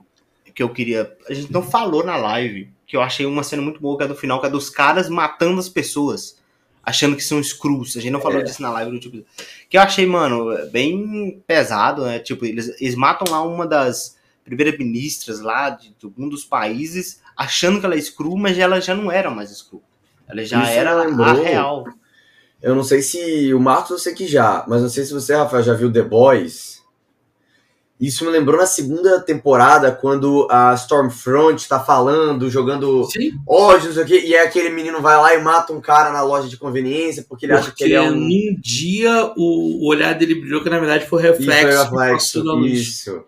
que 0.54 0.62
eu 0.62 0.68
queria. 0.68 1.16
A 1.28 1.34
gente 1.34 1.52
não 1.52 1.62
falou 1.62 2.04
na 2.04 2.16
live, 2.16 2.70
que 2.86 2.96
eu 2.96 3.02
achei 3.02 3.26
uma 3.26 3.42
cena 3.42 3.60
muito 3.60 3.80
boa, 3.80 3.98
que 3.98 4.04
é 4.04 4.06
do 4.08 4.14
final, 4.14 4.40
que 4.40 4.46
é 4.46 4.50
dos 4.50 4.70
caras 4.70 5.08
matando 5.08 5.58
as 5.58 5.68
pessoas, 5.68 6.40
achando 6.82 7.16
que 7.16 7.24
são 7.24 7.42
screws. 7.42 7.96
A 7.96 8.00
gente 8.00 8.12
não 8.12 8.20
falou 8.20 8.42
disso 8.42 8.62
na 8.62 8.70
live 8.70 8.92
do 8.92 9.00
tipo. 9.00 9.24
Que 9.68 9.76
eu 9.76 9.82
achei, 9.82 10.06
mano, 10.06 10.54
bem 10.70 11.42
pesado, 11.46 12.04
né? 12.04 12.20
Tipo, 12.20 12.46
eles, 12.46 12.80
eles 12.80 12.94
matam 12.94 13.32
lá 13.32 13.42
uma 13.42 13.66
das 13.66 14.16
primeiras 14.44 14.78
ministras 14.78 15.40
lá 15.40 15.70
de, 15.70 15.94
de 15.98 16.12
um 16.18 16.28
dos 16.28 16.44
países, 16.44 17.20
achando 17.36 17.80
que 17.80 17.86
ela 17.86 17.94
é 17.94 18.00
screw, 18.00 18.36
mas 18.36 18.58
ela 18.58 18.80
já 18.80 18.94
não 18.94 19.10
era 19.10 19.30
mais 19.30 19.50
screw. 19.50 19.82
Ela 20.28 20.44
já 20.44 20.62
Isso 20.62 20.72
era 20.72 20.94
lembrou- 21.02 21.26
a 21.26 21.32
real. 21.32 21.84
Eu 22.62 22.74
não 22.74 22.82
sei 22.84 23.02
se. 23.02 23.52
O 23.52 23.60
Marcos 23.60 23.90
eu 23.90 23.98
sei 23.98 24.14
que 24.14 24.26
já, 24.26 24.64
mas 24.66 24.80
não 24.80 24.88
sei 24.88 25.04
se 25.04 25.12
você, 25.12 25.34
Rafael, 25.34 25.62
já 25.62 25.74
viu 25.74 25.92
The 25.92 26.02
Boys. 26.02 26.82
Isso 28.00 28.24
me 28.24 28.30
lembrou 28.30 28.58
na 28.58 28.66
segunda 28.66 29.20
temporada, 29.20 29.92
quando 29.92 30.48
a 30.50 30.74
Stormfront 30.74 31.68
tá 31.68 31.78
falando, 31.78 32.50
jogando 32.50 33.06
ódio, 33.46 33.86
não 33.88 33.94
sei 33.94 34.02
o 34.02 34.06
quê, 34.06 34.20
e 34.26 34.34
aí 34.34 34.46
aquele 34.46 34.68
menino 34.70 35.00
vai 35.00 35.16
lá 35.16 35.32
e 35.34 35.42
mata 35.42 35.72
um 35.72 35.80
cara 35.80 36.10
na 36.10 36.20
loja 36.22 36.48
de 36.48 36.56
conveniência, 36.56 37.24
porque 37.28 37.46
ele 37.46 37.52
acha 37.52 37.66
que 37.66 37.70
porque 37.70 37.84
ele 37.84 37.94
é 37.94 38.02
um. 38.02 38.14
num 38.16 38.56
dia 38.60 39.32
o, 39.36 39.86
olhar 39.86 40.12
dele 40.14 40.34
brilhou, 40.34 40.62
que 40.62 40.68
na 40.68 40.80
verdade 40.80 41.06
foi 41.06 41.22
Isso, 41.22 41.32
reflexo. 41.32 41.68
é 41.68 41.76
do 41.76 41.82
reflexo, 41.82 42.66
isso. 42.66 43.24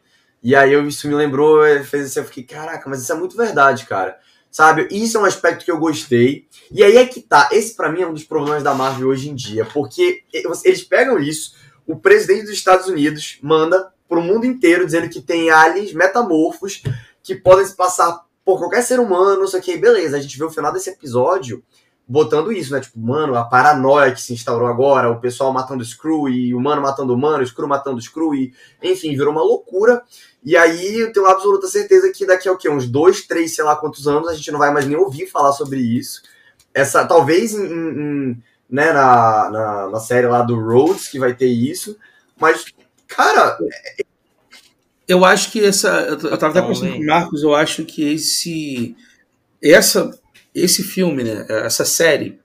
E 0.47 0.55
aí 0.55 0.73
eu, 0.73 0.87
isso 0.87 1.09
me 1.09 1.15
lembrou, 1.17 1.67
eh, 1.67 1.83
fez 1.83 2.07
assim, 2.07 2.21
eu 2.21 2.25
fiquei, 2.25 2.45
caraca, 2.45 2.89
mas 2.89 3.03
isso 3.03 3.11
é 3.11 3.17
muito 3.17 3.37
verdade, 3.37 3.85
cara. 3.85 4.17
Sabe? 4.49 4.87
Isso 4.93 5.17
é 5.17 5.21
um 5.21 5.25
aspecto 5.25 5.65
que 5.65 5.71
eu 5.73 5.77
gostei. 5.77 6.47
E 6.71 6.85
aí 6.85 6.97
é 6.97 7.05
que 7.05 7.21
tá. 7.21 7.49
Esse 7.51 7.75
pra 7.75 7.91
mim 7.91 8.03
é 8.03 8.07
um 8.07 8.13
dos 8.13 8.23
problemas 8.23 8.63
da 8.63 8.73
Marvel 8.73 9.09
hoje 9.09 9.29
em 9.29 9.35
dia, 9.35 9.65
porque 9.65 10.23
eles 10.33 10.85
pegam 10.85 11.19
isso, 11.19 11.57
o 11.85 11.97
presidente 11.97 12.43
dos 12.43 12.53
Estados 12.53 12.87
Unidos 12.87 13.41
manda 13.43 13.93
pro 14.09 14.23
mundo 14.23 14.47
inteiro 14.47 14.87
dizendo 14.87 15.09
que 15.09 15.21
tem 15.21 15.51
aliens 15.51 15.93
metamorfos 15.93 16.81
que 17.25 17.35
podem 17.35 17.67
se 17.67 17.75
passar 17.75 18.25
por 18.45 18.61
qualquer 18.61 18.83
ser 18.83 19.01
humano, 19.01 19.41
não 19.41 19.49
sei 19.49 19.59
o 19.59 19.63
que, 19.65 19.77
beleza. 19.77 20.17
A 20.17 20.21
gente 20.21 20.39
vê 20.39 20.45
o 20.45 20.51
final 20.51 20.73
desse 20.73 20.91
episódio, 20.91 21.61
botando 22.07 22.53
isso, 22.53 22.73
né? 22.73 22.81
Tipo, 22.81 22.99
mano, 23.01 23.35
a 23.35 23.45
paranoia 23.45 24.13
que 24.13 24.21
se 24.21 24.33
instaurou 24.33 24.69
agora, 24.69 25.11
o 25.11 25.21
pessoal 25.21 25.53
matando 25.53 25.83
o 25.83 25.87
Screw 25.87 26.29
e 26.29 26.55
o 26.55 26.61
mano 26.61 26.81
matando 26.81 27.13
o 27.13 27.19
mano, 27.19 27.43
o 27.43 27.47
Screw 27.47 27.67
matando 27.67 27.97
o 27.97 28.03
Screw, 28.03 28.35
e 28.35 28.55
enfim, 28.83 29.17
virou 29.17 29.33
uma 29.33 29.43
loucura. 29.43 30.03
E 30.45 30.57
aí 30.57 31.01
eu 31.01 31.13
tenho 31.13 31.27
absoluta 31.27 31.67
certeza 31.67 32.13
que 32.13 32.25
daqui 32.25 32.49
a 32.49 32.53
o 32.53 32.57
quê? 32.57 32.69
Uns 32.69 32.89
dois, 32.89 33.27
três, 33.27 33.55
sei 33.55 33.65
lá 33.65 33.75
quantos 33.75 34.07
anos, 34.07 34.29
a 34.29 34.35
gente 34.35 34.53
não 34.53 34.59
vai 34.59 34.73
mais 34.73 34.87
nem 34.87 34.97
ouvir 34.97 35.27
falar 35.27 35.53
sobre 35.53 35.81
isso. 35.81 36.23
Essa, 36.73 37.05
talvez 37.05 37.55
em, 37.55 37.65
em, 37.65 38.43
né, 38.71 38.93
na, 38.93 39.51
na, 39.51 39.91
na 39.91 40.01
série 40.01 40.27
lá 40.27 40.43
do 40.43 40.61
Rhodes, 40.61 41.09
que 41.09 41.19
vai 41.19 41.35
ter 41.35 41.49
isso, 41.49 41.99
mas, 42.39 42.67
cara, 43.09 43.59
eu 45.09 45.25
acho 45.25 45.51
que 45.51 45.65
essa. 45.65 45.89
Eu 45.89 46.39
tava 46.39 46.59
até 46.59 46.63
pensando 46.63 46.93
com 46.93 46.99
o 47.01 47.07
Marcos, 47.07 47.43
eu 47.43 47.55
acho 47.55 47.85
que 47.85 48.13
esse. 48.13 48.97
Essa, 49.63 50.11
esse 50.61 50.83
filme, 50.83 51.23
né? 51.23 51.47
Essa 51.49 51.85
série, 51.85 52.39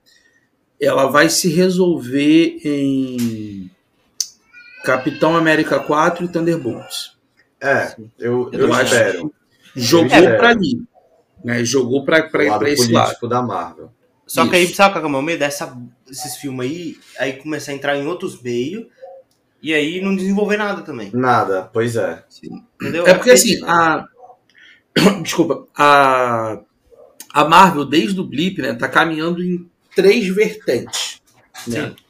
ela 0.80 1.06
vai 1.06 1.28
se 1.28 1.48
resolver 1.48 2.58
em 2.64 3.70
Capitão 4.84 5.36
América 5.36 5.80
4 5.80 6.24
e 6.24 6.28
Thunderbolts. 6.28 7.16
É, 7.60 7.94
eu, 8.18 8.50
eu, 8.52 8.68
eu 8.68 8.80
espero. 8.82 9.32
Jogou 9.74 10.08
para 10.36 10.50
ali. 10.50 10.82
Né? 11.44 11.64
Jogou 11.64 12.04
para 12.04 12.28
esse 12.68 12.92
lado. 12.92 13.28
da 13.28 13.40
Marvel. 13.40 13.90
Só 14.26 14.42
Isso. 14.42 14.50
que 14.50 14.56
aí, 14.56 14.66
sabe 14.74 14.94
qual 14.94 15.04
é 15.04 15.16
o 15.16 15.22
medo? 15.22 15.38
Dessa, 15.40 15.76
desses 16.06 16.36
filmes 16.36 16.70
aí, 16.70 16.96
aí 17.18 17.32
começar 17.34 17.72
a 17.72 17.74
entrar 17.74 17.96
em 17.96 18.06
outros 18.06 18.40
meios 18.40 18.86
e 19.62 19.72
aí 19.72 20.00
não 20.00 20.16
desenvolver 20.16 20.56
nada 20.56 20.82
também. 20.82 21.10
Nada, 21.12 21.70
pois 21.72 21.96
é. 21.96 22.24
Entendeu? 22.80 23.06
É 23.06 23.14
porque 23.14 23.30
assim, 23.30 23.60
a. 23.64 24.04
Desculpa, 25.22 25.66
a. 25.76 26.60
A 27.32 27.44
Marvel, 27.44 27.84
desde 27.84 28.20
o 28.20 28.24
Blip, 28.24 28.60
né, 28.60 28.74
tá 28.74 28.88
caminhando 28.88 29.42
em 29.42 29.68
três 29.94 30.26
vertentes. 30.28 31.20
Né? 31.66 31.88
Sim. 31.88 32.02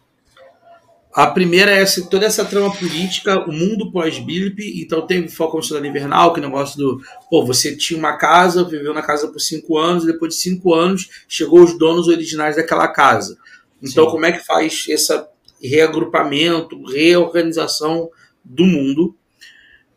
A 1.14 1.26
primeira 1.26 1.70
é 1.70 1.82
essa, 1.82 2.06
toda 2.06 2.24
essa 2.24 2.42
trama 2.42 2.74
política, 2.74 3.38
o 3.46 3.52
mundo 3.52 3.92
pós-Blip, 3.92 4.58
então 4.82 5.06
teve 5.06 5.28
foco 5.28 5.58
no 5.58 5.62
Cidade 5.62 5.86
Invernal, 5.86 6.32
que 6.32 6.40
é 6.40 6.42
negócio 6.42 6.78
do, 6.78 7.02
pô, 7.28 7.44
você 7.44 7.76
tinha 7.76 7.98
uma 7.98 8.16
casa, 8.16 8.64
viveu 8.64 8.94
na 8.94 9.02
casa 9.02 9.28
por 9.28 9.38
cinco 9.38 9.76
anos, 9.76 10.04
e 10.04 10.06
depois 10.06 10.34
de 10.34 10.40
cinco 10.40 10.72
anos 10.72 11.10
chegou 11.28 11.62
os 11.62 11.76
donos 11.76 12.08
originais 12.08 12.56
daquela 12.56 12.88
casa. 12.88 13.36
Então, 13.82 14.06
Sim. 14.06 14.10
como 14.10 14.24
é 14.24 14.32
que 14.32 14.46
faz 14.46 14.86
essa 14.88 15.28
reagrupamento, 15.62 16.82
reorganização 16.82 18.08
do 18.42 18.64
mundo? 18.64 19.14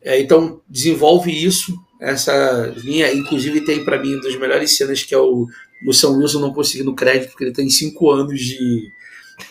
É, 0.01 0.19
então, 0.19 0.59
desenvolve 0.67 1.31
isso, 1.31 1.79
essa 1.99 2.73
linha, 2.75 3.11
inclusive 3.13 3.61
tem 3.61 3.83
para 3.83 3.99
mim 3.99 4.13
uma 4.13 4.23
das 4.23 4.35
melhores 4.35 4.75
cenas 4.75 5.03
que 5.03 5.13
é 5.13 5.17
o, 5.17 5.47
o 5.87 5.93
São 5.93 6.17
Wilson 6.17 6.39
não 6.39 6.53
conseguindo 6.53 6.93
crédito, 6.93 7.31
porque 7.31 7.45
ele 7.45 7.53
tem 7.53 7.69
cinco 7.69 8.11
anos 8.11 8.39
de 8.39 8.91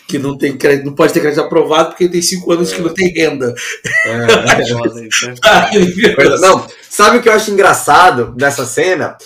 que 0.07 0.17
não 0.17 0.37
tem 0.37 0.57
crédito, 0.57 0.85
não 0.85 0.95
pode 0.95 1.13
ter 1.13 1.19
crédito 1.19 1.41
aprovado 1.41 1.89
porque 1.89 2.09
tem 2.09 2.21
cinco 2.21 2.51
anos 2.51 2.71
é. 2.71 2.75
que 2.75 2.81
não 2.81 2.93
tem 2.93 3.07
renda. 3.13 3.53
É, 4.05 4.27
não, 6.39 6.67
sabe 6.89 7.17
o 7.17 7.21
que 7.21 7.29
eu 7.29 7.33
acho 7.33 7.51
engraçado 7.51 8.33
dessa 8.35 8.65
cena? 8.65 9.17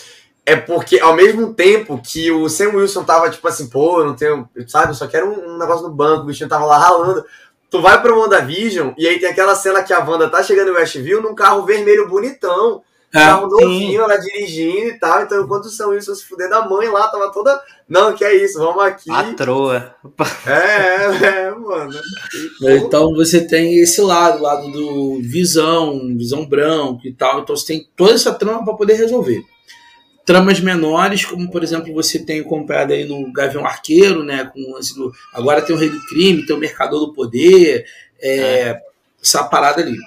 É 0.46 0.56
porque 0.56 1.00
ao 1.00 1.16
mesmo 1.16 1.54
tempo 1.54 2.02
que 2.04 2.32
o 2.32 2.50
Sam 2.50 2.70
Wilson 2.76 3.04
tava 3.04 3.30
tipo 3.30 3.48
assim, 3.48 3.70
pô, 3.70 4.00
eu 4.00 4.08
não 4.08 4.16
tenho, 4.16 4.50
sabe, 4.68 4.92
eu 4.92 4.96
só 4.96 5.08
quero 5.08 5.28
um, 5.28 5.56
um 5.56 5.58
negócio 5.58 5.88
no 5.88 5.94
banco, 5.94 6.24
o 6.24 6.26
bichinho 6.26 6.50
tava 6.50 6.66
lá 6.66 6.78
ralando. 6.78 7.24
Tu 7.70 7.80
vai 7.82 8.02
pro 8.02 8.20
WandaVision 8.20 8.94
e 8.98 9.08
aí 9.08 9.20
tem 9.20 9.30
aquela 9.30 9.54
cena 9.54 9.84
que 9.84 9.94
a 9.94 10.04
Wanda 10.04 10.28
tá 10.28 10.42
chegando 10.42 10.72
em 10.72 10.74
Westview 10.74 11.22
num 11.22 11.36
carro 11.36 11.66
vermelho 11.66 12.08
bonitão 12.08 12.82
é, 13.14 13.20
carro 13.20 13.48
novinho, 13.48 14.02
ela 14.02 14.18
dirigindo 14.18 14.90
e 14.90 15.00
tal. 15.00 15.24
Então, 15.24 15.44
enquanto 15.44 15.66
o 15.66 15.70
São 15.70 15.90
Wilson 15.90 16.14
se 16.14 16.26
fuder 16.26 16.50
da 16.50 16.68
mãe 16.68 16.88
lá, 16.90 17.08
tava 17.08 17.32
toda. 17.32 17.60
Não, 17.88 18.14
que 18.14 18.24
é 18.24 18.36
isso, 18.36 18.60
vamos 18.60 18.84
aqui. 18.84 19.10
A 19.10 19.34
troa. 19.34 19.96
É, 20.46 20.52
é, 20.52 21.48
é, 21.48 21.52
mano. 21.52 22.00
Então 22.62 23.14
você 23.16 23.46
tem 23.46 23.80
esse 23.80 24.00
lado, 24.00 24.44
lado 24.44 24.72
do 24.72 25.20
visão, 25.24 26.00
visão 26.16 26.46
branco 26.46 27.02
e 27.08 27.12
tal. 27.12 27.42
Então 27.42 27.56
você 27.56 27.66
tem 27.66 27.90
toda 27.96 28.14
essa 28.14 28.34
trama 28.34 28.64
para 28.64 28.76
poder 28.76 28.94
resolver. 28.94 29.44
Tramas 30.24 30.60
menores, 30.60 31.26
como 31.26 31.50
por 31.50 31.64
exemplo 31.64 31.92
você 31.92 32.20
tem 32.20 32.44
comprado 32.44 32.94
aí 32.94 33.06
no 33.06 33.34
Gavião 33.34 33.66
Arqueiro, 33.66 34.24
né? 34.24 34.52
Com 34.54 34.74
lance 34.74 34.94
do. 34.94 35.12
Agora 35.34 35.64
tem 35.64 35.76
o 35.76 35.80
Rei 35.80 35.90
do 35.90 36.06
Crime, 36.06 36.46
tem 36.46 36.56
o 36.56 36.60
Mercador 36.60 37.00
do 37.00 37.14
Poder, 37.14 37.86
é, 38.22 38.40
é. 38.40 38.82
essa 39.20 39.44
parada 39.44 39.82
ali. 39.82 39.98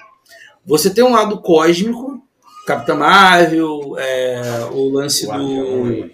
Você 0.65 0.89
tem 0.89 1.03
um 1.03 1.11
lado 1.11 1.41
cósmico, 1.41 2.22
Capitã 2.65 2.95
Marvel, 2.95 3.95
é, 3.97 4.67
o 4.71 4.89
lance 4.89 5.27
do, 5.27 6.09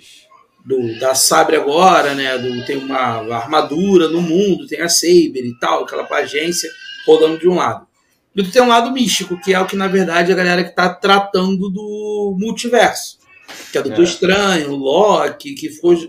do, 0.65 0.99
da 0.99 1.13
Sabre 1.13 1.55
agora, 1.55 2.13
né? 2.15 2.37
Do, 2.37 2.65
tem 2.65 2.77
uma 2.77 3.35
armadura 3.35 4.07
no 4.07 4.21
mundo, 4.21 4.67
tem 4.67 4.81
a 4.81 4.89
Saber 4.89 5.45
e 5.45 5.57
tal, 5.59 5.83
aquela 5.83 6.07
agência 6.17 6.69
rodando 7.05 7.39
de 7.39 7.47
um 7.47 7.55
lado. 7.55 7.87
E 8.35 8.43
tem 8.43 8.61
um 8.61 8.67
lado 8.67 8.91
místico, 8.91 9.39
que 9.41 9.53
é 9.53 9.59
o 9.59 9.65
que, 9.65 9.75
na 9.75 9.87
verdade, 9.87 10.31
a 10.31 10.35
galera 10.35 10.63
que 10.63 10.69
está 10.69 10.93
tratando 10.93 11.69
do 11.69 12.35
multiverso. 12.39 13.19
Que 13.71 13.79
é 13.79 13.81
Doutor 13.81 14.01
é. 14.01 14.03
Estranho, 14.03 14.75
Loki, 14.75 15.55
que 15.55 15.69
foi 15.69 16.07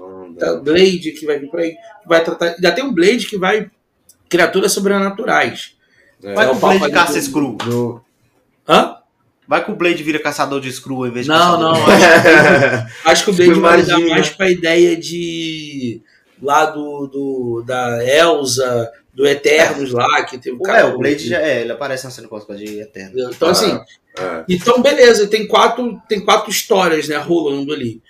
Blade, 0.63 1.13
que 1.13 1.27
vai 1.27 1.39
vir 1.39 1.51
por 1.51 1.61
aí, 1.61 1.75
vai 2.07 2.23
tratar. 2.23 2.57
Já 2.61 2.73
tem 2.73 2.85
um 2.85 2.93
Blade 2.93 3.27
que 3.27 3.37
vai 3.37 3.71
criaturas 4.29 4.73
sobrenaturais. 4.73 5.75
É. 6.23 6.35
Vai 6.35 6.47
é 6.47 6.51
o 6.51 6.55
Blade 6.55 6.91
caça 6.91 7.21
do... 7.21 7.53
Do... 7.57 8.01
Hã? 8.69 9.00
Vai 9.51 9.65
que 9.65 9.73
o 9.73 9.75
Blade 9.75 10.01
vira 10.05 10.21
caçador 10.21 10.61
de 10.61 10.73
screw 10.73 11.05
em 11.05 11.11
vez 11.11 11.27
de 11.27 11.33
Não, 11.33 11.59
não. 11.59 11.73
Acho 11.73 11.85
que, 11.85 12.89
acho 13.05 13.25
que 13.25 13.31
o 13.31 13.35
Blade 13.35 13.55
vai 13.59 13.83
dar 13.83 13.99
mais 13.99 14.29
pra 14.31 14.49
ideia 14.49 14.97
de. 14.97 16.01
lá 16.41 16.67
do, 16.67 17.09
do 17.09 17.65
da 17.67 17.99
Elsa, 18.07 18.93
do 19.13 19.27
Eternos 19.27 19.91
lá, 19.91 20.23
que 20.23 20.39
tem 20.39 20.53
um 20.53 20.61
cara. 20.61 20.83
É, 20.83 20.85
o 20.85 20.97
Blade 20.97 21.27
já 21.27 21.41
é, 21.41 21.63
ele 21.63 21.73
aparece 21.73 22.05
na 22.05 22.13
cena 22.13 22.29
de 22.57 22.81
Eternos. 22.81 23.35
Então, 23.35 23.49
assim. 23.49 23.77
Ah, 24.17 24.45
é. 24.49 24.55
Então, 24.55 24.81
beleza, 24.81 25.27
tem 25.27 25.49
quatro, 25.49 26.01
tem 26.09 26.25
quatro 26.25 26.49
histórias, 26.49 27.09
né, 27.09 27.17
rolando 27.17 27.73
ali. 27.73 28.01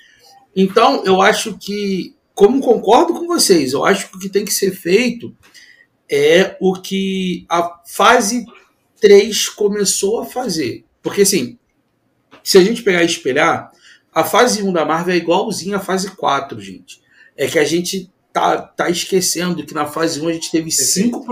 Então, 0.55 1.03
eu 1.07 1.23
acho 1.23 1.57
que, 1.57 2.15
como 2.35 2.61
concordo 2.61 3.15
com 3.15 3.27
vocês, 3.27 3.73
eu 3.73 3.87
acho 3.87 4.11
que 4.11 4.17
o 4.19 4.21
que 4.21 4.29
tem 4.29 4.45
que 4.45 4.53
ser 4.53 4.73
feito 4.73 5.35
é 6.07 6.55
o 6.61 6.75
que 6.75 7.47
a 7.49 7.81
fase 7.87 8.45
3 9.01 9.49
começou 9.49 10.21
a 10.21 10.27
fazer. 10.27 10.85
Porque 11.03 11.23
assim, 11.23 11.59
se 12.43 12.59
a 12.59 12.63
gente 12.63 12.83
pegar 12.83 13.03
e 13.03 13.07
espelhar, 13.07 13.71
a 14.13 14.25
fase 14.25 14.63
1 14.63 14.73
da 14.73 14.85
Marvel 14.85 15.15
é 15.15 15.19
igualzinha 15.19 15.77
à 15.77 15.81
fase 15.81 16.11
4, 16.11 16.61
gente. 16.61 17.01
É 17.37 17.47
que 17.47 17.59
a 17.59 17.65
gente 17.65 18.11
tá, 18.33 18.59
tá 18.59 18.91
esquecendo 18.91 19.65
que 19.65 19.75
na 19.75 19.87
fase 19.87 20.21
1 20.21 20.29
a 20.29 20.33
gente 20.33 20.51
teve 20.51 20.71
cinco, 20.71 21.25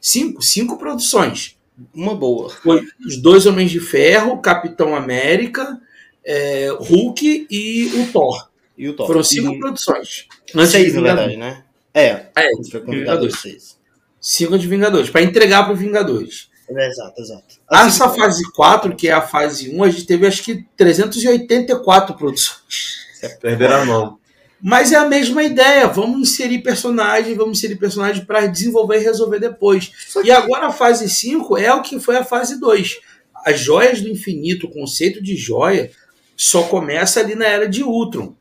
cinco, 0.00 0.42
cinco 0.42 0.78
produções. 0.78 1.56
Uma 1.94 2.14
boa. 2.14 2.48
Foi 2.48 2.82
os 3.06 3.20
dois 3.20 3.46
Homens 3.46 3.70
de 3.70 3.80
Ferro, 3.80 4.40
Capitão 4.40 4.96
América, 4.96 5.80
é, 6.24 6.68
Hulk 6.70 7.46
e 7.50 7.84
o 8.00 8.12
Thor. 8.12 8.50
E 8.76 8.88
o 8.88 8.94
Thor. 8.94 9.06
Foram 9.06 9.22
cinco 9.22 9.54
e... 9.54 9.58
produções. 9.58 10.26
Antes 10.54 10.70
seis, 10.70 10.94
na 10.94 11.02
verdade, 11.02 11.36
né? 11.36 11.64
É. 11.94 12.26
É, 12.34 12.50
foi 12.70 12.80
Vingadores. 12.80 13.78
Cinco 14.20 14.58
de 14.58 14.66
Vingadores, 14.66 15.10
para 15.10 15.22
entregar 15.22 15.64
para 15.64 15.74
Vingadores. 15.74 16.50
É, 16.68 16.88
exato, 16.88 17.20
exato. 17.20 17.44
Assim, 17.68 17.88
Essa 17.88 18.08
fase 18.08 18.42
4, 18.52 18.96
que 18.96 19.08
é 19.08 19.12
a 19.12 19.22
fase 19.22 19.74
1, 19.74 19.84
a 19.84 19.90
gente 19.90 20.06
teve 20.06 20.26
acho 20.26 20.42
que 20.42 20.64
384 20.76 22.16
produções. 22.16 23.06
Perderam 23.40 23.82
a 23.82 23.84
mão. 23.84 24.18
Mas 24.60 24.90
é 24.90 24.96
a 24.96 25.06
mesma 25.06 25.42
ideia. 25.42 25.86
Vamos 25.86 26.30
inserir 26.30 26.60
personagem, 26.60 27.34
vamos 27.34 27.58
inserir 27.58 27.76
personagem 27.76 28.24
para 28.24 28.46
desenvolver 28.46 29.00
e 29.00 29.04
resolver 29.04 29.38
depois. 29.38 29.92
Que... 30.12 30.28
E 30.28 30.30
agora 30.30 30.66
a 30.66 30.72
fase 30.72 31.08
5 31.08 31.56
é 31.56 31.72
o 31.72 31.82
que 31.82 32.00
foi 32.00 32.16
a 32.16 32.24
fase 32.24 32.58
2. 32.58 32.98
As 33.44 33.60
joias 33.60 34.00
do 34.00 34.08
infinito, 34.08 34.66
o 34.66 34.70
conceito 34.70 35.22
de 35.22 35.36
joia, 35.36 35.90
só 36.36 36.64
começa 36.64 37.20
ali 37.20 37.34
na 37.34 37.46
era 37.46 37.68
de 37.68 37.82
Ultron. 37.82 38.34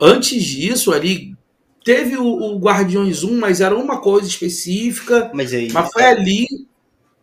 Antes 0.00 0.44
disso, 0.44 0.92
ali 0.92 1.34
teve 1.84 2.16
o, 2.16 2.26
o 2.26 2.58
Guardiões 2.58 3.24
1, 3.24 3.38
mas 3.38 3.60
era 3.60 3.76
uma 3.76 4.00
coisa 4.00 4.28
específica. 4.28 5.30
Mas, 5.32 5.52
aí, 5.52 5.72
mas 5.72 5.90
foi 5.90 6.02
é... 6.02 6.10
ali 6.10 6.46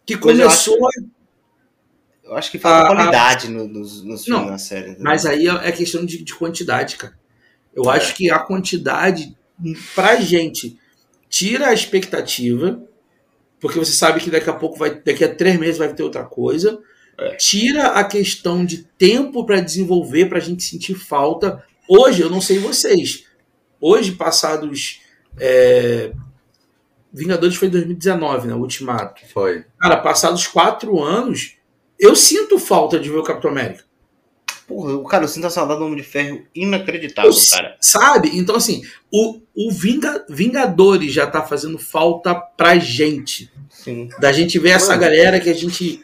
que 0.07 0.17
começou. 0.17 0.77
Eu 0.77 0.87
acho, 0.87 1.05
eu 2.23 2.37
acho, 2.37 2.51
que 2.51 2.57
falta 2.57 2.95
qualidade 2.95 3.47
a, 3.47 3.49
no, 3.49 3.67
nos, 3.67 4.01
nos 4.03 4.23
filmes 4.23 4.43
não, 4.43 4.49
na 4.49 4.57
série. 4.57 4.95
Mas 4.99 5.25
aí 5.25 5.47
é, 5.47 5.67
é 5.67 5.71
questão 5.71 6.05
de, 6.05 6.23
de 6.23 6.33
quantidade, 6.33 6.95
cara. 6.95 7.13
Eu 7.75 7.91
é. 7.91 7.97
acho 7.97 8.15
que 8.15 8.31
a 8.31 8.39
quantidade, 8.39 9.37
pra 9.93 10.15
gente, 10.15 10.79
tira 11.29 11.67
a 11.67 11.73
expectativa, 11.73 12.81
porque 13.59 13.77
você 13.77 13.91
sabe 13.91 14.21
que 14.21 14.31
daqui 14.31 14.49
a 14.49 14.53
pouco, 14.53 14.77
vai, 14.77 14.95
daqui 14.95 15.25
a 15.25 15.35
três 15.35 15.59
meses 15.59 15.77
vai 15.77 15.93
ter 15.93 16.03
outra 16.03 16.23
coisa. 16.23 16.79
É. 17.19 17.35
Tira 17.35 17.87
a 17.87 18.03
questão 18.03 18.63
de 18.63 18.83
tempo 18.97 19.45
para 19.45 19.59
desenvolver, 19.59 20.27
para 20.27 20.37
a 20.37 20.41
gente 20.41 20.63
sentir 20.63 20.95
falta. 20.95 21.63
Hoje, 21.87 22.21
eu 22.21 22.29
não 22.29 22.39
sei 22.39 22.59
vocês, 22.59 23.25
hoje, 23.81 24.13
passados 24.13 25.01
é, 25.37 26.13
Vingadores 27.13 27.55
foi 27.55 27.67
em 27.67 27.71
2019, 27.71 28.47
né? 28.47 28.53
O 28.53 28.59
Ultimato. 28.59 29.21
Foi. 29.33 29.65
Cara, 29.79 29.97
passados 29.97 30.45
quatro 30.47 31.01
anos, 31.01 31.55
eu 31.99 32.15
sinto 32.15 32.59
falta 32.59 32.99
de 32.99 33.09
ver 33.09 33.17
o 33.17 33.23
Capitão 33.23 33.49
América. 33.51 33.85
Porra, 34.67 34.95
o 34.95 35.03
cara, 35.05 35.23
eu 35.23 35.27
sinto 35.29 35.47
a 35.47 35.49
saudade 35.49 35.79
do 35.79 35.85
Homem 35.85 35.97
de 35.97 36.03
Ferro 36.03 36.43
inacreditável, 36.53 37.31
Eu- 37.31 37.37
cara. 37.51 37.77
Sabe? 37.79 38.37
Então, 38.37 38.55
assim, 38.55 38.81
o, 39.09 39.39
o 39.55 39.71
Vinga- 39.71 40.25
Vingadores 40.29 41.13
já 41.13 41.25
tá 41.25 41.41
fazendo 41.41 41.77
falta 41.79 42.35
pra 42.35 42.77
gente. 42.77 43.49
Sim. 43.69 44.09
Da 44.19 44.33
gente 44.33 44.59
ver 44.59 44.71
essa 44.71 44.89
Mano. 44.89 45.01
galera 45.01 45.39
que 45.39 45.49
a 45.49 45.53
gente 45.53 46.01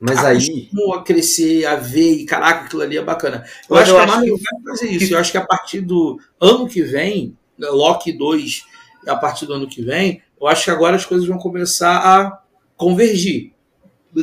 Mas 0.00 0.24
aí. 0.24 0.70
a 0.94 1.02
crescer, 1.02 1.66
a 1.66 1.76
ver, 1.76 2.12
e 2.14 2.24
caraca, 2.24 2.64
aquilo 2.64 2.80
ali 2.82 2.96
é 2.96 3.02
bacana. 3.02 3.44
Eu 3.68 3.76
Mas 3.76 3.82
acho 3.82 3.90
eu 3.90 3.96
que 3.96 4.02
a 4.02 4.06
Marvel 4.06 4.36
que- 4.38 4.42
vai 4.42 4.62
fazer 4.74 4.90
isso. 4.90 5.12
Eu 5.14 5.18
acho 5.18 5.32
que 5.32 5.38
a 5.38 5.44
partir 5.46 5.80
do 5.82 6.18
ano 6.40 6.66
que 6.66 6.82
vem, 6.82 7.36
Loki 7.58 8.12
2, 8.12 8.64
a 9.06 9.16
partir 9.16 9.46
do 9.46 9.54
ano 9.54 9.68
que 9.68 9.82
vem, 9.82 10.22
eu 10.40 10.46
acho 10.46 10.64
que 10.64 10.70
agora 10.70 10.96
as 10.96 11.04
coisas 11.06 11.26
vão 11.26 11.38
começar 11.38 11.96
a 11.96 12.42
convergir 12.76 13.52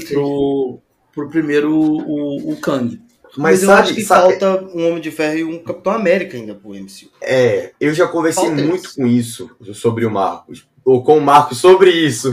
pro, 0.09 0.79
pro 1.13 1.29
primeiro 1.29 1.73
o, 1.75 2.51
o 2.51 2.57
Kang. 2.57 3.01
Mas, 3.35 3.63
eu 3.63 3.69
sabe, 3.69 3.81
acho 3.81 3.93
que 3.95 4.01
sabe- 4.03 4.39
falta 4.39 4.63
um 4.75 4.87
Homem 4.87 5.01
de 5.01 5.09
Ferro 5.09 5.37
e 5.39 5.43
um 5.43 5.63
Capitão 5.63 5.93
América 5.93 6.37
ainda 6.37 6.53
pro 6.53 6.69
MCU. 6.75 7.09
É, 7.19 7.71
eu 7.79 7.91
já 7.93 8.07
conversei 8.07 8.45
Falta 8.45 8.61
muito 8.61 8.85
isso. 8.85 8.95
com 8.95 9.07
isso, 9.07 9.49
sobre 9.73 10.05
o 10.05 10.11
Marcos. 10.11 10.67
Ou 10.85 11.03
com 11.03 11.17
o 11.17 11.21
Marcos 11.21 11.57
sobre 11.59 11.89
isso. 11.89 12.31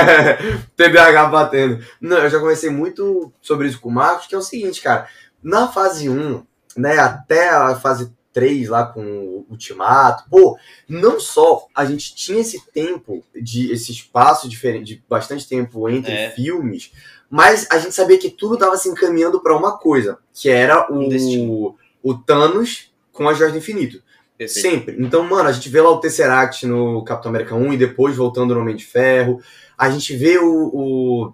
TDAH 0.76 1.26
batendo. 1.26 1.84
Não, 2.00 2.18
eu 2.18 2.30
já 2.30 2.38
conversei 2.38 2.70
muito 2.70 3.32
sobre 3.42 3.68
isso 3.68 3.80
com 3.80 3.88
o 3.88 3.92
Marcos, 3.92 4.26
que 4.26 4.34
é 4.34 4.38
o 4.38 4.42
seguinte, 4.42 4.80
cara. 4.80 5.06
Na 5.42 5.68
fase 5.68 6.08
1, 6.08 6.42
né, 6.76 6.98
até 6.98 7.50
a 7.50 7.74
fase 7.76 8.10
3 8.34 8.68
lá 8.68 8.84
com 8.84 9.00
o 9.02 9.46
Ultimato, 9.48 10.24
pô, 10.28 10.58
não 10.86 11.18
só 11.18 11.66
a 11.74 11.84
gente 11.86 12.14
tinha 12.14 12.40
esse 12.40 12.60
tempo, 12.72 13.24
de 13.34 13.72
esse 13.72 13.92
espaço 13.92 14.48
diferente, 14.48 14.96
de 14.96 15.04
bastante 15.08 15.48
tempo 15.48 15.88
entre 15.88 16.12
É. 16.12 16.30
filmes, 16.32 16.90
mas 17.30 17.66
a 17.70 17.78
gente 17.78 17.94
sabia 17.94 18.18
que 18.18 18.28
tudo 18.28 18.58
tava 18.58 18.76
se 18.76 18.88
encaminhando 18.88 19.40
pra 19.40 19.56
uma 19.56 19.78
coisa, 19.78 20.18
que 20.34 20.48
era 20.50 20.86
Um 20.92 21.08
o, 21.48 21.76
o 22.02 22.14
Thanos 22.14 22.92
com 23.12 23.28
a 23.28 23.32
Joia 23.32 23.52
do 23.52 23.58
Infinito. 23.58 24.02
Perfeito. 24.36 24.60
Sempre. 24.68 24.96
Então, 24.98 25.22
mano, 25.22 25.48
a 25.48 25.52
gente 25.52 25.68
vê 25.68 25.80
lá 25.80 25.90
o 25.90 26.00
Tesseract 26.00 26.66
no 26.66 27.04
Capitão 27.04 27.30
América 27.30 27.54
1 27.54 27.72
e 27.72 27.76
depois 27.76 28.16
voltando 28.16 28.52
no 28.52 28.60
Homem 28.60 28.74
de 28.74 28.84
Ferro. 28.84 29.40
A 29.78 29.88
gente 29.88 30.14
vê 30.16 30.38
o. 30.38 30.70
o- 30.74 31.32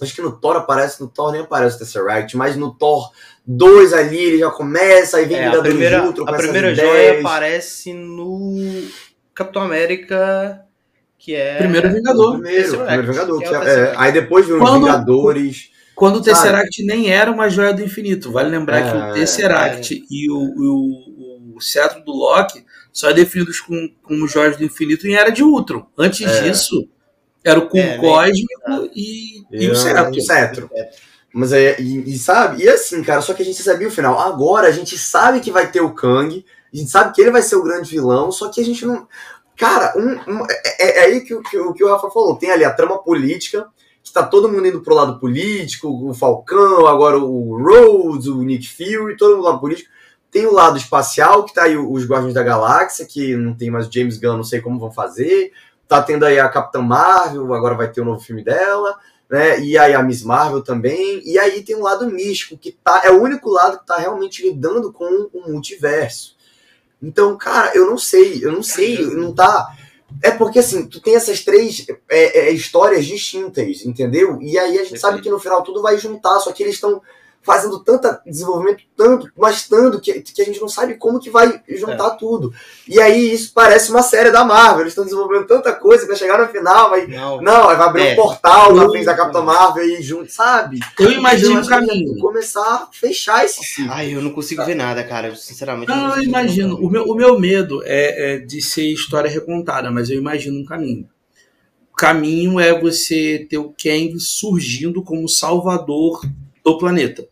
Acho 0.00 0.14
que 0.14 0.22
no 0.22 0.32
Thor 0.32 0.56
aparece, 0.56 1.00
no 1.00 1.08
Thor 1.08 1.32
nem 1.32 1.42
aparece 1.42 1.76
o 1.76 1.78
Tesseract, 1.78 2.36
mas 2.36 2.56
no 2.56 2.72
Thor 2.74 3.10
2 3.46 3.92
ali 3.92 4.18
ele 4.18 4.38
já 4.38 4.50
começa, 4.50 5.18
aí 5.18 5.26
vem 5.26 5.36
É, 5.36 5.40
a 5.40 5.44
Vingadores 5.50 5.70
primeira, 5.72 6.00
de 6.00 6.06
Ultron 6.06 6.24
com 6.24 6.30
a 6.30 6.36
primeira 6.36 6.72
ideias. 6.72 6.88
joia 6.90 7.20
aparece 7.20 7.92
no 7.92 8.88
Capitão 9.34 9.62
América, 9.62 10.64
que 11.18 11.34
é. 11.34 11.58
Primeiro 11.58 11.90
Vingador. 11.92 12.32
primeiro, 12.40 12.78
primeiro 12.78 13.02
Vingador. 13.12 13.38
que 13.38 13.44
é 13.44 13.48
que 13.48 13.54
é- 13.54 13.80
é, 13.80 13.94
aí 13.96 14.12
depois 14.12 14.46
vem 14.46 14.56
os 14.60 14.70
Vingadores. 14.72 15.70
Quando 15.94 16.16
o 16.16 16.22
Tesseract 16.22 16.82
nem 16.84 17.10
era 17.12 17.30
uma 17.30 17.48
joia 17.50 17.72
do 17.72 17.82
infinito. 17.82 18.32
Vale 18.32 18.48
lembrar 18.48 18.82
que 18.90 18.96
É, 18.96 19.10
o 19.10 19.14
Tesseract 19.14 20.04
e 20.10 20.30
o, 20.30 20.36
o, 20.36 21.52
o 21.56 21.60
cetro 21.60 22.02
do 22.02 22.12
Loki 22.12 22.64
só 22.92 23.10
é 23.10 23.14
definidos 23.14 23.60
com, 23.60 23.88
como 24.02 24.26
joias 24.26 24.56
do 24.56 24.64
infinito 24.64 25.06
em 25.06 25.14
Era 25.14 25.30
de 25.30 25.44
Ultron. 25.44 25.86
Antes 25.96 26.26
É. 26.26 26.42
disso, 26.42 26.88
era 27.44 27.58
o 27.58 27.66
cubo 27.68 27.78
É, 27.78 27.96
né? 27.96 27.98
cósmico 27.98 28.90
e, 28.94 29.44
e 29.50 29.68
o 29.68 29.74
cetro. 29.76 30.10
o 30.10 30.20
cetro. 30.20 30.70
Mas 31.34 31.52
é, 31.52 31.80
e, 31.80 32.10
e 32.12 32.18
sabe, 32.18 32.62
e 32.62 32.68
assim, 32.68 33.02
cara, 33.02 33.22
só 33.22 33.32
que 33.32 33.42
a 33.42 33.44
gente 33.44 33.62
sabia 33.62 33.88
o 33.88 33.90
final. 33.90 34.20
Agora 34.20 34.68
a 34.68 34.72
gente 34.72 34.98
sabe 34.98 35.40
que 35.40 35.50
vai 35.50 35.70
ter 35.70 35.80
o 35.80 35.94
Kang, 35.94 36.44
a 36.72 36.76
gente 36.76 36.90
sabe 36.90 37.14
que 37.14 37.20
ele 37.22 37.30
vai 37.30 37.40
ser 37.42 37.56
o 37.56 37.62
grande 37.62 37.90
vilão, 37.90 38.30
só 38.30 38.48
que 38.50 38.60
a 38.60 38.64
gente 38.64 38.84
não. 38.84 39.06
Cara, 39.56 39.94
um, 39.96 40.10
um- 40.30 40.46
é, 40.78 41.00
é 41.00 41.04
aí 41.04 41.20
que, 41.22 41.34
o- 41.34 41.42
que, 41.42 41.56
o- 41.58 41.72
que 41.72 41.82
o 41.84 41.88
Rafa 41.88 42.10
falou. 42.10 42.36
Tem 42.36 42.50
ali 42.50 42.64
a 42.64 42.70
trama 42.72 42.98
política, 43.02 43.66
que 44.02 44.12
tá 44.12 44.22
todo 44.22 44.48
mundo 44.48 44.66
indo 44.66 44.82
pro 44.82 44.94
lado 44.94 45.18
político, 45.18 45.88
o 45.88 46.12
Falcão, 46.12 46.86
agora 46.86 47.18
o 47.18 47.56
Rhodes, 47.56 48.26
o 48.26 48.42
Nick 48.42 48.68
Fury, 48.68 49.16
todo 49.16 49.36
mundo 49.36 49.44
lado 49.44 49.60
político. 49.60 49.88
Tem 50.30 50.46
o 50.46 50.52
lado 50.52 50.76
espacial, 50.78 51.44
que 51.44 51.54
tá 51.54 51.64
aí 51.64 51.76
os 51.76 52.04
Guardiões 52.06 52.34
da 52.34 52.42
Galáxia, 52.42 53.06
que 53.06 53.36
não 53.36 53.54
tem 53.54 53.70
mais 53.70 53.86
o 53.86 53.92
James 53.92 54.18
Gunn, 54.18 54.36
não 54.38 54.44
sei 54.44 54.60
como 54.60 54.78
vão 54.78 54.90
fazer. 54.90 55.52
Tá 55.92 56.02
tendo 56.02 56.24
aí 56.24 56.38
a 56.38 56.48
Capitã 56.48 56.80
Marvel, 56.80 57.52
agora 57.52 57.74
vai 57.74 57.90
ter 57.90 58.00
o 58.00 58.04
novo 58.04 58.20
filme 58.20 58.42
dela 58.42 58.98
né? 59.32 59.58
E 59.60 59.78
aí 59.78 59.94
a 59.94 60.02
Miss 60.02 60.22
Marvel 60.22 60.62
também. 60.62 61.22
E 61.24 61.38
aí 61.38 61.62
tem 61.62 61.74
um 61.74 61.82
lado 61.82 62.06
místico, 62.06 62.58
que 62.58 62.70
tá, 62.70 63.00
é 63.02 63.10
o 63.10 63.22
único 63.22 63.48
lado 63.48 63.78
que 63.78 63.86
tá 63.86 63.96
realmente 63.96 64.42
lidando 64.42 64.92
com 64.92 65.30
o 65.32 65.50
multiverso. 65.50 66.36
Então, 67.02 67.34
cara, 67.38 67.72
eu 67.74 67.86
não 67.86 67.96
sei, 67.96 68.44
eu 68.44 68.52
não 68.52 68.62
sei, 68.62 69.00
não 69.06 69.34
tá. 69.34 69.74
É 70.22 70.30
porque 70.30 70.58
assim, 70.58 70.86
tu 70.86 71.00
tem 71.00 71.16
essas 71.16 71.42
três 71.42 71.86
é, 72.10 72.40
é, 72.40 72.50
histórias 72.50 73.06
distintas, 73.06 73.86
entendeu? 73.86 74.38
E 74.42 74.58
aí 74.58 74.78
a 74.78 74.84
gente 74.84 75.00
sabe 75.00 75.22
que 75.22 75.30
no 75.30 75.40
final 75.40 75.62
tudo 75.62 75.80
vai 75.80 75.96
juntar, 75.96 76.38
só 76.38 76.52
que 76.52 76.62
eles 76.62 76.74
estão 76.74 77.00
fazendo 77.42 77.82
tanta 77.82 78.22
desenvolvimento, 78.24 78.84
tanto, 78.96 79.30
mas 79.36 79.68
tanto, 79.68 80.00
que, 80.00 80.20
que 80.20 80.42
a 80.42 80.44
gente 80.44 80.60
não 80.60 80.68
sabe 80.68 80.94
como 80.94 81.18
que 81.18 81.28
vai 81.28 81.60
juntar 81.68 82.10
tudo. 82.12 82.52
E 82.86 83.00
aí 83.00 83.32
isso 83.32 83.52
parece 83.52 83.90
uma 83.90 84.02
série 84.02 84.30
da 84.30 84.44
Marvel, 84.44 84.82
eles 84.82 84.92
estão 84.92 85.04
desenvolvendo 85.04 85.46
tanta 85.46 85.72
coisa 85.72 86.06
vai 86.06 86.16
chegar 86.16 86.38
no 86.38 86.48
final, 86.48 86.90
vai 86.90 87.06
Não, 87.06 87.40
não, 87.42 87.68
aí 87.68 87.76
vai 87.76 87.88
abrir 87.88 88.02
É. 88.08 88.12
um 88.12 88.16
portal 88.16 88.74
na 88.74 88.84
Eu- 88.84 88.90
frente 88.90 89.04
da 89.06 89.14
Capitã 89.16 89.42
Marvel 89.42 89.84
e 89.84 90.00
junto, 90.02 90.30
sabe? 90.32 90.78
Eu 90.98 91.10
imagino 91.10 91.58
Eu 91.58 91.62
o 91.62 91.66
caminho. 91.68 92.18
começar 92.20 92.60
a 92.60 92.88
fechar 92.92 93.44
esse 93.44 93.62
ciclo. 93.64 93.92
Ai, 93.92 94.14
eu 94.14 94.22
não 94.22 94.30
consigo 94.30 94.64
ver 94.64 94.74
nada, 94.76 95.02
cara. 95.02 95.28
Eu, 95.28 95.36
sinceramente. 95.36 95.88
Não, 95.88 95.96
eu 95.96 96.08
consigo 96.10 96.22
ver 96.22 96.28
imagino. 96.28 96.76
O 96.76 96.88
meu, 96.90 97.04
o 97.04 97.14
meu 97.14 97.38
medo 97.38 97.82
é, 97.84 98.34
é 98.34 98.38
de 98.38 98.62
ser 98.62 98.84
história 98.92 99.28
recontada, 99.30 99.90
mas 99.90 100.08
eu 100.10 100.16
imagino 100.16 100.58
um 100.60 100.64
caminho. 100.64 101.08
O 101.92 101.94
caminho 101.96 102.58
é 102.58 102.78
você 102.80 103.46
ter 103.50 103.58
o 103.58 103.74
Kang 103.82 104.18
surgindo 104.18 105.02
como 105.02 105.28
salvador 105.28 106.20
do 106.64 106.78
planeta. 106.78 107.26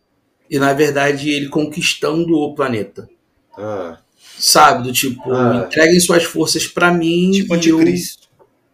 E, 0.51 0.59
na 0.59 0.73
verdade, 0.73 1.29
ele 1.29 1.47
conquistando 1.47 2.37
o 2.37 2.53
planeta. 2.53 3.09
Ah, 3.57 3.97
Sabe? 4.37 4.83
Do 4.83 4.91
tipo, 4.91 5.31
Ah. 5.31 5.63
entreguem 5.65 5.99
suas 5.99 6.23
forças 6.25 6.67
pra 6.67 6.91
mim. 6.91 7.31
Tipo 7.31 7.55
e 7.55 7.69
eu... 7.69 7.77
anticristo. 7.79 8.27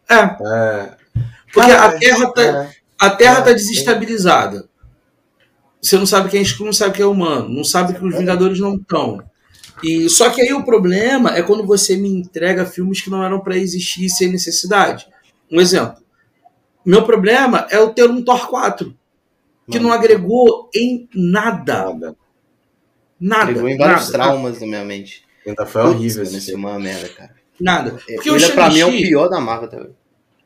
É, 0.10 0.16
é. 0.16 0.98
porque 1.54 1.72
Ah, 1.72 1.86
a 1.86 1.92
Terra 2.00 2.32
tá, 2.34 2.42
é. 2.42 2.72
a 3.00 3.10
terra 3.12 3.40
É, 3.40 3.42
tá 3.42 3.52
desestabilizada. 3.54 4.68
Você 5.82 5.98
não 5.98 6.06
sabe 6.06 6.30
quem 6.30 6.40
é 6.40 6.44
escuro, 6.44 6.66
não 6.66 6.74
sabe 6.74 6.96
quem 6.96 7.04
é 7.04 7.08
humano, 7.08 7.48
não 7.50 7.64
sabe 7.64 7.94
que 7.94 8.04
os 8.04 8.18
Vingadores 8.18 8.60
não 8.60 8.76
estão. 8.76 9.22
E 9.84 10.10
só 10.10 10.30
que 10.32 10.42
aí 10.42 10.52
o 10.54 10.66
problema 10.66 11.36
é 11.38 11.44
quando 11.44 11.66
você 11.66 11.96
me 11.96 12.10
entrega 12.10 12.66
filmes 12.66 13.00
que 13.02 13.10
não 13.12 13.24
eram 13.24 13.40
pra 13.40 13.56
existir 13.56 14.10
sem 14.10 14.32
necessidade. 14.32 15.06
Um 15.52 15.62
exemplo. 15.62 16.02
Meu 16.84 17.04
problema 17.04 17.68
é 17.70 17.78
eu 17.78 17.90
ter 17.90 18.10
um 18.10 18.24
Thor 18.24 18.48
4 18.50 18.96
que 19.70 19.80
não 19.80 19.92
agregou 19.92 20.70
em 20.74 21.08
nada, 21.14 21.86
Nada. 21.86 22.16
nada, 23.20 23.54
Pegou 23.54 23.68
em 23.70 23.78
vários 23.78 24.06
nada, 24.06 24.12
traumas 24.12 24.60
na 24.62 24.68
minha 24.68 24.86
mente. 24.86 25.24
Ainda 25.46 25.66
foi 25.66 25.82
horrível 25.84 26.24
mano, 26.24 26.28
esse 26.28 26.38
Isso 26.38 26.48
é 26.50 26.52
filme. 26.52 26.66
uma 26.66 26.80
merda, 26.80 27.10
cara. 27.10 27.36
nada. 27.60 27.92
Porque 27.92 28.30
o 28.30 28.36
Ele, 28.36 28.48
pra 28.52 28.70
mim, 28.70 28.80
é 28.80 28.86
o 28.86 28.92
pior 28.92 29.28
da 29.30 29.40
Marvel 29.40 29.70
também. 29.70 29.96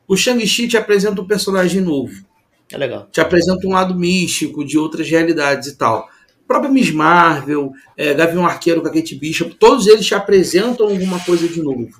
o 0.08 0.16
Shang-Chi 0.16 0.68
te 0.68 0.76
apresenta 0.76 1.20
um 1.20 1.26
personagem 1.26 1.80
novo. 1.80 2.24
É 2.70 2.76
legal. 2.78 3.06
te 3.12 3.20
apresenta 3.20 3.66
um 3.66 3.72
lado 3.72 3.94
místico 3.94 4.64
de 4.64 4.78
outras 4.78 5.08
realidades 5.08 5.68
e 5.68 5.76
tal. 5.76 6.08
A 6.08 6.46
própria 6.46 6.70
Miss 6.70 6.90
Marvel, 6.90 7.72
é, 7.96 8.14
Gavião 8.14 8.46
Arqueiro 8.46 8.80
com 8.80 8.88
a 8.88 8.92
Kate 8.92 9.14
Bishop, 9.14 9.54
todos 9.56 9.86
eles 9.86 10.06
te 10.06 10.14
apresentam 10.14 10.88
alguma 10.88 11.18
coisa 11.20 11.46
de 11.48 11.62
novo. 11.62 11.90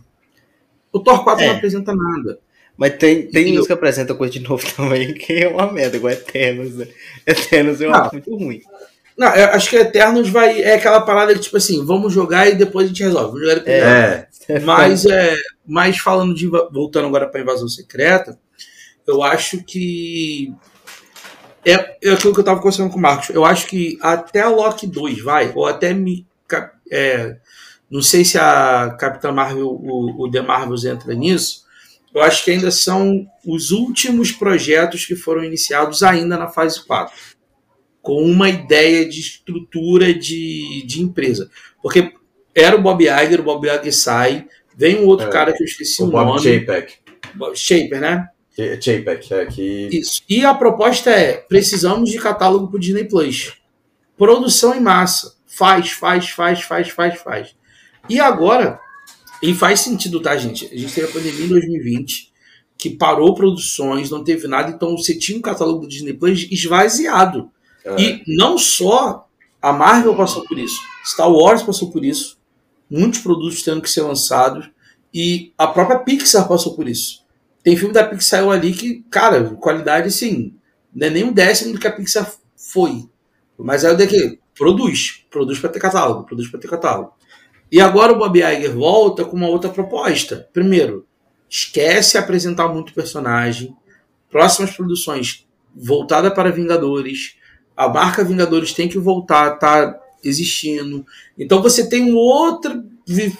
O 0.93 0.99
Thor 1.01 1.23
4 1.25 1.45
É. 1.45 1.49
não 1.49 1.57
apresenta 1.57 1.95
nada. 1.95 2.39
Mas 2.77 2.97
tem, 2.97 3.27
tem 3.29 3.59
uns 3.59 3.67
que 3.67 3.73
apresenta 3.73 4.15
coisa 4.15 4.33
de 4.33 4.41
novo 4.41 4.65
também, 4.75 5.15
que 5.15 5.33
é 5.33 5.49
uma 5.49 5.71
merda, 5.71 5.97
igual 5.97 6.13
Eternos, 6.13 6.77
né? 6.77 6.89
Eternos 7.27 7.81
eu 7.81 7.95
acho 7.95 8.13
muito 8.13 8.37
ruim. 8.37 8.63
Não, 9.17 9.29
eu 9.35 9.47
acho 9.51 9.69
que 9.69 9.77
Eternos 9.77 10.29
vai. 10.29 10.63
É 10.63 10.75
aquela 10.75 11.01
parada 11.03 11.35
que, 11.35 11.41
tipo 11.41 11.57
assim, 11.57 11.85
vamos 11.85 12.13
jogar 12.13 12.49
e 12.49 12.55
depois 12.55 12.87
a 12.87 12.89
gente 12.89 13.03
resolve. 13.03 13.33
Vamos 13.33 13.41
jogar 13.43 13.55
depois 13.57 13.77
resolve. 13.77 14.27
É, 14.49 14.61
Mas, 14.61 15.07
é, 15.07 15.35
mas 15.67 15.99
falando 15.99 16.35
de. 16.35 16.47
Voltando 16.49 17.07
agora 17.07 17.29
para 17.29 17.41
Invasão 17.41 17.69
Secreta, 17.69 18.39
eu 19.07 19.23
acho 19.23 19.63
que. 19.63 20.53
É, 21.65 21.97
é 22.03 22.13
aquilo 22.13 22.35
que 22.35 22.41
eu 22.41 22.45
tava 22.45 22.59
conversando 22.59 22.91
com 22.91 22.99
o 22.99 23.03
Marcos. 23.03 23.29
Eu 23.31 23.45
acho 23.45 23.67
que 23.67 23.99
até 24.01 24.41
a 24.41 24.49
Loki 24.49 24.87
2 24.87 25.23
vai, 25.23 25.53
ou 25.55 25.67
até 25.67 25.93
me. 25.93 26.27
é, 26.91 27.37
não 27.91 28.01
sei 28.03 28.25
se 28.25 28.39
a 28.39 28.97
Capitã 28.99 29.31
Marvel, 29.31 29.69
o, 29.69 30.25
o 30.25 30.31
The 30.31 30.41
Marvels 30.41 30.85
entra 30.85 31.15
nisso. 31.15 31.63
Eu 32.15 32.23
acho 32.23 32.45
que 32.45 32.51
ainda 32.51 32.71
são 32.71 33.27
os 33.47 33.71
últimos 33.71 34.33
projetos 34.33 35.07
que 35.07 35.17
foram 35.17 35.43
iniciados 35.45 36.03
ainda 36.03 36.37
na 36.37 36.49
fase 36.49 36.85
4. 36.87 37.15
Com 38.03 38.23
uma 38.23 38.49
ideia 38.49 39.09
de 39.09 39.21
estrutura 39.21 40.13
de, 40.13 40.85
de 40.87 41.01
empresa. 41.03 41.51
Porque 41.83 42.13
era 42.55 42.77
o 42.77 42.83
Bob 42.83 43.03
Iger, 43.05 43.41
o 43.41 43.45
Bob 43.45 43.67
Iger 43.67 43.95
sai, 43.95 44.47
vem 44.77 44.99
um 45.01 45.07
outro 45.07 45.29
É. 45.29 45.31
cara 45.31 45.53
que 45.53 45.63
eu 45.63 45.67
esqueci 45.67 46.03
o, 46.03 46.07
o 46.07 46.11
Bob 46.11 46.27
nome. 46.27 46.41
Chapek. 46.41 46.95
Shaper, 47.55 48.01
né? 48.01 48.29
Chapek, 48.81 49.33
é 49.33 49.47
que. 49.47 49.89
Isso. 49.93 50.23
E 50.29 50.45
a 50.45 50.53
proposta 50.53 51.11
é: 51.11 51.35
precisamos 51.35 52.11
de 52.11 52.19
catálogo 52.19 52.69
pro 52.69 52.79
Disney 52.79 53.05
Plus. 53.05 53.55
Produção 54.19 54.75
em 54.75 54.81
massa. 54.81 55.35
Faz, 55.47 55.93
faz, 55.93 56.29
faz, 56.29 56.63
faz, 56.63 56.91
faz, 56.91 57.19
faz. 57.21 57.57
E 58.09 58.21
agora, 58.21 58.79
e 59.43 59.53
faz 59.53 59.81
sentido, 59.81 60.21
tá, 60.21 60.37
gente? 60.37 60.67
A 60.73 60.77
gente 60.77 60.95
teve 60.95 61.09
a 61.09 61.13
pandemia 61.13 61.45
em 61.45 61.49
2020, 61.49 62.33
que 62.79 62.91
parou 62.91 63.35
produções, 63.35 64.11
não 64.11 64.23
teve 64.23 64.47
nada, 64.47 64.71
então 64.71 64.97
você 64.97 65.19
tinha 65.19 65.37
um 65.37 65.43
catálogo 65.43 65.81
do 65.81 65.89
Disney 65.89 66.13
Plus 66.13 66.47
esvaziado. 66.51 67.51
É. 67.85 68.01
E 68.01 68.23
não 68.27 68.57
só 68.57 69.29
a 69.61 69.73
Marvel 69.73 70.15
passou 70.15 70.45
por 70.45 70.59
isso, 70.59 70.79
Star 71.05 71.31
Wars 71.31 71.63
passou 71.63 71.91
por 71.91 72.05
isso, 72.05 72.39
muitos 72.89 73.21
produtos 73.21 73.63
tendo 73.63 73.83
que 73.83 73.91
ser 73.91 74.03
lançados, 74.03 74.71
e 75.13 75.53
a 75.59 75.67
própria 75.67 75.99
Pixar 75.99 76.49
passou 76.49 76.75
por 76.75 76.89
isso. 76.89 77.23
Tem 77.63 77.77
filme 77.77 77.93
da 77.93 78.05
Pixar 78.05 78.49
ali 78.49 78.73
que, 78.73 79.05
cara, 79.11 79.45
qualidade 79.57 80.09
assim, 80.09 80.55
não 80.95 81.07
é 81.07 81.11
nem 81.11 81.25
um 81.25 81.33
décimo 81.33 81.73
do 81.73 81.79
que 81.79 81.87
a 81.87 81.93
Pixar 81.93 82.33
foi. 82.57 83.09
Mas 83.59 83.85
é 83.85 83.93
o 83.93 83.97
que 83.97 84.39
produz, 84.55 85.25
produz 85.31 85.59
para 85.59 85.71
ter 85.71 85.81
catálogo, 85.81 86.25
produz 86.25 86.49
para 86.49 86.61
ter 86.61 86.69
catálogo. 86.69 87.13
E 87.73 87.81
agora 87.81 88.13
o 88.13 88.19
Bob 88.19 88.39
Iger 88.39 88.77
volta 88.77 89.25
com 89.25 89.35
uma 89.35 89.49
outra 89.49 89.71
proposta. 89.71 90.47
Primeiro, 90.53 91.07
esquece 91.49 92.19
apresentar 92.19 92.69
muito 92.69 92.93
personagem. 92.93 93.75
Próximas 94.31 94.73
produções 94.77 95.49
voltada 95.75 96.31
para 96.31 96.51
Vingadores. 96.51 97.37
A 97.75 97.89
marca 97.89 98.23
Vingadores 98.23 98.75
tem 98.75 98.91
que 98.91 98.99
voltar, 98.99 99.53
tá 99.53 99.99
existindo. 100.23 101.07
Então 101.39 101.63
você 101.63 101.89
tem 101.89 102.11
uma 102.11 102.21
outra 102.21 102.85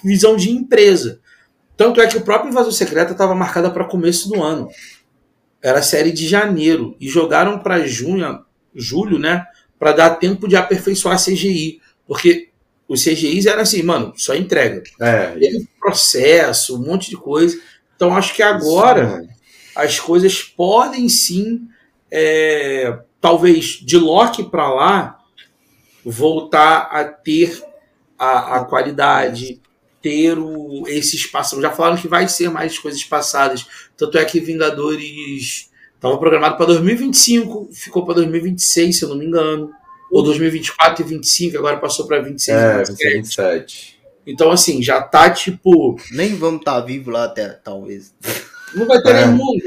visão 0.03 0.35
de 0.35 0.51
empresa. 0.51 1.21
Tanto 1.77 2.01
é 2.01 2.07
que 2.07 2.17
o 2.17 2.23
próprio 2.23 2.51
Invasão 2.51 2.73
Secreta 2.73 3.13
estava 3.13 3.35
marcada 3.35 3.71
para 3.71 3.85
começo 3.85 4.31
do 4.31 4.43
ano. 4.43 4.67
Era 5.61 5.81
a 5.81 5.83
série 5.83 6.11
de 6.11 6.27
janeiro 6.27 6.97
e 6.99 7.07
jogaram 7.07 7.59
para 7.59 7.87
junho, 7.87 8.43
julho, 8.75 9.19
né, 9.19 9.45
para 9.79 9.93
dar 9.93 10.11
tempo 10.11 10.49
de 10.49 10.57
aperfeiçoar 10.57 11.17
a 11.17 11.19
CGI, 11.19 11.81
porque 12.07 12.52
os 12.93 13.03
CGIs 13.03 13.47
eram 13.47 13.63
assim, 13.63 13.83
mano, 13.83 14.13
só 14.17 14.35
entrega. 14.35 14.83
É. 15.01 15.29
Teve 15.29 15.67
processo, 15.81 16.77
um 16.77 16.87
monte 16.87 17.09
de 17.09 17.17
coisa. 17.17 17.59
Então 17.97 18.15
acho 18.15 18.35
que 18.35 18.43
agora 18.43 19.23
Isso, 19.23 19.33
as 19.75 19.99
coisas 19.99 20.43
podem 20.43 21.09
sim, 21.09 21.63
é, 22.11 22.99
talvez 23.19 23.81
de 23.83 23.97
Loki 23.97 24.45
para 24.45 24.69
lá, 24.69 25.19
voltar 26.05 26.91
a 26.93 27.05
ter 27.05 27.65
a, 28.19 28.57
a 28.57 28.65
qualidade, 28.67 29.59
ter 30.03 30.39
o, 30.39 30.87
esse 30.87 31.17
espaço. 31.17 31.63
Já 31.63 31.71
falaram 31.71 31.97
que 31.97 32.09
vai 32.09 32.29
ser 32.29 32.51
mais 32.51 32.79
coisas 32.79 33.03
passadas. 33.05 33.67
Tanto 33.97 34.19
é 34.19 34.25
que 34.27 34.39
Vingadores 34.39 35.71
estava 35.95 36.19
programado 36.19 36.59
para 36.59 36.67
2025, 36.67 37.71
ficou 37.73 38.05
para 38.05 38.17
2026, 38.17 38.99
se 38.99 39.03
eu 39.03 39.09
não 39.09 39.17
me 39.17 39.25
engano. 39.25 39.73
Ou 40.13 40.23
2024 40.23 41.03
e 41.03 41.09
25, 41.09 41.57
agora 41.57 41.79
passou 41.79 42.07
para 42.07 42.21
26 42.21 42.59
é, 42.59 42.79
27. 42.79 43.17
27. 43.17 44.03
Então, 44.27 44.51
assim, 44.51 44.83
já 44.83 45.01
tá 45.01 45.31
tipo. 45.31 45.97
Nem 46.11 46.37
vamos 46.37 46.61
estar 46.61 46.75
tá 46.75 46.87
vivo 46.87 47.11
lá 47.11 47.25
até, 47.25 47.49
talvez. 47.49 48.15
Não 48.75 48.87
vai 48.87 49.01
ter 49.01 49.09
é. 49.09 49.27
nenhum 49.27 49.39
mundo. 49.39 49.63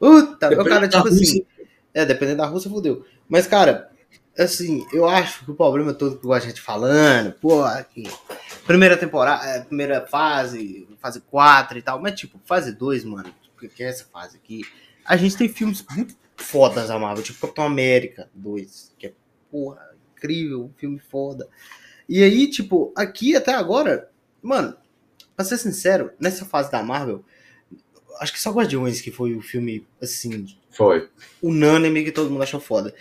Puta, 0.00 0.60
o 0.60 0.64
cara, 0.64 0.88
tipo 0.88 1.06
assim. 1.06 1.44
É, 1.92 2.06
dependendo 2.06 2.38
da 2.38 2.46
Rússia, 2.46 2.70
fodeu. 2.70 3.04
Mas, 3.28 3.46
cara, 3.46 3.90
assim, 4.38 4.86
eu 4.94 5.06
acho 5.06 5.44
que 5.44 5.50
o 5.50 5.54
problema 5.54 5.92
todo 5.92 6.18
que 6.18 6.32
a 6.32 6.38
gente 6.38 6.60
falando, 6.60 7.32
pô, 7.32 7.62
aqui, 7.62 8.04
primeira 8.66 8.96
temporada, 8.96 9.44
é, 9.44 9.60
primeira 9.60 10.06
fase, 10.06 10.88
fase 11.00 11.20
4 11.20 11.78
e 11.78 11.82
tal, 11.82 12.00
mas 12.00 12.18
tipo, 12.18 12.40
fase 12.44 12.72
2, 12.72 13.04
mano, 13.04 13.32
que 13.76 13.82
é 13.82 13.88
essa 13.88 14.06
fase 14.06 14.38
aqui, 14.38 14.62
a 15.04 15.16
gente 15.16 15.36
tem 15.36 15.48
filmes 15.48 15.84
muito 15.94 16.16
fodas 16.36 16.90
a 16.90 16.98
Marvel, 16.98 17.22
tipo 17.22 17.40
Capitão 17.40 17.64
América 17.64 18.28
2, 18.34 18.92
que 18.98 19.08
é, 19.08 19.12
porra, 19.52 19.94
incrível, 20.16 20.72
filme 20.78 20.98
foda. 20.98 21.46
E 22.08 22.22
aí, 22.22 22.48
tipo, 22.48 22.92
aqui 22.96 23.36
até 23.36 23.54
agora, 23.54 24.10
mano, 24.42 24.74
pra 25.36 25.44
ser 25.44 25.58
sincero, 25.58 26.10
nessa 26.18 26.44
fase 26.44 26.72
da 26.72 26.82
Marvel, 26.82 27.22
acho 28.18 28.32
que 28.32 28.40
só 28.40 28.50
Guardiões 28.50 29.00
que 29.00 29.10
foi 29.10 29.34
o 29.34 29.42
filme, 29.42 29.86
assim... 30.00 30.46
Foi. 30.70 31.10
Unânime 31.42 32.02
que 32.02 32.10
todo 32.10 32.30
mundo 32.30 32.42
achou 32.42 32.58
foda. 32.58 32.94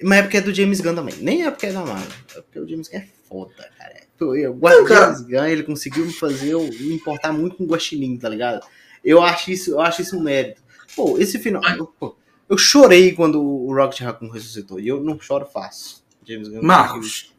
Mas 0.00 0.20
é 0.20 0.22
porque 0.22 0.36
é 0.36 0.40
do 0.40 0.54
James 0.54 0.80
Gunn 0.80 0.94
também. 0.94 1.16
Nem 1.16 1.44
é 1.44 1.50
porque 1.50 1.66
é 1.66 1.72
da 1.72 1.84
Marvel. 1.84 2.16
É 2.36 2.40
porque 2.40 2.60
o 2.60 2.68
James 2.68 2.88
Gunn 2.88 2.98
é 2.98 3.08
foda, 3.28 3.70
cara. 3.76 3.98
Do 4.16 4.34
James 4.88 5.20
Gunn, 5.22 5.46
ele 5.46 5.62
conseguiu 5.64 6.06
me 6.06 6.12
fazer 6.12 6.50
eu 6.50 6.62
me 6.62 6.94
importar 6.94 7.32
muito 7.32 7.56
com 7.56 7.64
o 7.64 7.66
Guaxinim, 7.66 8.16
tá 8.16 8.28
ligado? 8.28 8.64
Eu 9.04 9.20
acho 9.22 9.50
isso, 9.50 9.72
eu 9.72 9.80
acho 9.80 10.02
isso 10.02 10.16
um 10.16 10.22
mérito. 10.22 10.62
Pô, 10.94 11.18
esse 11.18 11.38
final. 11.38 11.62
Pô, 11.98 12.16
eu 12.48 12.56
chorei 12.56 13.12
quando 13.12 13.42
o 13.42 13.74
Rocket 13.74 14.00
Raccoon 14.00 14.30
ressuscitou. 14.30 14.80
E 14.80 14.88
eu 14.88 15.02
não 15.02 15.20
choro 15.20 15.46
fácil. 15.46 15.96
James 16.26 16.48
Gunn 16.48 16.62
Marcos, 16.62 17.32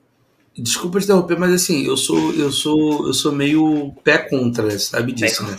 desculpa 0.57 0.99
te 0.99 1.05
interromper, 1.05 1.38
mas 1.38 1.53
assim, 1.53 1.86
eu 1.86 1.95
sou, 1.95 2.34
eu 2.34 2.51
sou, 2.51 3.07
eu 3.07 3.14
sou 3.14 3.32
meio 3.32 3.93
pé 4.03 4.18
contra, 4.18 4.78
sabe 4.80 5.12
disso, 5.12 5.43
né? 5.43 5.57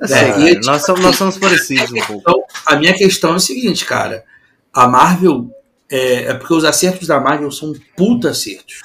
Assim, 0.00 0.14
é, 0.14 0.52
é, 0.52 0.60
nós, 0.60 0.84
somos, 0.84 1.02
nós 1.02 1.16
somos 1.16 1.36
parecidos 1.36 1.92
um 1.92 2.06
pouco. 2.06 2.20
Então, 2.20 2.44
a 2.66 2.76
minha 2.76 2.94
questão 2.94 3.32
é 3.32 3.36
o 3.36 3.40
seguinte, 3.40 3.84
cara. 3.84 4.24
A 4.72 4.88
Marvel 4.88 5.50
é, 5.90 6.24
é, 6.24 6.34
porque 6.34 6.54
os 6.54 6.64
acertos 6.64 7.08
da 7.08 7.20
Marvel 7.20 7.50
são 7.50 7.74
puta 7.96 8.30
acertos. 8.30 8.80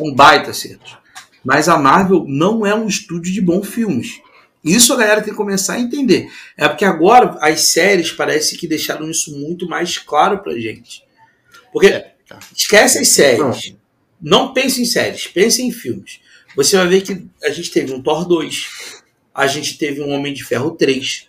Um 0.00 0.14
baita 0.14 0.50
acertos. 0.50 0.96
Mas 1.44 1.68
a 1.68 1.78
Marvel 1.78 2.24
não 2.26 2.66
é 2.66 2.74
um 2.74 2.86
estúdio 2.86 3.32
de 3.32 3.40
bons 3.40 3.68
filmes. 3.68 4.20
Isso 4.64 4.92
a 4.92 4.96
galera 4.96 5.22
tem 5.22 5.32
que 5.32 5.36
começar 5.36 5.74
a 5.74 5.80
entender. 5.80 6.30
É 6.56 6.68
porque 6.68 6.84
agora 6.84 7.36
as 7.40 7.62
séries 7.62 8.12
parece 8.12 8.56
que 8.56 8.68
deixaram 8.68 9.10
isso 9.10 9.36
muito 9.36 9.68
mais 9.68 9.98
claro 9.98 10.38
pra 10.38 10.58
gente. 10.58 11.02
Porque 11.72 11.88
é, 11.88 12.14
tá. 12.28 12.38
esquece 12.56 12.98
as 12.98 13.08
séries. 13.08 13.74
Não 14.20 14.52
pense 14.52 14.80
em 14.80 14.84
séries, 14.84 15.26
pense 15.26 15.60
em 15.62 15.72
filmes. 15.72 16.20
Você 16.54 16.76
vai 16.76 16.86
ver 16.86 17.00
que 17.00 17.26
a 17.42 17.50
gente 17.50 17.70
teve 17.70 17.92
um 17.92 18.00
Thor 18.00 18.26
2, 18.26 18.68
a 19.34 19.46
gente 19.46 19.78
teve 19.78 20.00
um 20.00 20.10
Homem 20.10 20.32
de 20.32 20.44
Ferro 20.44 20.72
3. 20.72 21.28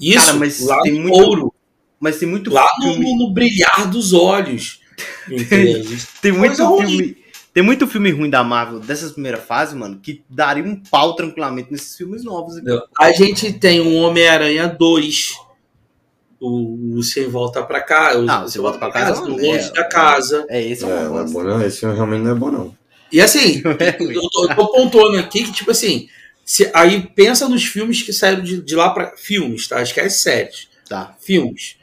Isso 0.00 0.26
Cara, 0.26 0.38
mas 0.38 0.60
lá 0.60 0.80
tem 0.82 0.94
muito, 0.94 1.14
ouro. 1.14 1.54
Mas 2.00 2.18
tem 2.18 2.28
muito 2.28 2.50
Lá 2.50 2.66
no, 2.80 3.16
no 3.16 3.32
brilhar 3.32 3.90
dos 3.90 4.12
olhos. 4.12 4.80
tem 6.22 6.32
muito 6.32 6.56
filme. 6.56 7.23
Tem 7.54 7.62
muito 7.62 7.86
filme 7.86 8.10
ruim 8.10 8.28
da 8.28 8.42
Marvel 8.42 8.80
dessas 8.80 9.12
primeiras 9.12 9.44
fases, 9.44 9.74
mano, 9.74 10.00
que 10.02 10.24
daria 10.28 10.64
um 10.64 10.74
pau 10.74 11.14
tranquilamente 11.14 11.70
nesses 11.70 11.96
filmes 11.96 12.24
novos. 12.24 12.56
Aqui. 12.56 12.68
A 12.98 13.12
gente 13.12 13.52
tem 13.52 13.80
um 13.80 13.96
Homem-Aranha 13.98 14.66
2. 14.66 15.34
O, 16.40 16.96
o 16.96 17.02
Sem 17.04 17.28
Volta 17.28 17.62
pra 17.62 17.80
Casa. 17.80 18.20
Não, 18.20 18.42
Você 18.42 18.58
Volta 18.58 18.76
pra 18.76 18.90
Casa. 18.90 19.22
O 19.22 19.28
Longe 19.28 19.68
é, 19.68 19.72
da 19.72 19.84
Casa. 19.84 20.44
É, 20.48 20.60
esse 20.60 20.84
é, 20.84 20.88
é 20.88 21.04
não 21.04 21.20
é 21.20 21.24
bom, 21.24 21.44
não. 21.44 21.62
Esse 21.64 21.86
realmente 21.86 22.22
não 22.22 22.32
é 22.32 22.34
bom, 22.34 22.50
não. 22.50 22.76
E 23.12 23.20
assim, 23.20 23.62
eu, 23.64 24.28
tô, 24.28 24.50
eu 24.50 24.56
tô 24.56 24.72
pontuando 24.72 25.16
aqui 25.16 25.44
que, 25.44 25.52
tipo 25.52 25.70
assim, 25.70 26.08
se, 26.44 26.68
aí 26.74 27.08
pensa 27.14 27.48
nos 27.48 27.64
filmes 27.64 28.02
que 28.02 28.12
saíram 28.12 28.42
de, 28.42 28.60
de 28.62 28.74
lá 28.74 28.90
pra. 28.90 29.16
Filmes, 29.16 29.68
tá? 29.68 29.80
Esquece 29.80 30.20
séries. 30.20 30.68
Tá. 30.88 31.16
Filmes. 31.20 31.76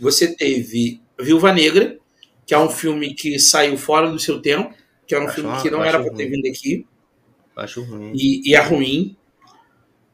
Você 0.00 0.34
teve 0.34 1.02
Viúva 1.20 1.52
Negra, 1.52 1.98
que 2.46 2.54
é 2.54 2.58
um 2.58 2.70
filme 2.70 3.12
que 3.12 3.38
saiu 3.38 3.76
fora 3.76 4.10
do 4.10 4.18
seu 4.18 4.40
tempo, 4.40 4.72
que 5.08 5.14
é 5.14 5.18
um 5.18 5.24
acho 5.24 5.34
filme 5.34 5.50
uma, 5.50 5.62
que 5.62 5.70
não 5.70 5.82
era 5.82 5.98
para 5.98 6.12
ter 6.12 6.28
vindo 6.28 6.46
aqui. 6.46 6.86
Acho 7.56 7.82
ruim. 7.82 8.12
E, 8.14 8.50
e, 8.50 8.54
é 8.54 8.60
ruim. 8.60 9.16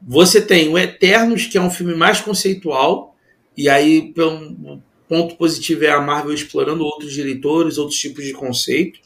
Você 0.01 0.41
tem 0.41 0.69
o 0.69 0.77
Eternos, 0.77 1.45
que 1.45 1.57
é 1.57 1.61
um 1.61 1.69
filme 1.69 1.93
mais 1.93 2.21
conceitual, 2.21 3.15
e 3.57 3.67
aí, 3.67 4.13
um 4.17 4.81
ponto 5.07 5.35
positivo 5.35 5.83
é 5.83 5.89
a 5.89 6.01
Marvel 6.01 6.33
explorando 6.33 6.83
outros 6.83 7.13
diretores, 7.13 7.77
outros 7.77 7.99
tipos 7.99 8.23
de 8.23 8.33
conceito. 8.33 8.99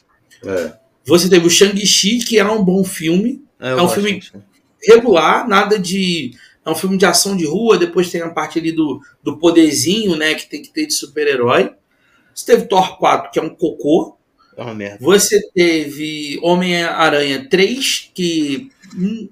É. 0.44 0.74
Você 1.04 1.28
teve 1.28 1.46
o 1.46 1.50
Shang-Chi, 1.50 2.20
que 2.20 2.38
é 2.38 2.44
um 2.44 2.64
bom 2.64 2.84
filme. 2.84 3.42
É, 3.58 3.70
é 3.70 3.82
um 3.82 3.88
filme 3.88 4.22
regular, 4.82 5.46
nada 5.48 5.78
de 5.78 6.32
é 6.64 6.70
um 6.70 6.74
filme 6.74 6.96
de 6.96 7.06
ação 7.06 7.36
de 7.36 7.46
rua, 7.46 7.78
depois 7.78 8.10
tem 8.10 8.20
a 8.20 8.30
parte 8.30 8.58
ali 8.58 8.70
do, 8.70 9.00
do 9.22 9.38
poderzinho, 9.38 10.14
né, 10.14 10.34
que 10.34 10.48
tem 10.48 10.62
que 10.62 10.70
ter 10.70 10.86
de 10.86 10.92
super-herói. 10.92 11.72
Você 12.34 12.46
teve 12.46 12.66
Thor 12.66 12.98
4, 12.98 13.30
que 13.30 13.38
é 13.38 13.42
um 13.42 13.48
cocô. 13.50 14.16
É 14.60 14.62
uma 14.62 14.74
merda. 14.74 14.98
Você 15.00 15.40
teve 15.54 16.38
Homem-Aranha 16.42 17.48
3, 17.48 18.10
que. 18.14 18.70
Hum, 18.94 19.26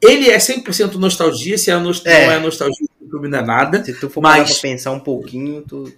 ele 0.00 0.30
é 0.30 0.38
100% 0.38 0.94
nostalgia, 0.94 1.58
se 1.58 1.72
é, 1.72 1.76
nost 1.76 2.06
é. 2.06 2.26
não 2.26 2.32
é 2.34 2.38
nostalgia, 2.38 2.86
o 3.00 3.10
filme 3.10 3.26
não 3.26 3.38
é 3.38 3.42
nada. 3.44 3.84
Se 3.84 3.92
tu 3.94 4.08
for 4.08 4.20
mas... 4.20 4.60
pra 4.60 4.70
pensar 4.70 4.92
um 4.92 5.00
pouquinho, 5.00 5.62
tu. 5.62 5.92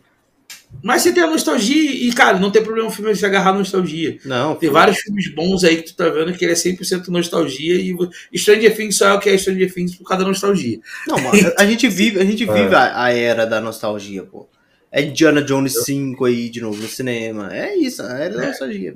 Mas 0.83 1.03
você 1.03 1.13
tem 1.13 1.23
a 1.23 1.27
nostalgia 1.27 1.93
e, 1.93 2.11
cara, 2.13 2.39
não 2.39 2.51
tem 2.51 2.63
problema 2.63 2.89
o 2.89 2.93
filme 2.93 3.15
se 3.15 3.27
agarrar 3.27 3.51
a 3.51 3.59
nostalgia. 3.59 4.19
Não. 4.25 4.55
Tem 4.55 4.71
vários 4.71 4.99
filmes 4.99 5.35
bons 5.35 5.63
aí 5.65 5.77
que 5.77 5.91
tu 5.91 5.97
tá 5.97 6.09
vendo 6.09 6.33
que 6.33 6.45
ele 6.45 6.53
é 6.53 6.57
100% 6.57 7.09
nostalgia 7.09 7.75
e 7.75 8.39
Stranger 8.39 8.75
Things 8.75 8.97
só 8.97 9.09
é 9.09 9.13
o 9.15 9.21
que 9.21 9.29
é 9.29 9.39
Stranger 9.39 9.73
Things 9.73 9.97
por 9.97 10.05
causa 10.05 10.25
da 10.25 10.29
nostalgia. 10.29 10.79
Não, 11.07 11.19
mano, 11.19 11.53
a 11.59 11.67
gente 11.67 11.89
vive, 11.89 12.21
a, 12.21 12.25
gente 12.25 12.45
é. 12.49 12.53
vive 12.53 12.75
a, 12.75 13.05
a, 13.05 13.13
era 13.13 13.47
da 13.47 13.61
nostalgia, 13.61 14.23
pô. 14.23 14.49
É 14.97 15.03
Indiana 15.03 15.43
Jones 15.43 15.85
5 15.85 16.25
aí 16.25 16.49
de 16.49 16.63
novo 16.63 16.81
no 16.81 16.89
cinema. 16.89 17.55
É 17.55 17.77
isso, 17.77 18.01
é. 18.01 18.31
nostalgia. 18.31 18.95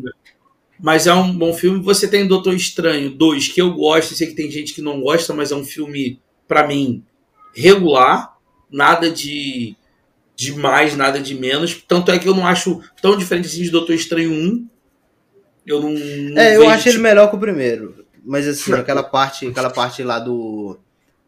Mas 0.79 1.07
é 1.07 1.13
um 1.13 1.37
bom 1.37 1.53
filme. 1.53 1.83
Você 1.83 2.09
tem 2.09 2.27
Doutor 2.27 2.55
Estranho 2.55 3.11
2, 3.11 3.49
que 3.49 3.61
eu 3.61 3.75
gosto, 3.75 4.15
sei 4.15 4.29
que 4.29 4.35
tem 4.35 4.51
gente 4.51 4.73
que 4.73 4.81
não 4.81 5.03
gosta, 5.03 5.35
mas 5.35 5.53
é 5.53 5.55
um 5.55 5.63
filme, 5.63 6.19
para 6.49 6.67
mim, 6.67 7.05
regular. 7.55 8.35
Nada 8.73 9.11
de 9.11 9.77
de 10.35 10.55
mais, 10.55 10.97
nada 10.97 11.21
de 11.21 11.35
menos. 11.35 11.85
Tanto 11.87 12.11
é 12.11 12.19
que 12.19 12.27
eu 12.27 12.35
não 12.35 12.47
acho 12.47 12.81
tão 13.03 13.15
diferente 13.15 13.49
assim 13.49 13.63
de 13.63 13.71
Doutor 13.71 13.93
Estranho 13.93 14.33
1. 14.33 14.67
Eu 15.67 15.83
não. 15.83 15.91
não 15.91 16.41
é, 16.41 16.57
eu 16.57 16.67
acho 16.67 16.85
tipo... 16.85 16.97
ele 16.97 17.03
melhor 17.03 17.29
que 17.29 17.37
o 17.37 17.41
primeiro. 17.41 18.07
Mas 18.25 18.49
assim, 18.49 18.73
aquela 18.73 19.03
parte, 19.03 19.47
aquela 19.47 19.69
parte 19.69 20.03
lá 20.03 20.19
do. 20.19 20.79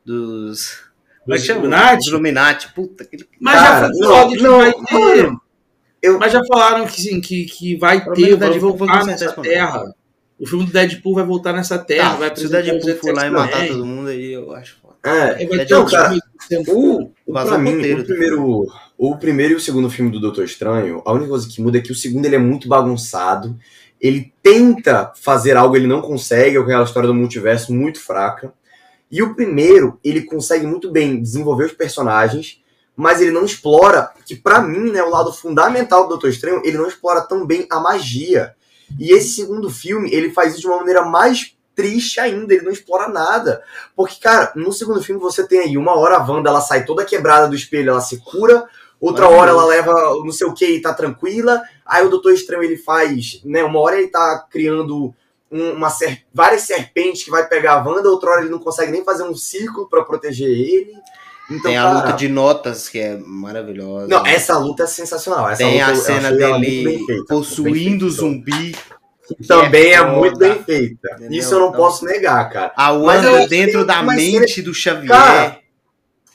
Dos. 0.02 0.78
Dos 1.26 1.48
Illuminati? 1.48 2.08
Illuminati, 2.08 2.72
puta. 2.74 3.08
Mas 3.40 3.54
Cara, 3.54 3.86
já 3.86 3.92
foi 3.92 4.06
não, 4.06 4.28
que 4.28 4.42
não, 4.42 4.58
vai 4.58 4.72
ter. 4.72 5.32
Eu... 6.02 6.18
Mas 6.18 6.32
já 6.32 6.42
falaram 6.44 6.86
que 6.86 7.00
sim, 7.00 7.20
que, 7.20 7.44
que 7.44 7.76
vai 7.76 8.04
ter, 8.14 8.36
vai 8.36 8.58
voltar 8.58 9.06
nessa 9.06 9.32
terra. 9.32 9.94
O 10.38 10.46
filme 10.46 10.66
do 10.66 10.72
Deadpool 10.72 11.14
vai 11.14 11.24
voltar 11.24 11.52
nessa 11.52 11.78
terra, 11.78 12.10
tá, 12.10 12.16
vai 12.16 12.36
Se 12.36 12.46
o 12.46 12.48
Deadpool 12.48 12.96
for 12.96 13.14
lá 13.14 13.26
e 13.28 13.30
matar 13.30 13.68
todo 13.68 13.86
mundo 13.86 14.08
aí, 14.08 14.32
eu 14.32 14.52
acho 14.52 14.76
foda. 14.82 14.96
É, 15.04 15.42
é 15.42 15.62
então, 15.62 15.86
cara, 15.86 16.16
o, 16.66 17.10
o, 17.26 17.32
pra 17.32 17.58
mim, 17.58 17.76
o 17.92 18.04
primeiro, 18.04 18.66
o 18.98 19.16
primeiro 19.16 19.52
e 19.52 19.56
o 19.56 19.60
segundo 19.60 19.88
filme 19.88 20.10
do 20.10 20.20
Doutor 20.20 20.44
Estranho, 20.44 21.02
a 21.04 21.12
única 21.12 21.28
coisa 21.28 21.48
que 21.48 21.62
muda 21.62 21.78
é 21.78 21.80
que 21.80 21.92
o 21.92 21.94
segundo 21.94 22.26
ele 22.26 22.34
é 22.36 22.40
muito 22.40 22.68
bagunçado. 22.68 23.56
Ele 24.00 24.32
tenta 24.42 25.12
fazer 25.14 25.56
algo, 25.56 25.76
ele 25.76 25.86
não 25.86 26.02
consegue, 26.02 26.56
é 26.56 26.60
aquela 26.60 26.82
história 26.82 27.06
do 27.06 27.14
multiverso 27.14 27.72
muito 27.72 28.00
fraca. 28.00 28.52
E 29.12 29.22
o 29.22 29.34
primeiro, 29.34 30.00
ele 30.02 30.22
consegue 30.22 30.66
muito 30.66 30.90
bem 30.90 31.20
desenvolver 31.20 31.66
os 31.66 31.72
personagens, 31.72 32.62
mas 32.96 33.20
ele 33.20 33.30
não 33.30 33.44
explora, 33.44 34.10
que 34.24 34.34
para 34.34 34.62
mim, 34.62 34.90
né, 34.90 35.02
o 35.02 35.10
lado 35.10 35.30
fundamental 35.30 36.04
do 36.04 36.08
Doutor 36.10 36.30
Estranho, 36.30 36.62
ele 36.64 36.78
não 36.78 36.88
explora 36.88 37.20
tão 37.20 37.46
bem 37.46 37.66
a 37.70 37.78
magia. 37.78 38.54
E 38.98 39.12
esse 39.12 39.34
segundo 39.34 39.68
filme, 39.68 40.10
ele 40.10 40.30
faz 40.30 40.52
isso 40.52 40.62
de 40.62 40.66
uma 40.66 40.78
maneira 40.78 41.04
mais 41.04 41.54
triste 41.74 42.20
ainda, 42.20 42.54
ele 42.54 42.64
não 42.64 42.72
explora 42.72 43.06
nada. 43.06 43.62
Porque, 43.94 44.16
cara, 44.18 44.50
no 44.56 44.72
segundo 44.72 45.02
filme 45.02 45.20
você 45.20 45.46
tem 45.46 45.60
aí 45.60 45.76
uma 45.76 45.94
hora 45.94 46.16
a 46.16 46.26
Wanda, 46.26 46.48
ela 46.48 46.62
sai 46.62 46.86
toda 46.86 47.04
quebrada 47.04 47.48
do 47.48 47.54
espelho, 47.54 47.90
ela 47.90 48.00
se 48.00 48.18
cura, 48.18 48.66
outra 48.98 49.28
hora 49.28 49.50
ela 49.50 49.66
leva 49.66 49.92
não 50.24 50.32
sei 50.32 50.46
o 50.46 50.54
que 50.54 50.66
e 50.66 50.80
tá 50.80 50.94
tranquila, 50.94 51.62
aí 51.84 52.04
o 52.04 52.08
Doutor 52.08 52.32
Estranho 52.32 52.62
ele 52.62 52.76
faz, 52.78 53.42
né, 53.44 53.62
uma 53.62 53.78
hora 53.80 53.98
ele 53.98 54.08
tá 54.08 54.46
criando 54.50 55.14
uma 55.52 55.90
ser, 55.90 56.22
várias 56.32 56.62
serpentes 56.62 57.22
que 57.22 57.30
vai 57.30 57.46
pegar 57.46 57.74
a 57.74 57.84
Wanda, 57.86 58.08
outra 58.08 58.30
hora 58.30 58.40
ele 58.40 58.50
não 58.50 58.58
consegue 58.58 58.90
nem 58.90 59.04
fazer 59.04 59.24
um 59.24 59.34
círculo 59.34 59.86
para 59.88 60.02
proteger 60.02 60.48
ele. 60.48 60.94
Então, 61.50 61.70
tem 61.70 61.76
a 61.76 61.82
cara, 61.82 61.98
luta 61.98 62.12
de 62.14 62.28
notas 62.28 62.88
que 62.88 62.98
é 62.98 63.18
maravilhosa. 63.18 64.08
Não, 64.08 64.26
essa 64.26 64.56
luta 64.56 64.84
é 64.84 64.86
sensacional. 64.86 65.50
Essa 65.50 65.58
tem 65.58 65.82
a 65.82 65.94
cena 65.94 66.32
dele 66.32 66.98
possuindo 67.28 68.06
o 68.06 68.10
zumbi. 68.10 68.74
Também 69.46 69.90
é, 69.90 69.94
é, 69.94 70.06
muito 70.06 70.38
bem 70.38 70.62
feita. 70.62 71.10
Entendeu? 71.12 71.38
Isso 71.38 71.54
eu 71.54 71.60
não 71.60 71.68
então, 71.68 71.80
posso 71.80 72.04
negar, 72.04 72.48
cara. 72.50 72.72
A 72.76 72.92
Wanda 72.92 73.46
dentro 73.46 73.84
da 73.84 74.02
mente 74.02 74.54
cena, 74.54 74.66
do 74.66 74.74
Xavier. 74.74 75.08
Cara, 75.08 75.60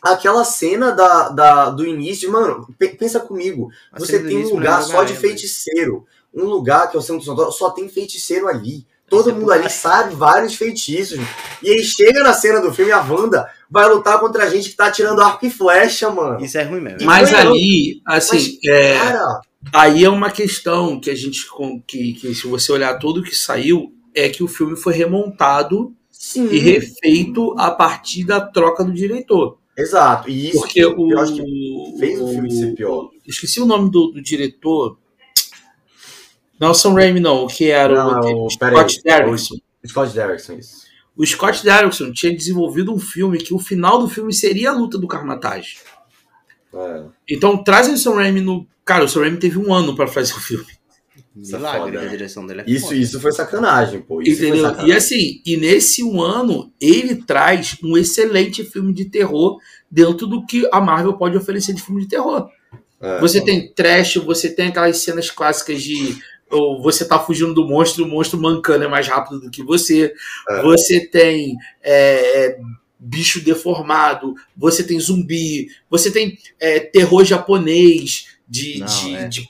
aquela 0.01 0.43
cena 0.43 0.91
da, 0.91 1.30
da, 1.30 1.70
do 1.70 1.86
início, 1.86 2.32
mano, 2.32 2.68
pensa 2.99 3.20
comigo. 3.20 3.70
A 3.91 3.99
você 3.99 4.20
tem 4.20 4.45
um 4.45 4.49
lugar 4.49 4.84
só 4.84 5.03
de 5.03 5.15
feiticeiro. 5.15 6.05
Um 6.34 6.45
lugar 6.45 6.89
que 6.89 6.95
é 6.95 6.99
o 6.99 7.01
centro 7.01 7.34
do 7.34 7.51
só 7.51 7.72
tem 7.72 7.89
feiticeiro 7.89 8.47
ali. 8.47 8.86
Todo 9.10 9.34
mundo 9.34 9.51
ali 9.51 9.70
sabe 9.70 10.16
vários 10.16 10.55
feitiços. 10.55 11.20
E 11.64 11.70
aí 11.70 11.84
chega 11.84 12.22
na 12.22 12.34
cena 12.34 12.60
do 12.60 12.74
filme 12.74 12.91
a 12.91 13.01
Wanda 13.01 13.49
vai 13.70 13.88
lutar 13.89 14.20
contra 14.20 14.43
a 14.43 14.49
gente 14.49 14.70
que 14.70 14.76
tá 14.76 14.91
tirando 14.91 15.22
arco 15.22 15.45
e 15.45 15.49
flecha, 15.49 16.10
mano. 16.10 16.43
Isso 16.43 16.58
é 16.58 16.64
ruim 16.64 16.82
mesmo. 16.82 17.05
Mas 17.05 17.34
ali, 17.34 18.01
assim, 18.05 18.36
Mas, 18.36 18.58
é, 18.66 18.97
cara... 18.97 19.41
aí 19.74 20.03
é 20.03 20.10
uma 20.10 20.32
questão 20.32 20.99
que 20.99 21.10
a 21.10 21.16
gente, 21.16 21.45
que, 21.86 22.14
que 22.14 22.36
se 22.36 22.47
você 22.47 22.72
olhar 22.72 22.97
tudo 22.99 23.24
que 23.24 23.36
saiu, 23.36 23.93
é 24.16 24.30
que 24.30 24.43
o 24.43 24.47
filme 24.47 24.76
foi 24.76 24.93
remontado 24.93 25.93
Sim. 26.10 26.47
e 26.47 26.58
refeito 26.58 27.53
a 27.58 27.72
partir 27.72 28.26
da 28.26 28.41
troca 28.41 28.84
do 28.84 28.93
diretor. 28.93 29.58
Exato. 29.78 30.30
E 30.30 30.49
isso 30.49 30.60
Porque 30.60 30.84
o, 30.84 31.12
eu 31.12 31.20
acho 31.20 31.36
que 31.36 31.95
fez 31.99 32.20
o 32.20 32.28
filme 32.30 32.51
ser 32.51 32.74
pior. 32.74 33.10
Esqueci 33.28 33.62
o 33.62 33.66
nome 33.66 33.91
do, 33.91 34.08
do 34.08 34.22
diretor. 34.22 34.97
Não, 36.60 36.74
Sam 36.74 36.93
Raimi 36.93 37.20
não, 37.20 37.43
o 37.43 37.47
que 37.47 37.70
era 37.70 38.03
não, 38.03 38.45
o, 38.45 38.49
Scott 38.49 39.01
Derrickson. 39.03 39.55
Scott 39.86 40.14
Derrickson, 40.14 40.53
isso 40.53 40.88
o 41.18 41.26
Scott 41.26 41.64
Derrickson 41.64 42.12
tinha 42.12 42.34
desenvolvido 42.34 42.93
um 42.93 42.99
filme 42.99 43.39
que 43.39 43.53
o 43.53 43.60
final 43.60 43.97
do 43.97 44.08
filme 44.08 44.32
seria 44.32 44.70
a 44.70 44.74
luta 44.74 44.99
do 44.99 45.08
Karmatage. 45.08 45.78
É. 46.74 47.03
Então 47.28 47.64
trazem 47.64 47.95
o 47.95 47.97
Sam 47.97 48.16
Raimi 48.16 48.39
no. 48.39 48.68
Cara, 48.86 49.03
o 49.03 49.10
Sam 49.10 49.22
Raimi 49.22 49.38
teve 49.38 49.58
um 49.58 49.74
ano 49.74 49.95
para 49.95 50.05
fazer 50.05 50.34
o 50.34 50.39
filme. 50.39 50.78
Milagre, 51.36 51.97
a 51.97 52.05
direção 52.05 52.47
dele 52.47 52.62
é 52.62 52.64
isso, 52.68 52.95
isso 52.95 53.20
foi 53.20 53.32
sacanagem, 53.32 54.01
pô. 54.01 54.22
Isso 54.22 54.43
Entendeu? 54.43 54.64
Sacanagem. 54.64 54.89
E 54.89 54.93
assim, 54.93 55.41
e 55.45 55.58
nesse 55.58 56.03
um 56.03 56.20
ano, 56.20 56.72
ele 56.82 57.16
traz 57.16 57.78
um 57.84 57.95
excelente 57.95 58.64
filme 58.64 58.91
de 58.91 59.05
terror 59.05 59.60
dentro 59.89 60.26
do 60.26 60.45
que 60.45 60.68
a 60.72 60.82
Marvel 60.82 61.14
pode 61.14 61.38
oferecer 61.38 61.74
de 61.74 61.82
filme 61.82 62.01
de 62.01 62.08
terror. 62.08 62.49
É, 62.99 63.20
você 63.20 63.39
tem 63.39 63.72
trash, 63.72 64.16
você 64.16 64.49
tem 64.49 64.70
aquelas 64.70 64.97
cenas 64.97 65.30
clássicas 65.30 65.82
de 65.84 66.18
ou 66.52 66.82
você 66.82 67.06
tá 67.06 67.20
fugindo 67.20 67.54
do 67.54 67.68
monstro, 67.68 68.06
o 68.06 68.08
monstro 68.08 68.39
mancando 68.39 68.86
é 68.86 68.88
mais 68.88 69.08
rápido 69.08 69.39
do 69.39 69.52
que 69.52 69.64
você. 69.64 70.14
É. 70.50 70.62
Você 70.62 71.06
tem 71.06 71.56
é, 71.84 72.45
é, 72.45 72.60
bicho 73.00 73.43
deformado, 73.43 74.34
você 74.56 74.84
tem 74.84 75.00
zumbi, 75.00 75.68
você 75.89 76.12
tem 76.12 76.38
é, 76.60 76.80
terror 76.80 77.24
japonês 77.24 78.38
de, 78.48 78.80
Não, 78.80 78.86
de, 78.86 79.16
é. 79.16 79.28
de. 79.28 79.48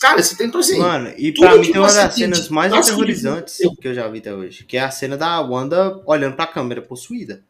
Cara, 0.00 0.22
você 0.22 0.36
tem 0.36 0.48
então 0.48 0.60
assim. 0.60 0.78
Mano, 0.78 1.12
e 1.16 1.32
pra 1.32 1.56
mim 1.56 1.70
tem 1.70 1.80
uma 1.80 1.92
das 1.92 2.14
cenas 2.14 2.44
de, 2.44 2.52
mais 2.52 2.72
aterrorizantes 2.72 3.58
que 3.80 3.88
eu 3.88 3.94
já 3.94 4.08
vi 4.08 4.18
até 4.18 4.34
hoje, 4.34 4.64
que 4.64 4.76
é 4.76 4.80
a 4.80 4.90
cena 4.90 5.16
da 5.16 5.40
Wanda 5.40 6.02
olhando 6.04 6.34
pra 6.34 6.46
câmera 6.46 6.82
possuída. 6.82 7.42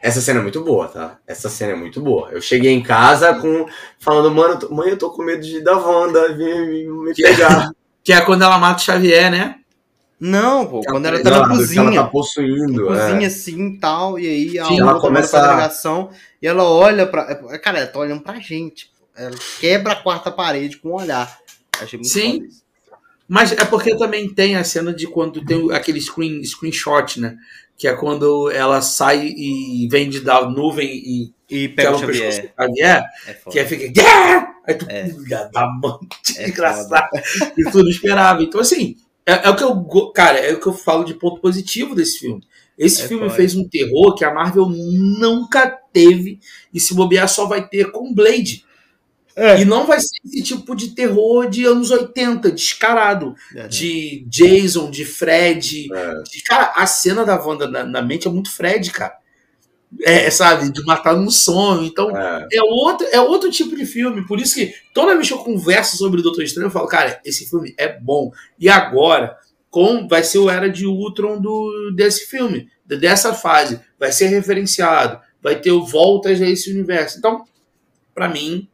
Essa 0.00 0.20
cena 0.20 0.38
é 0.38 0.42
muito 0.42 0.62
boa, 0.62 0.86
tá? 0.86 1.18
Essa 1.26 1.48
cena 1.48 1.72
é 1.72 1.74
muito 1.76 2.00
boa. 2.00 2.30
Eu 2.30 2.40
cheguei 2.40 2.70
em 2.70 2.82
casa 2.82 3.34
com 3.34 3.66
falando, 3.98 4.30
mano, 4.30 4.68
mãe, 4.70 4.90
eu 4.90 4.96
tô 4.96 5.10
com 5.10 5.24
medo 5.24 5.42
de 5.42 5.60
da 5.60 5.76
Wanda 5.76 6.36
vir 6.36 6.88
me 6.88 7.12
pegar. 7.14 7.72
Que 8.08 8.14
é 8.14 8.22
quando 8.22 8.40
ela 8.40 8.56
mata 8.56 8.80
o 8.80 8.82
Xavier, 8.82 9.30
né? 9.30 9.56
Não, 10.18 10.64
pô, 10.64 10.80
quando 10.80 11.04
ela 11.04 11.22
tá 11.22 11.28
na 11.28 11.48
cozinha. 11.50 11.82
Ela 11.82 12.04
tá 12.04 12.04
possuindo. 12.04 12.86
Na 12.86 13.02
cozinha, 13.02 13.24
é. 13.24 13.26
assim 13.26 13.66
e 13.66 13.78
tal. 13.78 14.18
E 14.18 14.26
aí 14.26 14.58
a 14.58 14.64
Sim, 14.64 14.80
ela 14.80 14.98
começa 14.98 15.38
a 15.38 15.52
ligação 15.52 16.08
e 16.40 16.46
ela 16.46 16.64
olha 16.64 17.06
pra. 17.06 17.34
Cara, 17.58 17.80
ela 17.80 17.86
tá 17.86 17.98
olhando 17.98 18.22
pra 18.22 18.40
gente. 18.40 18.90
Ela 19.14 19.36
quebra 19.60 19.92
a 19.92 19.96
quarta 19.96 20.30
parede 20.30 20.78
com 20.78 20.88
um 20.88 20.94
olhar. 20.94 21.38
Achei 21.78 21.98
muito 21.98 22.10
Sim. 22.10 22.48
Mas 23.28 23.52
é 23.52 23.62
porque 23.66 23.94
também 23.94 24.26
tem 24.32 24.56
a 24.56 24.64
cena 24.64 24.90
de 24.90 25.06
quando 25.06 25.44
tem 25.44 25.70
aquele 25.72 26.00
screen, 26.00 26.42
screenshot, 26.42 27.20
né? 27.20 27.36
Que 27.76 27.88
é 27.88 27.94
quando 27.94 28.50
ela 28.50 28.80
sai 28.80 29.34
e 29.36 29.86
vem 29.90 30.08
de 30.08 30.20
da 30.20 30.48
nuvem 30.48 30.88
e, 30.88 31.34
e 31.50 31.68
pega 31.68 31.94
o 31.94 31.98
Xavier. 31.98 32.54
Xavier 32.58 33.04
é 33.26 33.34
que 33.50 33.58
aí 33.58 33.66
fica. 33.66 34.00
Yeah! 34.00 34.54
Aí 34.68 34.74
tu, 34.74 34.86
é. 34.88 35.08
da 35.50 35.66
mãe, 35.66 35.98
é 36.36 36.48
engraçado. 36.48 37.08
e 37.56 37.64
tu 37.70 37.82
não 37.82 37.88
esperava. 37.88 38.42
Então, 38.42 38.60
assim, 38.60 38.96
é, 39.24 39.46
é, 39.46 39.50
o 39.50 39.56
que 39.56 39.64
eu. 39.64 40.10
Cara, 40.12 40.38
é 40.38 40.52
o 40.52 40.60
que 40.60 40.66
eu 40.66 40.72
falo 40.72 41.04
de 41.04 41.14
ponto 41.14 41.40
positivo 41.40 41.94
desse 41.94 42.18
filme. 42.18 42.42
Esse 42.78 43.02
é 43.02 43.08
filme 43.08 43.24
foda. 43.24 43.34
fez 43.34 43.56
um 43.56 43.68
terror 43.68 44.14
que 44.14 44.24
a 44.24 44.32
Marvel 44.32 44.68
nunca 44.68 45.68
teve. 45.92 46.38
E 46.72 46.78
se 46.78 46.94
bobear, 46.94 47.28
só 47.28 47.46
vai 47.46 47.66
ter 47.66 47.90
com 47.90 48.14
Blade. 48.14 48.64
É. 49.34 49.60
E 49.60 49.64
não 49.64 49.86
vai 49.86 50.00
ser 50.00 50.16
esse 50.24 50.42
tipo 50.42 50.74
de 50.74 50.88
terror 50.88 51.48
de 51.48 51.64
anos 51.64 51.90
80, 51.90 52.50
descarado. 52.50 53.34
É. 53.54 53.68
De 53.68 54.26
Jason, 54.28 54.90
de 54.90 55.04
Fred. 55.04 55.88
É. 55.92 56.22
De, 56.22 56.42
cara, 56.42 56.72
a 56.74 56.86
cena 56.86 57.24
da 57.24 57.40
Wanda 57.40 57.68
na, 57.68 57.84
na, 57.84 58.02
mente 58.02 58.26
é 58.26 58.30
muito 58.30 58.50
Fred, 58.50 58.90
cara. 58.90 59.16
É, 60.02 60.30
sabe, 60.30 60.70
de 60.70 60.84
matar 60.84 61.16
no 61.16 61.30
sonho. 61.30 61.84
Então, 61.84 62.14
é. 62.14 62.46
é. 62.52 62.62
outro, 62.62 63.06
é 63.10 63.20
outro 63.20 63.50
tipo 63.50 63.74
de 63.74 63.86
filme. 63.86 64.26
Por 64.26 64.38
isso 64.38 64.54
que 64.54 64.74
toda 64.92 65.14
vez 65.14 65.28
que 65.28 65.34
eu 65.34 65.38
converso 65.38 65.96
sobre 65.96 66.22
Doutor 66.22 66.42
Estranho, 66.42 66.66
eu 66.66 66.70
falo, 66.70 66.86
cara, 66.86 67.20
esse 67.24 67.48
filme 67.48 67.74
é 67.78 67.98
bom. 67.98 68.30
E 68.58 68.68
agora, 68.68 69.36
com 69.70 70.06
vai 70.06 70.22
ser 70.22 70.38
o 70.38 70.50
Era 70.50 70.68
de 70.68 70.86
Ultron 70.86 71.40
do, 71.40 71.92
desse 71.96 72.26
filme, 72.26 72.68
dessa 72.84 73.32
fase. 73.32 73.80
Vai 73.98 74.12
ser 74.12 74.26
referenciado. 74.26 75.20
Vai 75.42 75.60
ter 75.60 75.72
voltas 75.72 76.40
a 76.40 76.46
esse 76.46 76.70
universo. 76.70 77.18
Então, 77.18 77.44
para 78.14 78.28
mim, 78.28 78.68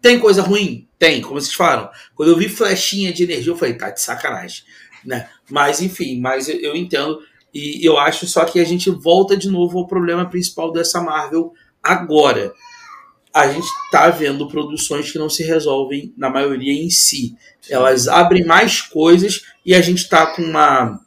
tem 0.00 0.18
coisa 0.18 0.42
ruim? 0.42 0.88
Tem, 0.98 1.20
como 1.20 1.40
vocês 1.40 1.54
falaram. 1.54 1.90
Quando 2.14 2.30
eu 2.30 2.36
vi 2.36 2.48
flechinha 2.48 3.12
de 3.12 3.22
energia, 3.22 3.52
eu 3.52 3.56
falei, 3.56 3.74
tá 3.74 3.90
de 3.90 4.00
sacanagem. 4.00 4.64
Né? 5.04 5.28
Mas, 5.48 5.80
enfim, 5.80 6.20
mas 6.20 6.48
eu, 6.48 6.56
eu 6.60 6.76
entendo 6.76 7.20
e 7.52 7.86
eu 7.86 7.98
acho 7.98 8.26
só 8.26 8.44
que 8.44 8.60
a 8.60 8.64
gente 8.64 8.90
volta 8.90 9.36
de 9.36 9.48
novo 9.48 9.78
ao 9.78 9.86
problema 9.86 10.28
principal 10.28 10.72
dessa 10.72 11.00
Marvel 11.00 11.52
agora. 11.82 12.52
A 13.32 13.46
gente 13.46 13.66
está 13.84 14.10
vendo 14.10 14.48
produções 14.48 15.12
que 15.12 15.18
não 15.18 15.28
se 15.28 15.42
resolvem, 15.42 16.12
na 16.16 16.28
maioria, 16.28 16.72
em 16.72 16.90
si. 16.90 17.36
Elas 17.68 18.08
abrem 18.08 18.44
mais 18.44 18.80
coisas 18.80 19.42
e 19.64 19.74
a 19.74 19.80
gente 19.80 19.98
está 19.98 20.26
com 20.26 20.42
uma, 20.42 20.98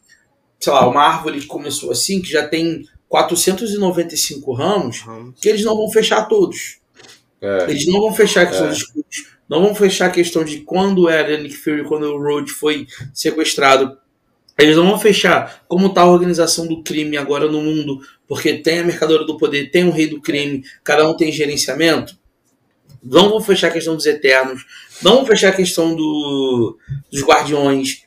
sei 0.60 0.72
lá, 0.72 0.88
uma 0.88 1.02
árvore 1.02 1.42
que 1.42 1.48
começou 1.48 1.92
assim, 1.92 2.22
que 2.22 2.32
já 2.32 2.48
tem 2.48 2.86
495 3.10 4.54
ramos, 4.54 5.04
que 5.42 5.50
eles 5.50 5.66
não 5.66 5.76
vão 5.76 5.89
fechar 5.92 6.26
todos. 6.28 6.80
É. 7.42 7.66
Eles 7.70 7.88
não 7.88 8.00
vão 8.00 8.14
fechar 8.14 8.44
a 8.44 8.46
questão 8.46 8.68
é. 8.68 8.72
escudos, 8.72 9.26
não 9.50 9.62
vão 9.64 9.76
fechar 9.76 10.06
a 10.06 10.12
questão 10.12 10.46
de 10.46 10.60
quando 10.60 11.10
era 11.10 11.38
Nick 11.38 11.58
Fury, 11.58 11.84
quando 11.84 12.04
o 12.04 12.18
Road 12.18 12.50
foi 12.52 12.88
sequestrado 13.14 13.98
eles 14.58 14.76
não 14.76 14.88
vão 14.88 14.99
fechar 14.99 15.64
como 15.68 15.88
está 15.88 16.02
a 16.02 16.12
organização 16.12 16.68
do 16.68 16.84
crime 16.84 17.18
agora 17.18 17.49
no 17.49 17.62
mundo, 17.62 17.99
porque 18.28 18.54
tem 18.54 18.80
a 18.80 18.84
mercadora 18.84 19.26
do 19.26 19.38
poder, 19.38 19.72
tem 19.72 19.86
o 19.86 19.91
rei 19.91 20.08
do 20.08 20.22
crime, 20.22 20.64
cada 20.84 21.10
um 21.10 21.16
tem 21.16 21.32
gerenciamento. 21.32 22.20
Não 23.04 23.30
vão 23.30 23.41
fechar 23.41 23.70
a 23.70 23.72
questão 23.72 23.95
dos 23.95 24.06
eternos, 24.06 24.64
não 25.02 25.18
vão 25.18 25.26
fechar 25.26 25.49
a 25.49 25.56
questão 25.56 25.95
do, 25.95 26.78
dos 27.12 27.24
guardiões. 27.24 28.04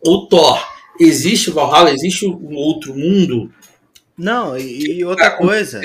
O 0.00 0.26
Thor, 0.26 0.66
existe 0.98 1.50
Valhalla, 1.50 1.92
existe 1.92 2.26
um 2.26 2.54
outro 2.54 2.94
mundo? 2.94 3.52
Não, 4.16 4.56
e, 4.56 4.98
e 4.98 5.04
outra 5.04 5.30
coisa, 5.30 5.80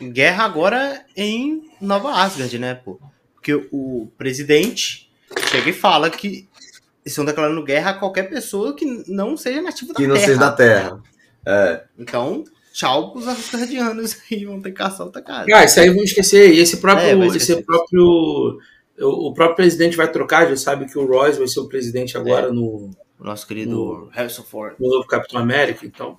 guerra 0.00 0.44
agora 0.44 1.04
em 1.16 1.62
Nova 1.80 2.12
Asgard, 2.12 2.58
né, 2.58 2.74
pô? 2.74 2.98
Porque 3.34 3.68
o 3.70 4.10
presidente 4.18 5.10
chega 5.50 5.70
e 5.70 5.72
fala 5.72 6.10
que 6.10 6.48
estão 7.04 7.24
declarando 7.24 7.62
guerra 7.64 7.90
a 7.90 7.94
qualquer 7.98 8.24
pessoa 8.28 8.74
que 8.74 8.84
não 9.08 9.36
seja 9.36 9.62
nativa 9.62 9.92
da 9.92 9.96
Que 9.96 10.02
Terra. 10.02 10.14
não 10.14 10.20
seja 10.24 10.38
da 10.38 10.52
Terra. 10.52 11.00
É. 11.46 11.82
Então, 11.98 12.44
tchau 12.72 13.12
pros 13.12 13.26
asgardianos 13.26 14.16
aí, 14.30 14.44
vão 14.44 14.60
ter 14.60 14.70
que 14.70 14.76
caçar 14.76 15.06
outra 15.06 15.22
casa. 15.22 15.46
Ah, 15.54 15.64
isso 15.64 15.80
aí 15.80 15.90
vão 15.90 16.02
esquecer. 16.04 16.52
E 16.54 16.60
esse 16.60 16.76
próprio. 16.78 17.22
É, 17.22 17.26
esse 17.36 17.62
próprio. 17.62 18.58
O 19.02 19.28
o 19.28 19.32
próprio 19.32 19.56
presidente 19.56 19.96
vai 19.96 20.12
trocar, 20.12 20.46
já 20.46 20.56
sabe 20.56 20.84
que 20.84 20.98
o 20.98 21.06
Royce 21.06 21.38
vai 21.38 21.48
ser 21.48 21.60
o 21.60 21.68
presidente 21.68 22.18
agora 22.18 22.48
É. 22.48 22.52
no, 22.52 22.90
O 23.18 23.24
nosso 23.24 23.46
querido 23.46 24.10
Harrison 24.12 24.42
Ford. 24.42 24.74
no 24.78 24.90
novo 24.90 25.06
Capitão 25.06 25.40
América, 25.40 25.86
então. 25.86 26.18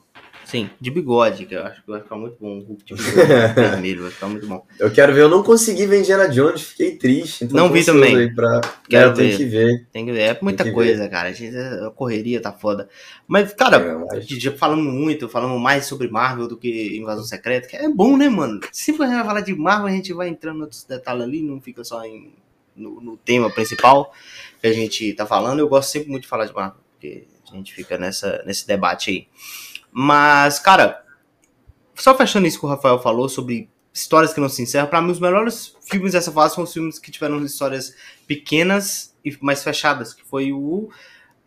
Sim, 0.52 0.70
de 0.82 0.92
bigode, 0.92 1.46
que 1.46 1.56
eu 1.56 1.64
acho 1.64 1.82
que 1.82 1.90
vai 1.90 2.02
ficar 2.02 2.18
muito 2.18 2.36
bom. 2.38 2.58
O 2.60 2.62
Hulk 2.62 2.84
de 2.84 2.94
bigode 2.94 3.16
vermelho 3.56 4.02
vai 4.04 4.12
ficar 4.12 4.28
muito 4.28 4.46
bom. 4.46 4.66
Eu 4.78 4.92
quero 4.92 5.14
ver, 5.14 5.22
eu 5.22 5.30
não 5.30 5.42
consegui 5.42 5.86
ver 5.86 6.02
Indiana 6.02 6.28
Jones, 6.28 6.62
fiquei 6.62 6.98
triste. 6.98 7.46
Então 7.46 7.56
Não 7.58 7.72
vi 7.72 7.86
também. 7.86 8.36
Pra... 8.36 8.60
Quero 8.90 9.12
É, 9.12 9.14
ver. 9.14 9.38
que 9.38 9.46
ver. 9.46 9.88
Tem 9.94 10.06
que 10.06 10.12
ver, 10.12 10.20
é 10.20 10.40
muita 10.42 10.66
Tem 10.66 10.74
coisa, 10.74 11.08
cara. 11.08 11.30
A, 11.30 11.32
gente, 11.32 11.56
a 11.56 11.90
correria 11.92 12.42
tá 12.42 12.52
foda. 12.52 12.90
Mas, 13.26 13.54
cara, 13.54 13.78
É, 13.78 13.96
mas- 13.96 14.28
já 14.28 14.52
falamos 14.52 14.94
muito, 14.94 15.30
falamos 15.30 15.62
mais 15.62 15.86
sobre 15.86 16.10
Marvel 16.10 16.50
do 16.50 16.58
que 16.58 16.98
Invasão 16.98 17.24
Secreta, 17.24 17.70
que 17.70 17.78
é 17.78 17.88
bom, 17.88 18.18
né, 18.18 18.28
mano? 18.28 18.60
Sempre 18.74 18.98
que 19.00 19.04
a 19.04 19.08
gente 19.08 19.16
vai 19.16 19.26
falar 19.26 19.42
de 19.42 19.56
Marvel, 19.56 19.88
a 19.88 19.92
gente 19.92 20.12
vai 20.12 20.28
entrando 20.28 20.58
em 20.60 20.62
outros 20.64 20.84
detalhes 20.84 21.24
ali, 21.24 21.42
não 21.42 21.62
fica 21.62 21.82
só 21.86 22.04
em, 22.04 22.34
no, 22.76 23.00
no 23.00 23.16
tema 23.16 23.50
principal 23.50 24.14
que 24.60 24.68
a 24.68 24.74
gente 24.74 25.14
tá 25.14 25.26
falando. 25.26 25.60
Eu 25.60 25.70
gosto 25.70 25.92
sempre 25.92 26.10
muito 26.10 26.24
de 26.24 26.28
falar 26.28 26.46
de 26.46 26.54
Marvel, 26.54 26.82
porque 26.92 27.24
a 27.50 27.56
gente 27.56 27.74
fica 27.74 27.98
nessa, 27.98 28.44
nesse 28.46 28.68
debate 28.68 29.10
aí. 29.12 29.28
Mas, 29.92 30.60
cara, 30.60 31.04
só 31.96 32.16
fechando 32.16 32.48
isso 32.48 32.60
que 32.60 32.66
o 32.66 32.70
Rafael 32.70 33.00
falou 33.00 33.28
sobre 33.30 33.70
histórias 33.94 34.34
que 34.34 34.40
não 34.40 34.48
se 34.50 34.62
encerram, 34.62 34.88
pra 34.88 35.02
mim 35.02 35.12
os 35.12 35.20
melhores 35.20 35.76
filmes 35.90 36.14
dessa 36.14 36.32
fase 36.32 36.56
são 36.56 36.64
os 36.64 36.72
filmes 36.74 36.98
que 36.98 37.12
tiveram 37.12 37.44
histórias 37.44 37.94
pequenas 38.26 39.14
e 39.24 39.38
mais 39.42 39.64
fechadas, 39.64 40.14
que 40.14 40.24
foi 40.26 40.54
o 40.54 40.90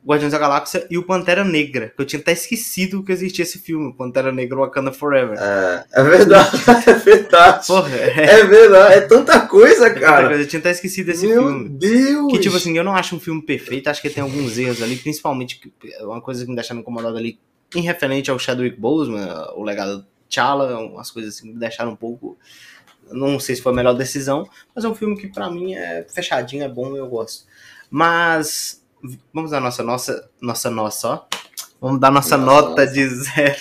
Guardiões 0.07 0.33
da 0.35 0.39
Galáxia 0.39 0.87
e 0.91 0.99
o 0.99 1.03
Pantera 1.03 1.43
Negra, 1.43 1.91
que 1.97 2.03
eu 2.03 2.05
tinha 2.05 2.21
até 2.21 2.33
esquecido 2.33 3.03
que 3.03 3.11
existia 3.11 3.43
esse 3.43 3.59
filme, 3.59 3.91
Pantera 3.95 4.31
Negra 4.31 4.59
Wakanda 4.59 4.93
Forever. 4.93 5.39
É, 5.41 5.85
é 5.95 6.03
verdade, 6.03 6.51
é 6.87 6.93
verdade. 6.93 7.67
Porra, 7.67 7.97
é, 7.97 8.25
É 8.41 8.45
verdade, 8.45 8.95
é 8.97 9.01
tanta 9.01 9.41
coisa, 9.47 9.89
tanta 9.89 10.01
cara. 10.01 10.27
coisa, 10.29 10.43
eu 10.43 10.47
tinha 10.47 10.61
até 10.61 10.71
esquecido 10.73 11.07
desse 11.07 11.27
Meu 11.27 11.43
filme. 11.43 11.69
Deus! 11.71 12.31
Que, 12.31 12.39
tipo 12.39 12.55
assim, 12.55 12.77
eu 12.77 12.85
não 12.85 12.95
acho 12.95 13.17
um 13.17 13.21
filme 13.21 13.41
perfeito, 13.41 13.89
acho 13.89 14.03
que 14.03 14.11
tem 14.11 14.23
alguns 14.23 14.59
erros 14.59 14.83
ali, 14.83 14.97
principalmente 14.97 15.59
que- 15.59 15.73
uma 16.05 16.21
coisa 16.21 16.45
que 16.45 16.51
me 16.51 16.55
deixaram 16.55 16.83
incomodado 16.83 17.17
ali, 17.17 17.39
em 17.75 17.81
referente 17.83 18.31
ao 18.31 18.39
Chadwick 18.39 18.79
Boseman, 18.79 19.27
o 19.57 19.63
legado 19.63 20.05
T'Challa, 20.29 20.79
umas 20.79 21.11
coisas 21.11 21.35
assim 21.35 21.49
que 21.49 21.53
me 21.55 21.59
deixaram 21.59 21.93
um 21.93 21.97
pouco. 21.97 22.37
Não 23.11 23.39
sei 23.39 23.55
se 23.57 23.63
foi 23.63 23.73
a 23.73 23.75
melhor 23.75 23.93
decisão, 23.95 24.49
mas 24.75 24.85
é 24.85 24.89
um 24.89 24.95
filme 24.95 25.17
que 25.17 25.29
pra 25.29 25.51
mim 25.51 25.75
é 25.75 26.07
fechadinho, 26.09 26.65
é 26.65 26.69
bom 26.69 26.95
e 26.95 26.99
eu 26.99 27.07
gosto. 27.09 27.45
Mas 27.91 28.83
vamos 29.33 29.51
dar 29.51 29.61
nossa 29.61 29.83
nossa 29.83 30.31
nossa 30.41 30.71
nossa, 30.71 31.09
ó. 31.09 31.25
Vamos 31.81 32.01
dar 32.01 32.11
nossa 32.11 32.37
Nossa, 32.39 32.61
nota 32.69 32.83
nossa. 32.83 32.87
de 32.95 33.07
0 33.09 33.57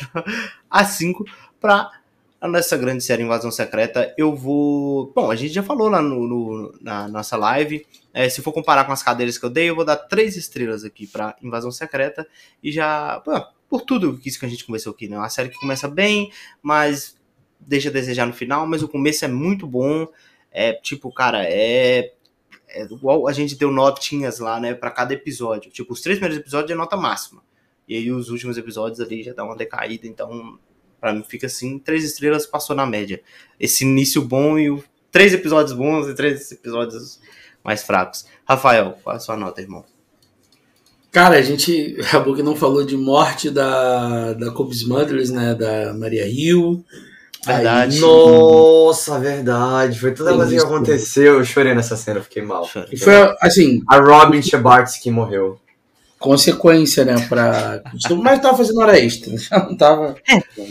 a 0.70 0.86
5 0.86 1.26
pra 1.60 1.92
a 2.40 2.48
nossa 2.48 2.76
grande 2.78 3.04
série 3.04 3.24
Invasão 3.24 3.52
Secreta. 3.52 4.14
Eu 4.18 4.36
vou. 4.36 5.12
Bom, 5.14 5.30
a 5.32 5.36
gente 5.36 5.54
já 5.54 5.64
falou 5.64 5.88
lá 5.90 6.02
no, 6.02 6.28
no- 6.28 6.76
na 6.82 7.08
nossa 7.08 7.36
live. 7.38 7.86
É, 8.14 8.28
se 8.30 8.42
for 8.42 8.52
comparar 8.52 8.84
com 8.86 8.92
as 8.92 9.02
cadeiras 9.04 9.38
que 9.38 9.46
eu 9.46 9.50
dei, 9.50 9.70
eu 9.70 9.76
vou 9.76 9.86
dar 9.86 9.96
três 9.98 10.36
estrelas 10.38 10.84
aqui 10.84 11.06
pra 11.08 11.36
Invasão 11.42 11.72
Secreta. 11.72 12.26
E 12.62 12.72
já. 12.72 13.22
pô, 13.24 13.32
por 13.74 13.82
tudo 13.82 14.22
isso 14.24 14.40
que 14.40 14.46
a 14.46 14.50
gente 14.50 14.64
conversou 14.66 14.94
aqui, 14.94 15.08
né? 15.08 15.18
Uma 15.18 15.30
série 15.30 15.50
que 15.50 15.58
começa 15.58 15.88
bem, 15.88 16.32
mas 16.62 17.20
deixa 17.60 17.90
a 17.90 17.92
desejar 17.92 18.28
no 18.28 18.34
final. 18.34 18.68
Mas 18.68 18.84
o 18.84 18.88
começo 18.88 19.26
é 19.26 19.28
muito 19.28 19.66
bom. 19.66 20.08
É 20.52 20.74
tipo, 20.74 21.12
cara, 21.12 21.44
é. 21.44 22.14
É 22.70 22.84
igual 22.84 23.28
a 23.28 23.34
gente 23.34 23.56
deu 23.56 23.72
notinhas 23.72 24.38
lá, 24.38 24.60
né, 24.60 24.76
pra 24.76 24.92
cada 24.92 25.12
episódio. 25.14 25.72
Tipo, 25.72 25.94
os 25.94 26.02
três 26.02 26.20
primeiros 26.20 26.40
episódios 26.40 26.70
é 26.70 26.76
nota 26.76 26.96
máxima. 26.96 27.42
E 27.88 27.96
aí 27.96 28.12
os 28.12 28.30
últimos 28.30 28.60
episódios 28.60 29.00
ali 29.00 29.24
já 29.24 29.34
dá 29.34 29.44
uma 29.44 29.56
decaída, 29.56 30.08
então 30.08 30.60
Pra 31.00 31.12
mim 31.12 31.24
fica 31.24 31.48
assim, 31.48 31.80
três 31.80 32.04
estrelas 32.04 32.46
passou 32.46 32.76
na 32.76 32.86
média. 32.86 33.22
Esse 33.60 33.84
início 33.84 34.22
bom 34.22 34.58
e 34.58 34.70
o, 34.70 34.82
três 35.12 35.34
episódios 35.34 35.74
bons 35.74 36.08
e 36.08 36.16
três 36.16 36.52
episódios 36.52 37.20
mais 37.64 37.84
fracos. 37.84 38.26
Rafael, 38.48 38.98
qual 39.04 39.16
a 39.16 39.20
sua 39.20 39.36
nota, 39.36 39.60
irmão? 39.60 39.84
Cara, 41.14 41.38
a 41.38 41.42
gente 41.44 41.96
acabou 42.02 42.36
que 42.36 42.42
não 42.42 42.56
falou 42.56 42.84
de 42.84 42.98
morte 42.98 43.52
da, 43.52 44.34
da 44.34 44.52
Kobe 44.52 44.74
Smulders, 44.74 45.30
né? 45.30 45.54
Da 45.54 45.94
Maria 45.94 46.28
Hill. 46.28 46.84
Verdade. 47.46 47.96
Aí, 47.96 48.02
Nossa, 48.02 49.20
verdade. 49.20 50.00
Foi 50.00 50.12
toda 50.14 50.34
coisa 50.34 50.56
que 50.56 50.62
aconteceu. 50.62 51.36
Eu 51.36 51.46
chorei 51.46 51.76
nessa 51.76 51.96
cena, 51.96 52.20
fiquei 52.22 52.42
mal. 52.42 52.68
E 52.92 52.98
foi, 52.98 53.14
assim, 53.42 53.82
A 53.88 54.00
Robin 54.00 54.42
Shebartsky 54.42 55.12
morreu. 55.12 55.60
consequência, 56.18 57.06
né? 57.06 57.16
Pra... 57.30 57.84
Mas 58.22 58.42
tava 58.42 58.58
fazendo 58.58 58.80
hora 58.80 58.98
extra. 58.98 59.38
Já 59.38 59.60
não 59.70 59.78
tava, 59.78 60.16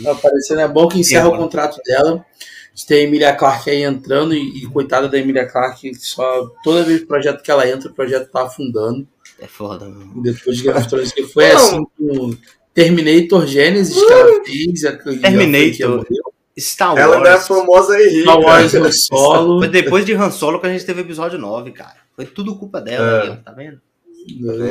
tava 0.03 0.17
aparecendo. 0.17 0.59
É 0.61 0.67
bom 0.67 0.89
que 0.89 0.99
encerra 0.99 1.29
É, 1.29 1.31
o 1.31 1.37
contrato 1.37 1.79
dela. 1.85 2.15
A 2.15 2.75
gente 2.75 2.87
tem 2.87 3.01
a 3.01 3.03
Emilia 3.03 3.35
Clarke 3.35 3.69
aí 3.69 3.83
entrando 3.83 4.33
e, 4.33 4.63
e 4.63 4.65
coitada 4.65 5.07
da 5.07 5.17
Emilia 5.17 5.45
Clarke, 5.45 5.93
só 5.93 6.49
toda 6.63 6.83
vez 6.83 6.99
que 6.99 7.05
o 7.05 7.07
projeto 7.07 7.43
que 7.43 7.51
ela 7.51 7.69
entra, 7.69 7.89
o 7.89 7.93
projeto 7.93 8.31
tá 8.31 8.43
afundando. 8.43 9.07
É 9.43 9.47
foda, 9.47 9.89
meu. 9.89 10.21
Depois 10.23 10.57
de 10.57 10.63
Game 10.63 10.77
of 10.79 10.87
Thrones, 10.87 11.11
que 11.11 11.23
foi 11.23 11.49
Não. 11.49 11.55
assim 11.57 11.85
com 11.97 12.37
Terminator 12.73 13.45
Genesis 13.45 13.93
que 14.01 14.13
ela 14.13 14.43
fez. 14.45 14.85
A, 14.85 14.89
a 14.89 14.97
Terminator. 14.97 15.89
morreu. 15.97 16.33
Star 16.57 16.95
Ela 16.97 17.17
ainda 17.17 17.29
é 17.29 17.33
Wars. 17.33 17.47
famosa 17.47 17.99
e 17.99 18.09
rica. 18.09 18.21
Star 18.23 18.39
Wars 18.39 18.73
no 18.79 18.93
solo. 18.93 19.59
Foi 19.59 19.67
depois 19.67 20.05
de 20.05 20.13
Han 20.13 20.29
Solo 20.31 20.59
que 20.61 20.67
a 20.67 20.69
gente 20.71 20.85
teve 20.85 21.01
o 21.01 21.05
episódio 21.05 21.37
9, 21.39 21.71
cara. 21.71 21.95
Foi 22.15 22.25
tudo 22.25 22.55
culpa 22.57 22.79
dela, 22.79 23.25
É. 23.25 23.31
aí, 23.31 23.37
tá 23.37 23.51
vendo? 23.51 23.81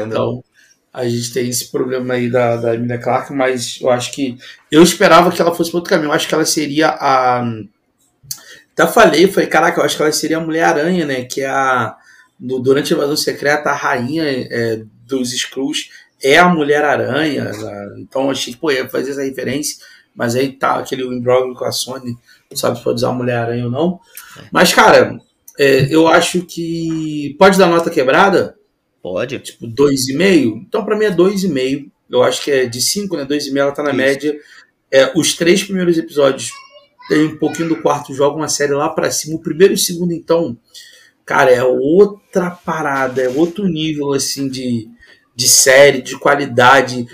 Então, 0.07 0.43
a 0.93 1.07
gente 1.07 1.33
tem 1.35 1.49
esse 1.49 1.71
problema 1.71 2.15
aí 2.15 2.31
da, 2.31 2.57
da 2.57 2.75
Emilia 2.75 2.99
Clarke, 2.99 3.33
mas 3.35 3.79
eu 3.81 3.91
acho 3.91 4.13
que. 4.13 4.39
Eu 4.71 4.83
esperava 4.83 5.31
que 5.31 5.43
ela 5.43 5.55
fosse 5.55 5.71
para 5.71 5.79
outro 5.79 5.91
caminho. 5.91 6.09
Eu 6.09 6.13
acho 6.15 6.27
que 6.29 6.35
ela 6.35 6.47
seria 6.47 6.89
a. 6.89 7.45
Até 8.73 8.87
falei, 8.91 9.27
falei, 9.31 9.49
caraca, 9.51 9.81
eu 9.81 9.85
acho 9.85 9.97
que 9.97 10.03
ela 10.03 10.13
seria 10.13 10.39
a 10.39 10.41
Mulher-Aranha, 10.41 11.05
né? 11.05 11.25
Que 11.25 11.43
é 11.43 11.49
a. 11.49 11.95
no- 12.39 12.59
durante 12.61 12.93
a 12.93 12.97
invasão 12.97 13.17
secreta, 13.17 13.71
a 13.71 13.75
rainha 13.75 14.25
é, 14.27 14.83
dos 15.07 15.33
Skrulls 15.33 15.89
é 16.23 16.39
a 16.39 16.49
Mulher-Aranha. 16.49 17.45
né? 17.45 17.95
Então 17.99 18.31
achei 18.31 18.53
que, 18.55 18.59
pô, 18.61 18.71
ia 18.71 18.89
fazer 18.89 19.11
essa 19.13 19.23
referência, 19.25 19.77
mas 20.15 20.35
aí 20.37 20.53
tá 20.53 20.77
aquele 20.77 21.03
imbróglio 21.05 21.55
com 21.55 21.65
a 21.65 21.73
Sony, 21.73 22.17
não 22.51 22.57
sabe 22.57 22.79
se 22.79 22.85
pode 22.85 22.97
usar 22.97 23.09
a 23.09 23.13
Mulher-Aranha 23.15 23.65
ou 23.65 23.71
não. 23.71 24.01
Mas, 24.53 24.73
cara, 24.75 25.19
é, 25.59 25.95
eu 25.95 26.07
acho 26.09 26.43
que. 26.43 27.35
Pode 27.39 27.59
dar 27.59 27.67
nota 27.69 27.91
quebrada? 27.91 28.57
Pode. 29.03 29.39
tipo 29.41 29.67
2,5. 29.67 30.63
Então, 30.67 30.85
pra 30.85 30.97
mim 30.97 31.07
é 31.07 31.11
2,5. 31.11 31.91
Eu 32.11 32.23
acho 32.23 32.43
que 32.45 32.51
é 32.51 32.67
de 32.67 32.81
5, 32.81 33.17
né? 33.17 33.25
2,5 33.25 33.57
ela 33.59 33.73
tá 33.73 33.83
na 33.83 33.89
Isso. 33.91 33.97
média. 33.97 34.37
É, 34.91 35.11
os 35.19 35.35
três 35.35 35.65
primeiros 35.65 35.97
episódios 35.97 36.51
tem 37.09 37.25
um 37.25 37.37
pouquinho 37.39 37.71
do 37.71 37.81
quarto, 37.83 38.15
jogam 38.15 38.43
a 38.43 38.49
série 38.49 38.73
lá 38.75 38.89
pra 38.91 39.11
cima. 39.11 39.37
O 39.37 39.43
primeiro 39.43 39.73
e 39.73 39.77
o 39.77 39.79
segundo, 39.79 40.13
então, 40.13 40.57
cara, 41.25 41.51
é 41.51 41.63
outra 41.63 42.51
parada, 42.51 43.23
é 43.23 43.29
outro 43.29 43.67
nível, 43.67 44.13
assim, 44.13 44.49
de, 44.49 44.89
de 45.35 45.49
série, 45.49 46.03
de 46.03 46.19
qualidade. 46.19 47.07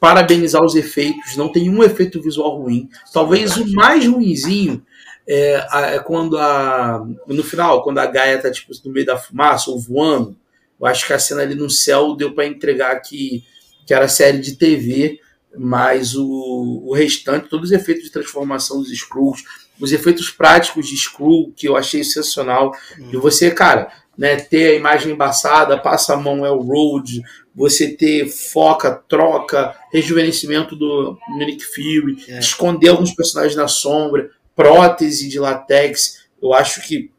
Parabenizar 0.00 0.62
os 0.64 0.76
efeitos, 0.76 1.36
não 1.36 1.50
tem 1.50 1.68
um 1.68 1.82
efeito 1.82 2.22
visual 2.22 2.62
ruim. 2.62 2.88
Talvez 3.12 3.56
o 3.56 3.68
mais 3.72 4.06
ruinzinho 4.06 4.84
é, 5.26 5.66
é 5.94 5.98
quando 5.98 6.38
a. 6.38 7.04
No 7.26 7.42
final, 7.42 7.82
quando 7.82 7.98
a 7.98 8.06
Gaia 8.06 8.40
tá 8.40 8.50
tipo, 8.50 8.72
no 8.84 8.92
meio 8.92 9.04
da 9.04 9.18
fumaça 9.18 9.70
ou 9.70 9.78
voando. 9.78 10.36
Eu 10.80 10.86
acho 10.86 11.06
que 11.06 11.12
a 11.12 11.18
cena 11.18 11.42
ali 11.42 11.56
no 11.56 11.68
céu 11.68 12.14
deu 12.14 12.32
para 12.32 12.46
entregar 12.46 12.94
que, 13.00 13.42
que 13.84 13.92
era 13.92 14.06
série 14.06 14.38
de 14.38 14.54
TV, 14.54 15.18
mas 15.56 16.14
o, 16.14 16.84
o 16.86 16.94
restante, 16.94 17.48
todos 17.48 17.70
os 17.70 17.76
efeitos 17.76 18.04
de 18.04 18.12
transformação 18.12 18.78
dos 18.78 18.92
Skrulls, 18.92 19.42
os 19.80 19.92
efeitos 19.92 20.30
práticos 20.30 20.86
de 20.88 20.94
Skrull, 20.94 21.52
que 21.56 21.68
eu 21.68 21.76
achei 21.76 22.02
sensacional. 22.02 22.72
E 23.12 23.16
você, 23.16 23.50
cara, 23.50 23.90
né, 24.16 24.36
ter 24.36 24.72
a 24.72 24.74
imagem 24.74 25.12
embaçada, 25.12 25.78
passa 25.78 26.14
a 26.14 26.16
mão 26.16 26.44
é 26.44 26.50
o 26.50 26.60
Road, 26.60 27.22
você 27.54 27.88
ter 27.94 28.28
foca, 28.28 28.92
troca, 29.08 29.74
rejuvenescimento 29.92 30.74
do 30.74 31.16
Nick 31.38 31.64
Fury, 31.64 32.24
É. 32.28 32.38
esconder 32.38 32.88
alguns 32.88 33.12
personagens 33.14 33.56
na 33.56 33.68
sombra, 33.68 34.30
prótese 34.54 35.28
de 35.28 35.38
latex. 35.38 36.26
Eu 36.42 36.52
acho 36.52 36.86
que 36.86 37.10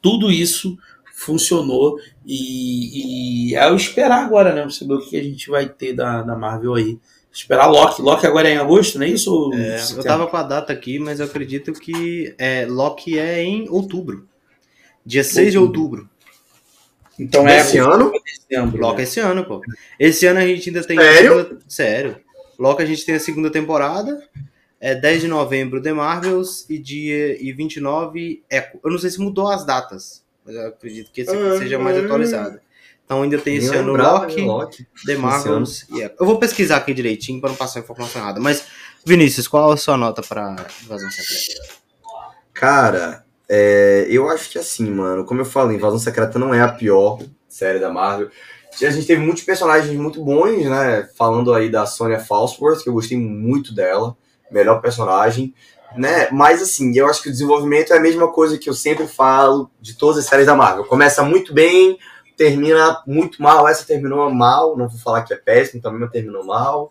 tudo 0.00 0.30
isso 0.30 0.76
funcionou 1.14 1.98
e, 2.26 3.50
e 3.50 3.54
é 3.54 3.70
o 3.70 3.76
esperar 3.76 4.24
agora, 4.24 4.54
né? 4.54 4.62
Pra 4.62 4.70
saber 4.70 4.94
o 4.94 5.00
que 5.00 5.16
a 5.16 5.22
gente 5.22 5.48
vai 5.48 5.68
ter 5.68 5.92
da, 5.94 6.22
da 6.22 6.36
Marvel 6.36 6.74
aí. 6.74 6.98
Esperar 7.32 7.66
Loki. 7.66 8.02
Loki 8.02 8.26
agora 8.26 8.48
é 8.48 8.52
em 8.54 8.58
agosto, 8.58 8.98
não 8.98 9.06
é 9.06 9.08
isso? 9.08 9.50
É, 9.54 9.80
eu 9.96 10.02
tava 10.04 10.26
com 10.26 10.36
a 10.36 10.42
data 10.42 10.72
aqui, 10.72 10.98
mas 10.98 11.18
eu 11.18 11.26
acredito 11.26 11.72
que 11.72 12.34
é, 12.38 12.66
Loki 12.66 13.18
é 13.18 13.42
em 13.42 13.68
outubro. 13.70 14.28
Dia 15.04 15.24
6 15.24 15.52
de 15.52 15.58
outubro. 15.58 16.08
Então 17.18 17.46
é 17.48 17.60
Esse 17.60 17.78
ano? 17.78 18.12
dezembro. 18.50 18.80
Loki 18.80 18.98
né? 18.98 19.02
esse 19.02 19.20
ano, 19.20 19.44
pô. 19.44 19.60
Esse 19.98 20.26
ano 20.26 20.40
a 20.40 20.46
gente 20.46 20.68
ainda 20.68 20.84
tem. 20.84 20.98
Sério? 20.98 21.32
a 21.32 21.42
segunda- 21.44 21.60
Sério. 21.68 22.16
Loki 22.58 22.82
a 22.82 22.86
gente 22.86 23.04
tem 23.04 23.14
a 23.14 23.20
segunda 23.20 23.50
temporada. 23.50 24.22
É 24.80 24.94
10 24.94 25.22
de 25.22 25.28
novembro 25.28 25.80
The 25.80 25.92
Marvels 25.92 26.66
e 26.68 26.76
dia 26.78 27.40
e 27.40 27.52
29 27.52 28.42
Echo. 28.50 28.78
Eu 28.84 28.90
não 28.90 28.98
sei 28.98 29.10
se 29.10 29.20
mudou 29.20 29.48
as 29.48 29.64
datas, 29.64 30.24
mas 30.44 30.56
eu 30.56 30.66
acredito 30.68 31.10
que 31.12 31.20
esse 31.20 31.30
aqui 31.30 31.40
Ah, 31.40 31.58
seja 31.58 31.78
mais 31.78 31.96
ah. 31.96 32.00
atualizado. 32.00 32.60
Então 33.04 33.22
ainda 33.22 33.38
tem 33.38 33.56
esse 33.56 33.74
ano 33.74 33.94
Loki, 33.94 34.40
Loki. 34.42 34.86
The 35.04 35.16
Marvels. 35.16 35.86
e 35.90 36.00
Eu 36.00 36.26
vou 36.26 36.38
pesquisar 36.38 36.76
aqui 36.76 36.94
direitinho 36.94 37.40
para 37.40 37.50
não 37.50 37.56
passar 37.56 37.80
informação 37.80 38.22
errada. 38.22 38.40
Mas, 38.40 38.64
Vinícius, 39.04 39.46
qual 39.46 39.70
a 39.70 39.76
sua 39.76 39.96
nota 39.96 40.22
para 40.22 40.66
Invasão 40.82 41.10
Secreta? 41.10 41.82
Cara, 42.54 43.24
é, 43.48 44.06
eu 44.08 44.28
acho 44.28 44.50
que 44.50 44.58
assim, 44.58 44.90
mano, 44.90 45.24
como 45.24 45.40
eu 45.40 45.44
falei, 45.44 45.76
Invasão 45.76 45.98
Secreta 45.98 46.38
não 46.38 46.54
é 46.54 46.62
a 46.62 46.68
pior 46.68 47.18
série 47.48 47.78
da 47.78 47.90
Marvel. 47.90 48.30
A 48.80 48.90
gente 48.90 49.06
teve 49.06 49.20
muitos 49.20 49.42
personagens 49.42 49.94
muito 49.98 50.24
bons, 50.24 50.64
né? 50.64 51.08
Falando 51.16 51.52
aí 51.52 51.68
da 51.68 51.84
Sonya 51.84 52.18
Falsworth, 52.18 52.82
que 52.82 52.88
eu 52.88 52.94
gostei 52.94 53.18
muito 53.18 53.74
dela, 53.74 54.16
melhor 54.50 54.80
personagem, 54.80 55.54
né? 55.96 56.28
Mas 56.30 56.62
assim, 56.62 56.96
eu 56.96 57.06
acho 57.06 57.22
que 57.22 57.28
o 57.28 57.32
desenvolvimento 57.32 57.92
é 57.92 57.98
a 57.98 58.00
mesma 58.00 58.28
coisa 58.32 58.56
que 58.56 58.70
eu 58.70 58.74
sempre 58.74 59.06
falo 59.06 59.70
de 59.80 59.94
todas 59.94 60.18
as 60.18 60.26
séries 60.26 60.46
da 60.46 60.56
Marvel. 60.56 60.84
Começa 60.84 61.22
muito 61.22 61.52
bem, 61.52 61.98
termina 62.42 63.02
muito 63.06 63.40
mal. 63.40 63.68
Essa 63.68 63.86
terminou 63.86 64.28
mal, 64.30 64.76
não 64.76 64.88
vou 64.88 64.98
falar 64.98 65.22
que 65.22 65.32
é 65.32 65.36
péssimo, 65.36 65.80
também 65.80 66.08
terminou 66.08 66.44
mal. 66.44 66.90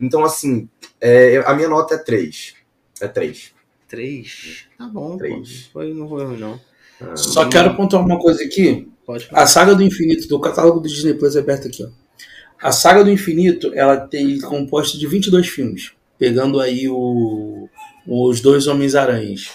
Então, 0.00 0.24
assim, 0.24 0.68
é, 1.00 1.38
a 1.44 1.54
minha 1.54 1.68
nota 1.68 1.94
é 1.94 1.98
3. 1.98 2.54
É 3.00 3.08
3. 3.08 3.52
3? 3.88 4.64
Tá 4.78 4.86
bom, 4.86 5.16
Três. 5.16 5.62
pô. 5.64 5.72
Foi, 5.80 5.92
não 5.92 6.08
foi 6.08 6.24
ruim, 6.24 6.38
não. 6.38 6.60
Ah, 7.00 7.16
Só 7.16 7.48
quero 7.48 7.74
pontuar 7.76 8.04
uma 8.04 8.18
coisa 8.18 8.42
aqui. 8.44 8.88
Pode 9.04 9.26
falar. 9.26 9.42
A 9.42 9.46
saga 9.46 9.74
do 9.74 9.82
infinito, 9.82 10.28
do 10.28 10.40
catálogo 10.40 10.78
do 10.80 10.88
Disney 10.88 11.14
Plus 11.14 11.34
é 11.34 11.40
aberto 11.40 11.66
aqui, 11.66 11.84
ó. 11.84 11.88
A 12.62 12.70
saga 12.70 13.02
do 13.02 13.10
infinito, 13.10 13.72
ela 13.74 13.96
tem 13.96 14.40
composta 14.40 14.96
de 14.96 15.06
22 15.08 15.48
filmes, 15.48 15.92
pegando 16.16 16.60
aí 16.60 16.88
o, 16.88 17.68
os 18.06 18.40
dois 18.40 18.68
Homens-Aranhas. 18.68 19.50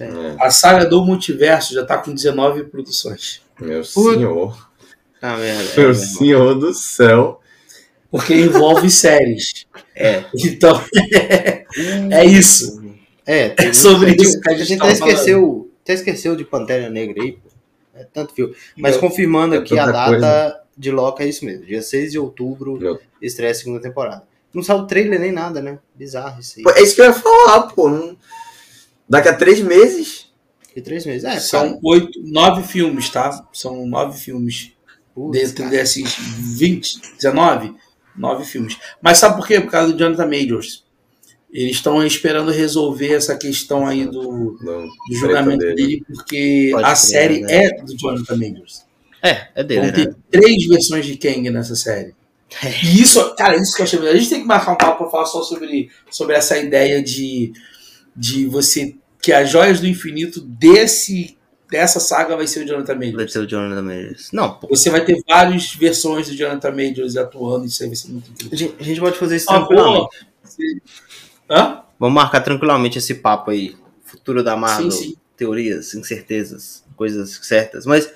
É, 0.00 0.36
A 0.40 0.48
saga 0.48 0.86
do 0.86 1.04
multiverso 1.04 1.74
já 1.74 1.84
tá 1.84 1.98
com 1.98 2.14
19 2.14 2.64
produções. 2.64 3.42
meu 3.60 3.82
senhor. 3.82 4.67
Ah, 5.20 5.36
merda. 5.36 5.70
É, 5.72 5.76
Meu 5.80 5.94
senhor 5.94 6.54
do 6.54 6.72
céu. 6.72 7.40
Porque 8.10 8.34
envolve 8.34 8.90
séries. 8.90 9.66
É. 9.94 10.24
Então, 10.34 10.80
é 12.10 12.24
isso. 12.24 12.82
É, 13.26 13.50
tem 13.50 13.68
É 13.68 13.72
sobre 13.74 14.14
isso 14.14 14.40
que 14.40 14.48
a 14.48 14.52
A 14.52 14.56
gente 14.56 14.80
até 14.80 14.92
esqueceu, 14.92 15.70
até 15.82 15.92
esqueceu 15.94 16.34
de 16.36 16.44
Pantera 16.44 16.88
Negra 16.88 17.22
aí, 17.22 17.32
pô. 17.32 17.48
É 17.94 18.04
tanto 18.04 18.32
filme. 18.32 18.54
Mas 18.76 18.92
Meu, 18.92 19.00
confirmando 19.00 19.54
é 19.56 19.58
aqui 19.58 19.78
a 19.78 19.84
data 19.90 20.62
de 20.76 20.90
Loki 20.90 21.22
é 21.22 21.26
isso 21.26 21.44
mesmo. 21.44 21.66
Dia 21.66 21.82
6 21.82 22.12
de 22.12 22.18
outubro, 22.18 22.78
Meu. 22.78 22.98
estreia 23.20 23.50
a 23.50 23.54
segunda 23.54 23.80
temporada. 23.82 24.22
Não 24.54 24.62
saiu 24.62 24.86
trailer 24.86 25.18
nem 25.20 25.32
nada, 25.32 25.60
né? 25.60 25.78
Bizarro 25.94 26.40
isso 26.40 26.54
aí. 26.58 26.62
Pô, 26.62 26.70
É 26.70 26.80
isso 26.80 26.94
que 26.94 27.00
eu 27.02 27.06
ia 27.06 27.12
falar, 27.12 27.62
pô. 27.74 27.90
não- 27.90 28.16
Daqui 29.08 29.28
a 29.28 29.34
três 29.34 29.60
meses. 29.60 30.32
De 30.74 30.80
três 30.80 31.04
meses. 31.04 31.24
É, 31.24 31.40
São 31.40 31.78
oito, 31.82 32.20
nove 32.24 32.62
filmes, 32.62 33.10
tá? 33.10 33.44
São 33.52 33.84
nove 33.86 34.18
filmes. 34.18 34.72
Putz, 35.26 35.38
Dentro 35.40 35.64
cara. 35.64 35.70
desses 35.70 36.16
20, 36.16 37.00
19, 37.16 37.74
nove 38.16 38.44
filmes. 38.44 38.76
Mas 39.02 39.18
sabe 39.18 39.36
por 39.36 39.46
quê? 39.46 39.60
Por 39.60 39.70
causa 39.70 39.92
do 39.92 39.98
Jonathan 39.98 40.26
Majors. 40.26 40.84
Eles 41.50 41.76
estão 41.76 42.04
esperando 42.04 42.50
resolver 42.50 43.14
essa 43.14 43.34
questão 43.36 43.86
aí 43.86 44.04
do, 44.04 44.58
Não, 44.60 44.86
do 44.86 45.14
julgamento 45.14 45.58
dele. 45.60 45.74
dele, 45.74 46.04
porque 46.14 46.68
Pode 46.72 46.84
a 46.84 46.88
crer, 46.88 46.96
série 46.96 47.40
né? 47.40 47.54
é 47.64 47.82
do 47.82 47.96
Jonathan 47.96 48.36
Majors. 48.36 48.84
É, 49.22 49.48
é 49.54 49.64
dele, 49.64 49.80
Vão 49.80 49.92
ter 49.92 50.08
né? 50.08 50.14
três 50.30 50.66
versões 50.66 51.06
de 51.06 51.16
Kang 51.16 51.48
nessa 51.50 51.74
série. 51.74 52.14
E 52.84 53.00
isso, 53.00 53.34
cara, 53.34 53.56
isso 53.56 53.74
que 53.74 53.80
eu 53.82 53.84
achei. 53.84 54.08
A 54.08 54.16
gente 54.16 54.28
tem 54.30 54.40
que 54.42 54.46
marcar 54.46 54.72
um 54.72 54.76
papo 54.76 54.98
pra 54.98 55.10
falar 55.10 55.24
só 55.26 55.42
sobre, 55.42 55.90
sobre 56.10 56.34
essa 56.36 56.56
ideia 56.58 57.02
de, 57.02 57.52
de 58.14 58.46
você. 58.46 58.94
Que 59.22 59.32
as 59.32 59.50
joias 59.50 59.80
do 59.80 59.86
infinito 59.86 60.40
desse, 60.42 61.36
dessa 61.70 62.00
saga 62.00 62.36
vai 62.36 62.46
ser 62.46 62.64
o 62.64 62.66
Jonathan 62.66 62.94
Majors. 62.94 63.14
Vai 63.16 63.28
ser 63.28 63.38
o 63.40 63.46
Jonathan 63.46 63.82
Majors. 63.82 64.30
Não, 64.32 64.54
pô. 64.54 64.68
Você 64.68 64.90
vai 64.90 65.04
ter 65.04 65.22
várias 65.28 65.74
versões 65.74 66.28
do 66.28 66.34
Jonathan 66.34 66.70
Majors 66.70 67.16
atuando, 67.16 67.66
isso 67.66 67.82
aí 67.82 67.88
vai 67.88 67.96
ser 67.96 68.08
muito 68.10 68.28
A 68.28 68.32
incrível. 68.32 68.58
gente, 68.58 68.74
a 68.78 68.82
gente 68.82 69.00
pode 69.00 69.18
fazer 69.18 69.36
isso 69.36 69.50
Ah, 69.50 69.56
tranquilamente. 69.58 70.08
Hã? 71.50 71.82
Vamos 71.98 72.14
marcar 72.14 72.40
tranquilamente 72.40 72.98
esse 72.98 73.14
papo 73.14 73.50
aí. 73.50 73.76
Futuro 74.04 74.42
da 74.42 74.56
Marvel. 74.56 74.90
Sim, 74.90 75.10
sim. 75.10 75.16
Teorias, 75.36 75.94
incertezas, 75.94 76.84
coisas 76.96 77.38
certas. 77.42 77.86
Mas 77.86 78.10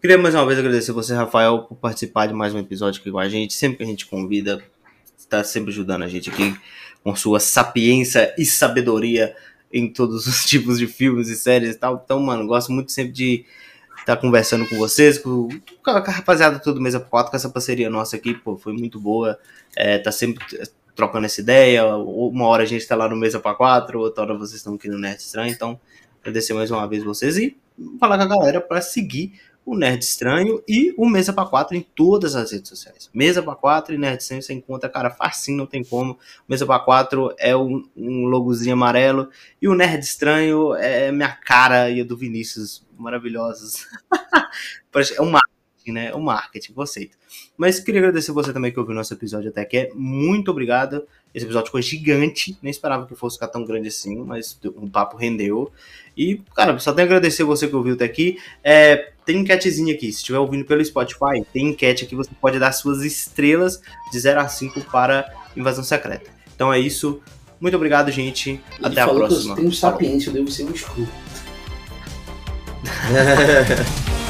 queria 0.00 0.18
mais 0.18 0.34
uma 0.34 0.44
vez 0.46 0.58
agradecer 0.58 0.92
você, 0.92 1.14
Rafael, 1.14 1.62
por 1.62 1.76
participar 1.76 2.26
de 2.26 2.34
mais 2.34 2.54
um 2.54 2.58
episódio 2.58 3.00
aqui 3.00 3.10
com 3.10 3.18
a 3.18 3.28
gente. 3.28 3.54
Sempre 3.54 3.78
que 3.78 3.82
a 3.84 3.86
gente 3.86 4.06
convida, 4.06 4.62
está 5.16 5.42
sempre 5.42 5.70
ajudando 5.70 6.02
a 6.02 6.08
gente 6.08 6.30
aqui 6.30 6.54
com 7.02 7.14
sua 7.16 7.40
sapiência 7.40 8.34
e 8.36 8.44
sabedoria 8.44 9.34
em 9.72 9.92
todos 9.92 10.26
os 10.28 10.44
tipos 10.44 10.78
de 10.78 10.86
filmes 10.86 11.28
e 11.28 11.36
séries 11.36 11.74
e 11.74 11.78
tal. 11.78 12.02
Então, 12.04 12.20
mano, 12.20 12.46
gosto 12.46 12.72
muito 12.72 12.92
sempre 12.92 13.12
de 13.12 13.44
estar 13.98 14.16
conversando 14.16 14.66
com 14.66 14.76
vocês, 14.78 15.18
com, 15.18 15.48
com 15.82 15.90
a 15.90 16.00
rapaziada 16.00 16.58
todo 16.58 16.80
mês 16.80 16.94
a 16.94 17.00
quatro, 17.00 17.30
com 17.30 17.36
essa 17.36 17.50
parceria 17.50 17.90
nossa 17.90 18.16
aqui, 18.16 18.34
pô, 18.34 18.56
foi 18.56 18.72
muito 18.72 18.98
boa. 18.98 19.38
É, 19.76 19.98
tá 19.98 20.10
sempre 20.10 20.44
trocando 20.94 21.26
essa 21.26 21.40
ideia. 21.40 21.86
Uma 21.96 22.46
hora 22.46 22.62
a 22.62 22.66
gente 22.66 22.86
tá 22.86 22.96
lá 22.96 23.08
no 23.08 23.16
Mesa 23.16 23.38
para 23.38 23.54
quatro, 23.54 24.00
outra 24.00 24.24
hora 24.24 24.34
vocês 24.34 24.56
estão 24.56 24.74
aqui 24.74 24.88
no 24.88 24.98
Nerd 24.98 25.20
Estranho. 25.20 25.52
Então, 25.52 25.78
agradecer 26.20 26.54
mais 26.54 26.70
uma 26.70 26.86
vez 26.88 27.04
vocês 27.04 27.36
e 27.36 27.56
falar 28.00 28.16
com 28.16 28.24
a 28.24 28.26
galera 28.26 28.60
para 28.60 28.80
seguir 28.80 29.34
o 29.68 29.76
Nerd 29.76 30.02
Estranho 30.02 30.62
e 30.66 30.94
o 30.96 31.06
Mesa 31.06 31.30
para 31.30 31.46
quatro 31.46 31.76
em 31.76 31.82
todas 31.82 32.34
as 32.34 32.52
redes 32.52 32.70
sociais. 32.70 33.10
Mesa 33.12 33.42
para 33.42 33.54
quatro 33.54 33.94
e 33.94 33.98
Nerd 33.98 34.22
Estranho 34.22 34.42
você 34.42 34.54
encontra, 34.54 34.88
cara, 34.88 35.10
facinho, 35.10 35.58
não 35.58 35.66
tem 35.66 35.84
como. 35.84 36.18
Mesa 36.48 36.64
para 36.64 36.80
quatro 36.80 37.34
é 37.38 37.54
um, 37.54 37.86
um 37.94 38.24
logozinho 38.24 38.72
amarelo 38.72 39.28
e 39.60 39.68
o 39.68 39.74
Nerd 39.74 40.02
Estranho 40.02 40.74
é 40.74 41.12
minha 41.12 41.28
cara 41.28 41.90
e 41.90 42.00
a 42.00 42.04
do 42.04 42.16
Vinícius, 42.16 42.82
maravilhosos. 42.96 43.86
É 45.16 45.22
um 45.22 45.30
marketing, 45.88 45.92
né? 45.92 46.14
Um 46.14 46.20
marketing, 46.20 46.72
conceito. 46.72 47.16
Mas 47.56 47.80
queria 47.80 48.00
agradecer 48.00 48.32
você 48.32 48.52
também 48.52 48.72
que 48.72 48.78
ouviu 48.78 48.94
nosso 48.94 49.12
episódio 49.14 49.50
até 49.50 49.62
aqui. 49.62 49.90
Muito 49.94 50.50
obrigado. 50.50 51.02
Esse 51.34 51.44
episódio 51.44 51.66
ficou 51.66 51.80
gigante. 51.82 52.56
Nem 52.62 52.70
esperava 52.70 53.06
que 53.06 53.14
fosse 53.14 53.36
ficar 53.36 53.48
tão 53.48 53.64
grande 53.64 53.88
assim, 53.88 54.16
mas 54.24 54.58
o 54.64 54.88
papo 54.88 55.16
rendeu. 55.16 55.70
E, 56.16 56.40
cara, 56.54 56.78
só 56.78 56.92
tenho 56.92 57.06
a 57.06 57.08
agradecer 57.08 57.44
você 57.44 57.68
que 57.68 57.76
ouviu 57.76 57.94
até 57.94 58.04
aqui. 58.04 58.38
É, 58.62 59.12
tem 59.24 59.38
enquetezinha 59.38 59.94
aqui. 59.94 60.12
Se 60.12 60.18
estiver 60.18 60.38
ouvindo 60.38 60.64
pelo 60.64 60.84
Spotify, 60.84 61.44
tem 61.52 61.68
enquete 61.68 62.04
aqui. 62.04 62.14
Você 62.14 62.30
pode 62.40 62.58
dar 62.58 62.72
suas 62.72 63.02
estrelas 63.02 63.80
de 64.10 64.18
0 64.18 64.40
a 64.40 64.48
5 64.48 64.80
para 64.82 65.32
Invasão 65.56 65.84
Secreta. 65.84 66.30
Então 66.54 66.72
é 66.72 66.78
isso. 66.78 67.20
Muito 67.60 67.76
obrigado, 67.76 68.10
gente. 68.10 68.50
Ele 68.50 68.62
Até 68.82 69.00
a 69.00 69.06
falou 69.06 69.22
que 69.22 69.28
próxima. 69.28 69.52
eu 69.52 69.56
tenho 69.56 69.72
sapiência, 69.72 70.30
eu 70.30 70.34
devo 70.34 70.50
ser 70.50 70.64
um 70.64 70.70
escuro. 70.70 71.08